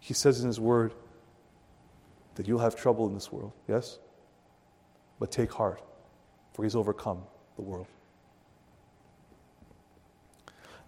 He 0.00 0.14
says 0.14 0.40
in 0.40 0.46
His 0.46 0.58
Word, 0.58 0.94
that 2.34 2.46
you'll 2.46 2.60
have 2.60 2.76
trouble 2.76 3.06
in 3.06 3.14
this 3.14 3.32
world, 3.32 3.52
yes? 3.68 3.98
But 5.18 5.30
take 5.30 5.52
heart, 5.52 5.82
for 6.52 6.64
he's 6.64 6.76
overcome 6.76 7.22
the 7.56 7.62
world. 7.62 7.86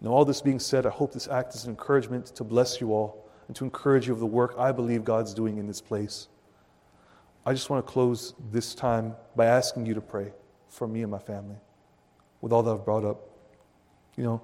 Now, 0.01 0.11
all 0.11 0.25
this 0.25 0.41
being 0.41 0.59
said, 0.59 0.85
I 0.85 0.91
hope 0.91 1.13
this 1.13 1.29
act 1.29 1.55
is 1.55 1.65
an 1.65 1.71
encouragement 1.71 2.27
to 2.27 2.43
bless 2.43 2.81
you 2.81 2.93
all 2.93 3.29
and 3.47 3.57
to 3.57 3.65
encourage 3.65 4.09
you 4.09 4.13
of 4.13 4.19
the 4.19 4.27
work 4.27 4.55
I 4.59 4.73
believe 4.73 5.05
God's 5.05 5.33
doing 5.33 5.59
in 5.59 5.67
this 5.67 5.81
place. 5.81 6.29
I 7.47 7.53
just 7.53 7.71
want 7.71 7.85
to 7.87 7.93
close 7.93 8.35
this 8.51 8.75
time 8.75 9.15
by 9.37 9.47
asking 9.47 9.87
you 9.87 9.95
to 9.95 10.01
pray 10.01 10.33
for 10.69 10.89
me 10.89 11.03
and 11.03 11.11
my 11.11 11.19
family 11.19 11.57
with 12.41 12.53
all 12.53 12.63
that 12.63 12.71
I've 12.73 12.85
brought 12.85 13.05
up. 13.05 13.29
You 14.17 14.25
know, 14.25 14.43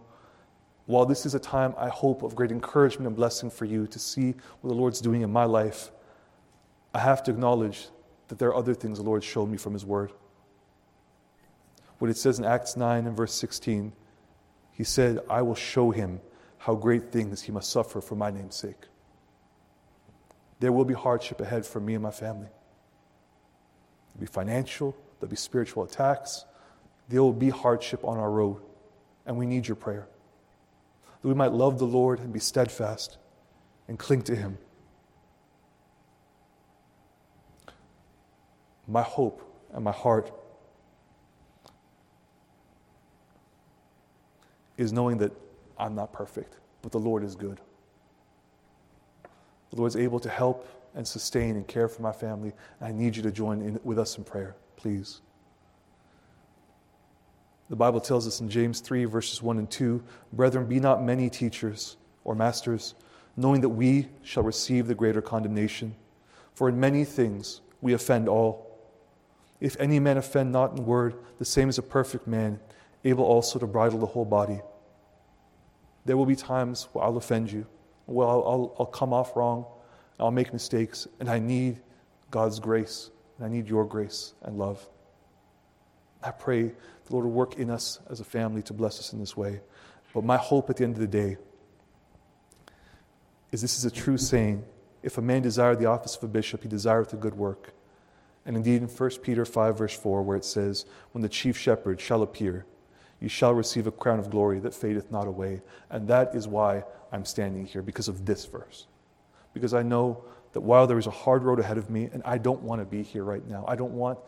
while 0.86 1.05
this 1.05 1.26
is 1.26 1.34
a 1.34 1.38
time 1.38 1.74
I 1.76 1.88
hope 1.88 2.22
of 2.22 2.34
great 2.34 2.51
encouragement 2.51 3.07
and 3.07 3.16
blessing 3.16 3.51
for 3.51 3.64
you 3.64 3.86
to 3.88 3.99
see 3.99 4.34
what 4.61 4.70
the 4.70 4.74
Lord's 4.74 5.01
doing 5.01 5.22
in 5.22 5.30
my 5.30 5.44
life, 5.44 5.90
I 6.99 7.03
have 7.03 7.22
to 7.22 7.30
acknowledge 7.30 7.86
that 8.26 8.40
there 8.40 8.49
are 8.49 8.57
other 8.57 8.74
things 8.74 8.99
the 8.99 9.05
Lord 9.05 9.22
showed 9.22 9.49
me 9.49 9.57
from 9.57 9.72
His 9.72 9.86
Word. 9.86 10.11
What 12.01 12.11
it 12.11 12.16
says 12.16 12.40
in 12.40 12.44
Acts 12.44 12.76
9 12.76 13.07
and 13.07 13.16
verse 13.16 13.32
16, 13.34 13.92
He 14.72 14.82
said, 14.82 15.20
I 15.30 15.42
will 15.42 15.55
show 15.55 15.92
him 15.92 16.20
how 16.59 16.74
great 16.74 17.12
things 17.12 17.42
he 17.42 17.53
must 17.53 17.70
suffer 17.70 18.01
for 18.01 18.16
my 18.16 18.32
name's 18.32 18.57
sake. 18.57 18.86
There 20.59 20.72
will 20.72 20.84
be 20.84 20.94
hardship 20.94 21.40
ahead 21.40 21.64
for 21.64 21.78
me 21.78 21.94
and 21.94 22.03
my 22.03 22.11
family. 22.11 22.49
There'll 24.14 24.20
be 24.20 24.26
financial, 24.26 24.96
there'll 25.20 25.30
be 25.30 25.36
spiritual 25.36 25.84
attacks, 25.84 26.46
there 27.09 27.22
will 27.22 27.32
be 27.32 27.51
hardship 27.51 28.03
on 28.03 28.18
our 28.18 28.30
road, 28.30 28.61
and 29.24 29.36
we 29.36 29.46
need 29.46 29.68
your 29.68 29.76
prayer. 29.76 30.09
That 31.22 31.28
we 31.28 31.34
might 31.34 31.53
love 31.53 31.78
the 31.78 31.86
Lord 31.86 32.18
and 32.18 32.32
be 32.32 32.40
steadfast 32.40 33.18
and 33.86 34.01
cling 34.01 34.22
to 34.22 34.34
Him 34.34 34.59
my 38.89 39.03
hope 39.03 39.43
and 39.72 39.84
my 39.84 39.93
heart 39.93 40.32
is 44.78 44.93
knowing 44.93 45.18
that 45.18 45.32
I'm 45.78 45.95
not 45.95 46.12
perfect, 46.12 46.57
but 46.82 46.91
the 46.91 46.99
Lord 46.99 47.22
is 47.22 47.36
good. 47.36 47.61
The 49.70 49.76
Lord 49.76 49.91
is 49.91 49.97
able 49.97 50.18
to 50.20 50.30
help 50.30 50.66
and 50.95 51.07
sustain 51.07 51.57
and 51.57 51.66
care 51.68 51.89
for 51.89 52.01
my 52.01 52.12
family. 52.12 52.53
I 52.80 52.91
need 52.91 53.14
you 53.14 53.22
to 53.22 53.30
join 53.30 53.61
in 53.61 53.78
with 53.84 53.99
us 53.99 54.16
in 54.16 54.24
prayer, 54.24 54.57
please. 54.76 55.20
The 57.68 57.76
Bible 57.76 58.01
tells 58.01 58.26
us 58.26 58.41
in 58.41 58.49
James 58.49 58.80
3, 58.80 59.05
verses 59.05 59.43
1 59.43 59.59
and 59.59 59.70
2 59.70 60.03
Brethren, 60.32 60.66
be 60.66 60.80
not 60.80 61.05
many 61.05 61.28
teachers 61.28 61.99
or 62.24 62.34
masters, 62.34 62.95
knowing 63.36 63.61
that 63.61 63.68
we 63.68 64.09
shall 64.22 64.43
receive 64.43 64.86
the 64.86 64.95
greater 64.95 65.20
condemnation. 65.20 65.95
For 66.55 66.70
in 66.70 66.80
many 66.80 67.05
things 67.05 67.61
we 67.80 67.93
offend 67.93 68.28
all. 68.28 68.67
If 69.61 69.76
any 69.80 69.98
man 69.98 70.16
offend 70.16 70.52
not 70.52 70.76
in 70.76 70.86
word, 70.86 71.14
the 71.38 71.44
same 71.44 71.68
as 71.68 71.78
a 71.78 71.82
perfect 71.82 72.26
man, 72.26 72.61
able 73.04 73.24
also 73.24 73.59
to 73.59 73.66
bridle 73.66 73.98
the 73.98 74.06
whole 74.06 74.24
body. 74.24 74.61
There 76.04 76.16
will 76.16 76.26
be 76.26 76.36
times 76.36 76.88
where 76.92 77.04
I'll 77.04 77.16
offend 77.16 77.50
you, 77.50 77.66
where 78.06 78.26
I'll, 78.26 78.44
I'll, 78.46 78.76
I'll 78.78 78.86
come 78.86 79.12
off 79.12 79.36
wrong, 79.36 79.66
I'll 80.18 80.30
make 80.30 80.52
mistakes, 80.52 81.06
and 81.20 81.28
I 81.28 81.38
need 81.38 81.80
God's 82.30 82.61
grace, 82.61 83.11
and 83.36 83.46
I 83.46 83.48
need 83.48 83.68
your 83.68 83.84
grace 83.84 84.34
and 84.42 84.59
love. 84.59 84.86
I 86.22 86.30
pray 86.30 86.62
the 86.62 87.12
Lord 87.12 87.24
will 87.24 87.32
work 87.32 87.56
in 87.56 87.70
us 87.70 88.00
as 88.11 88.20
a 88.20 88.24
family 88.24 88.62
to 88.62 88.72
bless 88.72 88.98
us 88.98 89.12
in 89.12 89.18
this 89.18 89.36
way. 89.36 89.61
But 90.14 90.24
my 90.24 90.36
hope 90.36 90.68
at 90.70 90.76
the 90.76 90.84
end 90.84 90.94
of 90.94 91.00
the 91.00 91.06
day 91.06 91.36
is 93.52 93.62
this 93.62 93.78
is 93.78 93.84
a 93.84 93.90
true 93.90 94.18
saying. 94.18 94.64
If 95.02 95.16
a 95.16 95.22
man 95.22 95.42
desire 95.42 95.76
the 95.76 95.86
office 95.86 96.16
of 96.16 96.24
a 96.24 96.28
bishop, 96.28 96.62
he 96.62 96.68
desireth 96.68 97.12
a 97.12 97.16
good 97.16 97.34
work. 97.34 97.72
And 98.49 98.57
indeed, 98.57 98.80
in 98.80 98.88
1 98.88 99.11
Peter 99.22 99.44
5, 99.44 99.76
verse 99.76 99.94
4, 99.94 100.22
where 100.22 100.38
it 100.38 100.44
says, 100.44 100.86
When 101.12 101.20
the 101.20 101.28
chief 101.28 101.59
shepherd 101.59 102.01
shall 102.01 102.22
appear, 102.22 102.64
you 103.20 103.28
shall 103.28 103.53
receive 103.53 103.86
a 103.86 103.92
crown 103.92 104.18
of 104.18 104.30
glory 104.30 104.59
that 104.61 104.72
fadeth 104.72 105.11
not 105.11 105.26
away. 105.26 105.61
And 105.90 106.09
that 106.09 106.34
is 106.34 106.49
why 106.49 106.84
I'm 107.12 107.26
standing 107.26 107.66
here, 107.66 107.82
because 107.82 108.09
of 108.09 108.24
this 108.24 108.46
verse. 108.46 108.86
Because 109.53 109.74
I 109.74 109.82
know 109.82 110.24
that 110.55 110.62
while 110.62 110.86
there 110.86 110.96
is 110.96 111.07
a 111.07 111.11
hard 111.11 111.44
road 111.44 111.61
ahead 111.61 111.76
of 111.76 111.90
me, 111.90 112.09
and 112.11 112.22
I 112.24 112.38
don't 112.38 112.62
want 112.62 112.80
to 112.80 112.86
be 112.86 113.03
here 113.03 113.22
right 113.22 113.46
now, 113.46 113.66
I 113.68 113.76
don't 113.76 113.92
want 113.92 114.18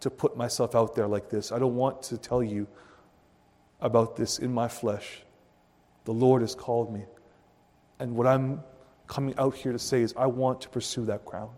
to 0.00 0.10
put 0.10 0.36
myself 0.36 0.74
out 0.74 0.94
there 0.94 1.08
like 1.08 1.30
this, 1.30 1.50
I 1.50 1.58
don't 1.58 1.74
want 1.74 2.02
to 2.02 2.18
tell 2.18 2.42
you 2.42 2.66
about 3.80 4.14
this 4.14 4.40
in 4.40 4.52
my 4.52 4.68
flesh. 4.68 5.22
The 6.04 6.12
Lord 6.12 6.42
has 6.42 6.54
called 6.54 6.92
me. 6.92 7.06
And 7.98 8.14
what 8.14 8.26
I'm 8.26 8.62
coming 9.06 9.34
out 9.38 9.54
here 9.54 9.72
to 9.72 9.78
say 9.78 10.02
is, 10.02 10.12
I 10.18 10.26
want 10.26 10.60
to 10.60 10.68
pursue 10.68 11.06
that 11.06 11.24
crown. 11.24 11.48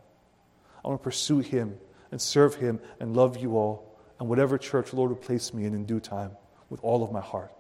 I 0.85 0.89
want 0.89 1.01
to 1.01 1.05
pursue 1.05 1.41
Him 1.41 1.77
and 2.13 2.21
serve 2.21 2.55
Him 2.55 2.79
and 3.01 3.17
love 3.17 3.37
you 3.37 3.57
all 3.57 3.93
and 4.23 4.29
whatever 4.29 4.57
church 4.57 4.93
Lord 4.93 5.11
will 5.11 5.17
place 5.17 5.53
me 5.53 5.65
in 5.65 5.75
in 5.75 5.85
due 5.85 5.99
time 5.99 6.31
with 6.71 6.79
all 6.85 7.03
of 7.03 7.11
my 7.11 7.21
heart. 7.21 7.53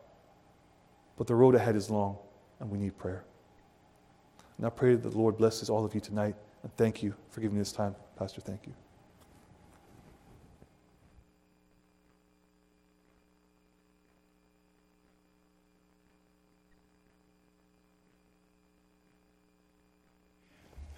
But 1.16 1.26
the 1.26 1.34
road 1.34 1.56
ahead 1.56 1.74
is 1.74 1.90
long, 1.90 2.18
and 2.60 2.70
we 2.70 2.78
need 2.78 2.96
prayer. 2.96 3.24
And 4.58 4.66
I 4.66 4.70
pray 4.70 4.94
that 4.94 5.10
the 5.10 5.18
Lord 5.18 5.36
blesses 5.36 5.68
all 5.68 5.84
of 5.84 5.92
you 5.92 6.00
tonight. 6.00 6.36
And 6.62 6.72
thank 6.76 7.02
you 7.02 7.16
for 7.30 7.40
giving 7.40 7.56
me 7.56 7.60
this 7.60 7.72
time, 7.72 7.96
Pastor. 8.16 8.40
Thank 8.40 8.68
you. 8.68 8.74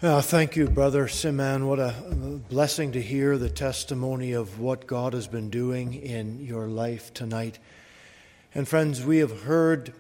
Uh, 0.05 0.21
thank 0.21 0.55
you, 0.55 0.69
Brother 0.69 1.07
Sima'an. 1.07 1.67
What 1.67 1.79
a 1.79 1.95
blessing 2.51 2.93
to 2.93 3.01
hear 3.01 3.39
the 3.39 3.49
testimony 3.49 4.33
of 4.33 4.61
what 4.61 4.87
God 4.87 5.15
has 5.15 5.27
been 5.27 5.49
doing 5.49 5.95
in 5.95 6.45
your 6.45 6.67
life 6.67 7.15
tonight. 7.15 7.59
And, 8.55 8.69
friends, 8.69 9.03
we 9.03 9.17
have 9.21 9.45
heard 9.45 9.95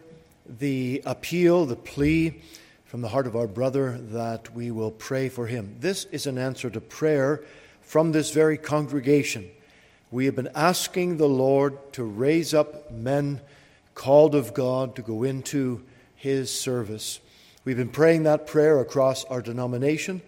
the 0.46 1.02
appeal, 1.06 1.64
the 1.64 1.76
plea 1.76 2.42
from 2.84 3.00
the 3.00 3.08
heart 3.08 3.26
of 3.26 3.34
our 3.34 3.46
brother 3.46 3.96
that 4.10 4.54
we 4.54 4.70
will 4.70 4.90
pray 4.90 5.30
for 5.30 5.46
him. 5.46 5.76
This 5.80 6.04
is 6.12 6.26
an 6.26 6.36
answer 6.36 6.68
to 6.68 6.82
prayer 6.82 7.42
from 7.80 8.12
this 8.12 8.30
very 8.30 8.58
congregation. 8.58 9.48
We 10.10 10.26
have 10.26 10.36
been 10.36 10.50
asking 10.54 11.16
the 11.16 11.30
Lord 11.30 11.94
to 11.94 12.04
raise 12.04 12.52
up 12.52 12.90
men 12.92 13.40
called 13.94 14.34
of 14.34 14.52
God 14.52 14.96
to 14.96 15.02
go 15.02 15.22
into 15.22 15.82
his 16.14 16.52
service. 16.52 17.20
We've 17.64 17.78
been 17.78 17.88
praying 17.88 18.24
that 18.24 18.46
prayer 18.46 18.78
across 18.78 19.24
our 19.24 19.40
denomination, 19.40 20.20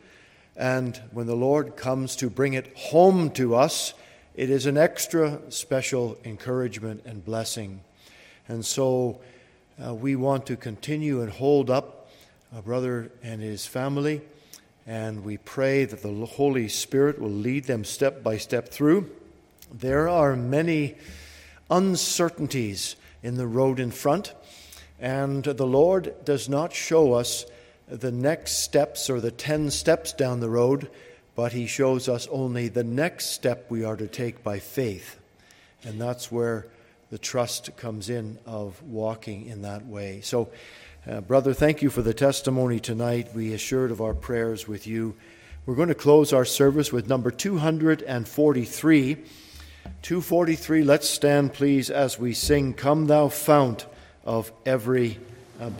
and 0.56 0.98
when 1.12 1.26
the 1.26 1.36
Lord 1.36 1.76
comes 1.76 2.16
to 2.16 2.30
bring 2.30 2.54
it 2.54 2.74
home 2.74 3.28
to 3.32 3.54
us, 3.54 3.92
it 4.34 4.48
is 4.48 4.64
an 4.64 4.78
extra 4.78 5.38
special 5.50 6.16
encouragement 6.24 7.02
and 7.04 7.22
blessing. 7.22 7.82
And 8.48 8.64
so 8.64 9.20
uh, 9.84 9.92
we 9.94 10.16
want 10.16 10.46
to 10.46 10.56
continue 10.56 11.20
and 11.20 11.30
hold 11.30 11.68
up 11.68 12.08
a 12.56 12.62
brother 12.62 13.12
and 13.22 13.42
his 13.42 13.66
family, 13.66 14.22
and 14.86 15.22
we 15.22 15.36
pray 15.36 15.84
that 15.84 16.00
the 16.00 16.24
Holy 16.24 16.68
Spirit 16.68 17.20
will 17.20 17.28
lead 17.28 17.64
them 17.64 17.84
step 17.84 18.22
by 18.22 18.38
step 18.38 18.70
through. 18.70 19.10
There 19.70 20.08
are 20.08 20.36
many 20.36 20.94
uncertainties 21.70 22.96
in 23.22 23.34
the 23.34 23.46
road 23.46 23.78
in 23.78 23.90
front. 23.90 24.32
And 25.00 25.44
the 25.44 25.66
Lord 25.66 26.14
does 26.24 26.48
not 26.48 26.72
show 26.72 27.12
us 27.12 27.44
the 27.88 28.12
next 28.12 28.64
steps 28.64 29.10
or 29.10 29.20
the 29.20 29.30
10 29.30 29.70
steps 29.70 30.12
down 30.12 30.40
the 30.40 30.50
road, 30.50 30.90
but 31.34 31.52
He 31.52 31.66
shows 31.66 32.08
us 32.08 32.26
only 32.30 32.68
the 32.68 32.84
next 32.84 33.26
step 33.26 33.66
we 33.70 33.84
are 33.84 33.96
to 33.96 34.06
take 34.06 34.42
by 34.42 34.58
faith. 34.58 35.20
And 35.84 36.00
that's 36.00 36.32
where 36.32 36.66
the 37.10 37.18
trust 37.18 37.76
comes 37.76 38.08
in 38.10 38.38
of 38.46 38.82
walking 38.82 39.46
in 39.46 39.62
that 39.62 39.86
way. 39.86 40.20
So, 40.22 40.48
uh, 41.08 41.20
brother, 41.20 41.54
thank 41.54 41.82
you 41.82 41.90
for 41.90 42.02
the 42.02 42.14
testimony 42.14 42.80
tonight. 42.80 43.28
We 43.34 43.52
assured 43.52 43.92
of 43.92 44.00
our 44.00 44.14
prayers 44.14 44.66
with 44.66 44.86
you. 44.86 45.14
We're 45.66 45.76
going 45.76 45.88
to 45.88 45.94
close 45.94 46.32
our 46.32 46.44
service 46.44 46.92
with 46.92 47.08
number 47.08 47.30
243. 47.30 49.14
243, 50.02 50.82
let's 50.82 51.08
stand, 51.08 51.52
please, 51.52 51.90
as 51.90 52.18
we 52.18 52.32
sing, 52.32 52.74
Come 52.74 53.06
Thou 53.06 53.28
Fount 53.28 53.86
of 54.26 54.52
every 54.66 55.18
uh, 55.60 55.70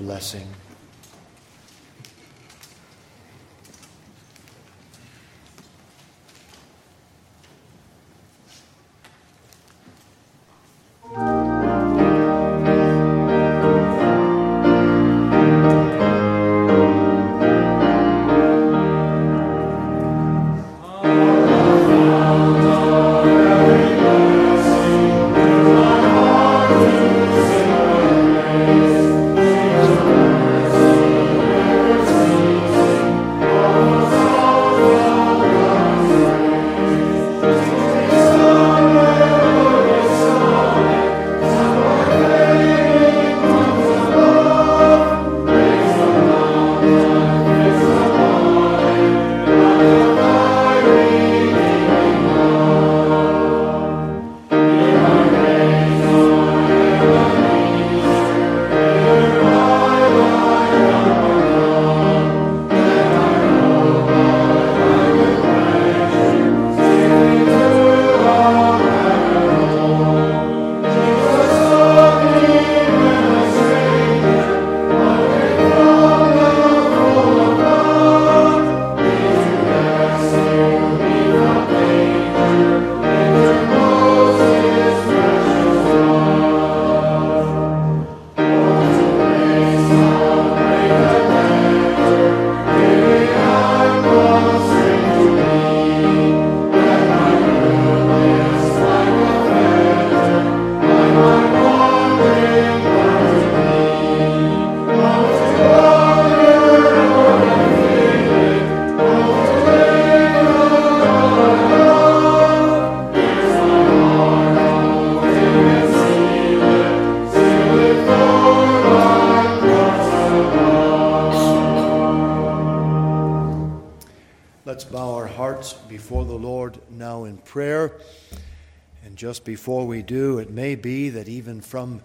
blessing. 129.39 129.55
before 129.55 129.87
we 129.87 130.03
do, 130.03 130.39
it 130.39 130.51
may 130.51 130.75
be 130.75 131.09
that 131.11 131.29
even 131.29 131.61
from 131.61 132.03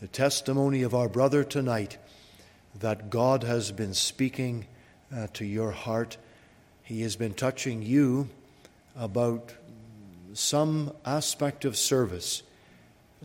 the 0.00 0.08
testimony 0.08 0.82
of 0.82 0.94
our 0.94 1.08
brother 1.08 1.44
tonight, 1.44 1.98
that 2.80 3.10
God 3.10 3.42
has 3.42 3.72
been 3.72 3.94
speaking 3.94 4.66
uh, 5.14 5.26
to 5.34 5.44
your 5.44 5.72
heart. 5.72 6.16
He 6.82 7.02
has 7.02 7.16
been 7.16 7.34
touching 7.34 7.82
you 7.82 8.28
about 8.96 9.52
some 10.34 10.92
aspect 11.04 11.64
of 11.64 11.76
service, 11.76 12.42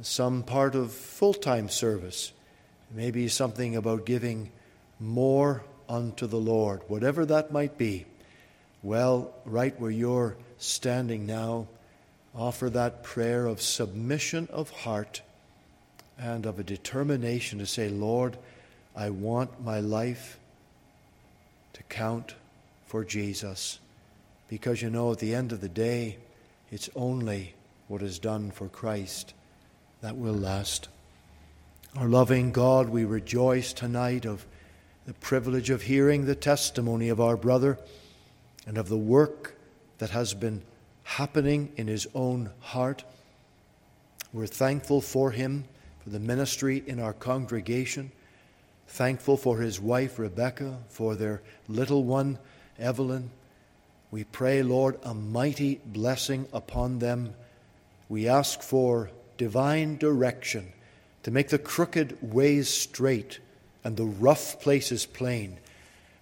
some 0.01 0.43
part 0.43 0.76
of 0.76 0.91
full 0.91 1.34
time 1.34 1.70
service, 1.70 2.32
maybe 2.91 3.28
something 3.28 3.76
about 3.76 4.06
giving 4.06 4.51
more 4.99 5.64
unto 5.88 6.26
the 6.28 6.38
Lord, 6.38 6.82
whatever 6.88 7.26
that 7.26 7.51
might 7.51 7.78
be. 7.78 8.06
Well, 8.82 9.34
right 9.45 9.80
where 9.80 9.91
you're 9.91 10.38
standing 10.58 11.26
now, 11.26 11.68
offer 12.36 12.69
that 12.69 13.03
prayer 13.03 13.45
of 13.45 13.61
submission 13.61 14.47
of 14.51 14.69
heart 14.69 15.21
and 16.17 16.45
of 16.45 16.59
a 16.59 16.63
determination 16.63 17.59
to 17.59 17.65
say, 17.65 17.89
Lord, 17.89 18.38
I 18.95 19.09
want 19.09 19.63
my 19.63 19.79
life 19.79 20.39
to 21.73 21.84
count 21.84 22.36
for 22.86 23.03
Jesus. 23.03 23.79
Because 24.47 24.81
you 24.81 24.89
know, 24.89 25.11
at 25.11 25.19
the 25.19 25.34
end 25.34 25.51
of 25.51 25.61
the 25.61 25.69
day, 25.69 26.17
it's 26.71 26.89
only 26.95 27.53
what 27.88 28.01
is 28.01 28.19
done 28.19 28.51
for 28.51 28.67
Christ 28.67 29.34
that 30.01 30.17
will 30.17 30.34
last. 30.34 30.89
Our 31.95 32.07
loving 32.07 32.51
God, 32.51 32.89
we 32.89 33.05
rejoice 33.05 33.73
tonight 33.73 34.25
of 34.25 34.45
the 35.05 35.13
privilege 35.13 35.69
of 35.69 35.84
hearing 35.84 36.25
the 36.25 36.36
testimony 36.36 37.09
of 37.09 37.19
our 37.19 37.38
brother 37.38 37.77
and 38.65 38.77
of 38.77 38.89
the 38.89 38.97
work 38.97 39.55
that 39.97 40.11
has 40.11 40.34
been 40.34 40.61
happening 41.04 41.72
in 41.76 41.88
his 41.88 42.08
own 42.16 42.49
heart. 42.60 43.04
We're 44.32 44.47
thankful 44.47 45.01
for 45.01 45.32
him, 45.32 45.66
for 46.04 46.10
the 46.10 46.20
ministry 46.20 46.84
in 46.86 46.99
our 46.99 47.14
congregation, 47.14 48.12
thankful 48.88 49.38
for 49.38 49.60
his 49.60 49.80
wife 49.80 50.18
Rebecca, 50.20 50.80
for 50.89 51.16
their 51.16 51.41
little 51.68 52.04
one 52.04 52.39
Evelyn. 52.80 53.30
We 54.12 54.24
pray, 54.24 54.64
Lord, 54.64 54.99
a 55.04 55.14
mighty 55.14 55.82
blessing 55.86 56.47
upon 56.54 56.99
them. 56.99 57.34
We 58.10 58.28
ask 58.28 58.62
for 58.62 59.10
divine 59.38 59.97
direction 59.97 60.74
to 61.24 61.32
make 61.32 61.49
the 61.49 61.58
crooked 61.58 62.18
ways 62.22 62.70
straight 62.70 63.39
and 63.84 63.97
the 63.97 64.06
rough 64.06 64.62
places 64.62 65.06
plain, 65.06 65.58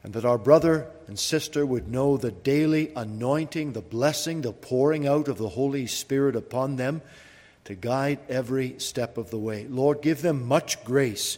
and 0.03 0.13
that 0.13 0.25
our 0.25 0.37
brother 0.37 0.87
and 1.07 1.17
sister 1.17 1.65
would 1.65 1.87
know 1.87 2.17
the 2.17 2.31
daily 2.31 2.91
anointing, 2.95 3.73
the 3.73 3.81
blessing, 3.81 4.41
the 4.41 4.51
pouring 4.51 5.07
out 5.07 5.27
of 5.27 5.37
the 5.37 5.49
Holy 5.49 5.85
Spirit 5.85 6.35
upon 6.35 6.75
them 6.75 7.01
to 7.65 7.75
guide 7.75 8.19
every 8.27 8.79
step 8.79 9.17
of 9.17 9.29
the 9.29 9.37
way. 9.37 9.67
Lord, 9.67 10.01
give 10.01 10.21
them 10.21 10.47
much 10.47 10.83
grace 10.83 11.37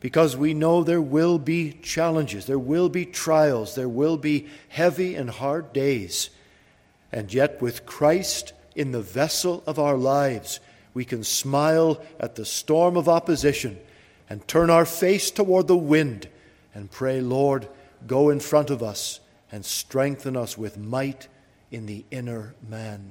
because 0.00 0.36
we 0.36 0.52
know 0.52 0.82
there 0.82 1.00
will 1.00 1.38
be 1.38 1.72
challenges, 1.72 2.46
there 2.46 2.58
will 2.58 2.88
be 2.88 3.06
trials, 3.06 3.74
there 3.76 3.88
will 3.88 4.16
be 4.16 4.48
heavy 4.68 5.14
and 5.14 5.30
hard 5.30 5.72
days. 5.72 6.28
And 7.12 7.32
yet, 7.32 7.62
with 7.62 7.86
Christ 7.86 8.52
in 8.74 8.92
the 8.92 9.00
vessel 9.00 9.62
of 9.66 9.78
our 9.78 9.96
lives, 9.96 10.60
we 10.92 11.04
can 11.04 11.24
smile 11.24 12.02
at 12.20 12.34
the 12.34 12.44
storm 12.44 12.96
of 12.96 13.08
opposition 13.08 13.78
and 14.28 14.46
turn 14.46 14.70
our 14.70 14.84
face 14.84 15.30
toward 15.30 15.68
the 15.68 15.76
wind 15.76 16.28
and 16.74 16.90
pray, 16.90 17.20
Lord, 17.20 17.68
go 18.06 18.30
in 18.30 18.40
front 18.40 18.70
of 18.70 18.82
us 18.82 19.20
and 19.50 19.64
strengthen 19.64 20.36
us 20.36 20.56
with 20.56 20.78
might 20.78 21.28
in 21.70 21.86
the 21.86 22.04
inner 22.10 22.54
man. 22.68 23.10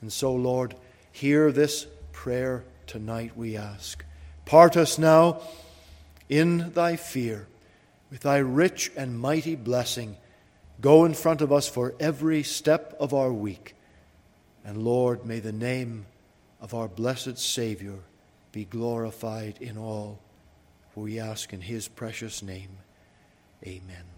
And 0.00 0.12
so, 0.12 0.34
Lord, 0.34 0.74
hear 1.12 1.52
this 1.52 1.86
prayer 2.12 2.64
tonight, 2.86 3.36
we 3.36 3.56
ask. 3.56 4.04
Part 4.44 4.76
us 4.76 4.98
now 4.98 5.40
in 6.28 6.72
thy 6.72 6.96
fear 6.96 7.46
with 8.10 8.20
thy 8.20 8.38
rich 8.38 8.92
and 8.96 9.18
mighty 9.18 9.56
blessing. 9.56 10.16
Go 10.80 11.04
in 11.04 11.14
front 11.14 11.40
of 11.40 11.52
us 11.52 11.68
for 11.68 11.94
every 11.98 12.42
step 12.42 12.96
of 13.00 13.14
our 13.14 13.32
week. 13.32 13.74
And 14.64 14.84
Lord, 14.84 15.24
may 15.24 15.40
the 15.40 15.52
name 15.52 16.06
of 16.60 16.74
our 16.74 16.88
blessed 16.88 17.38
Savior 17.38 17.98
be 18.52 18.64
glorified 18.64 19.58
in 19.60 19.76
all. 19.78 20.18
We 20.94 21.20
ask 21.20 21.52
in 21.52 21.60
his 21.60 21.88
precious 21.88 22.42
name. 22.42 22.70
Amen. 23.66 24.15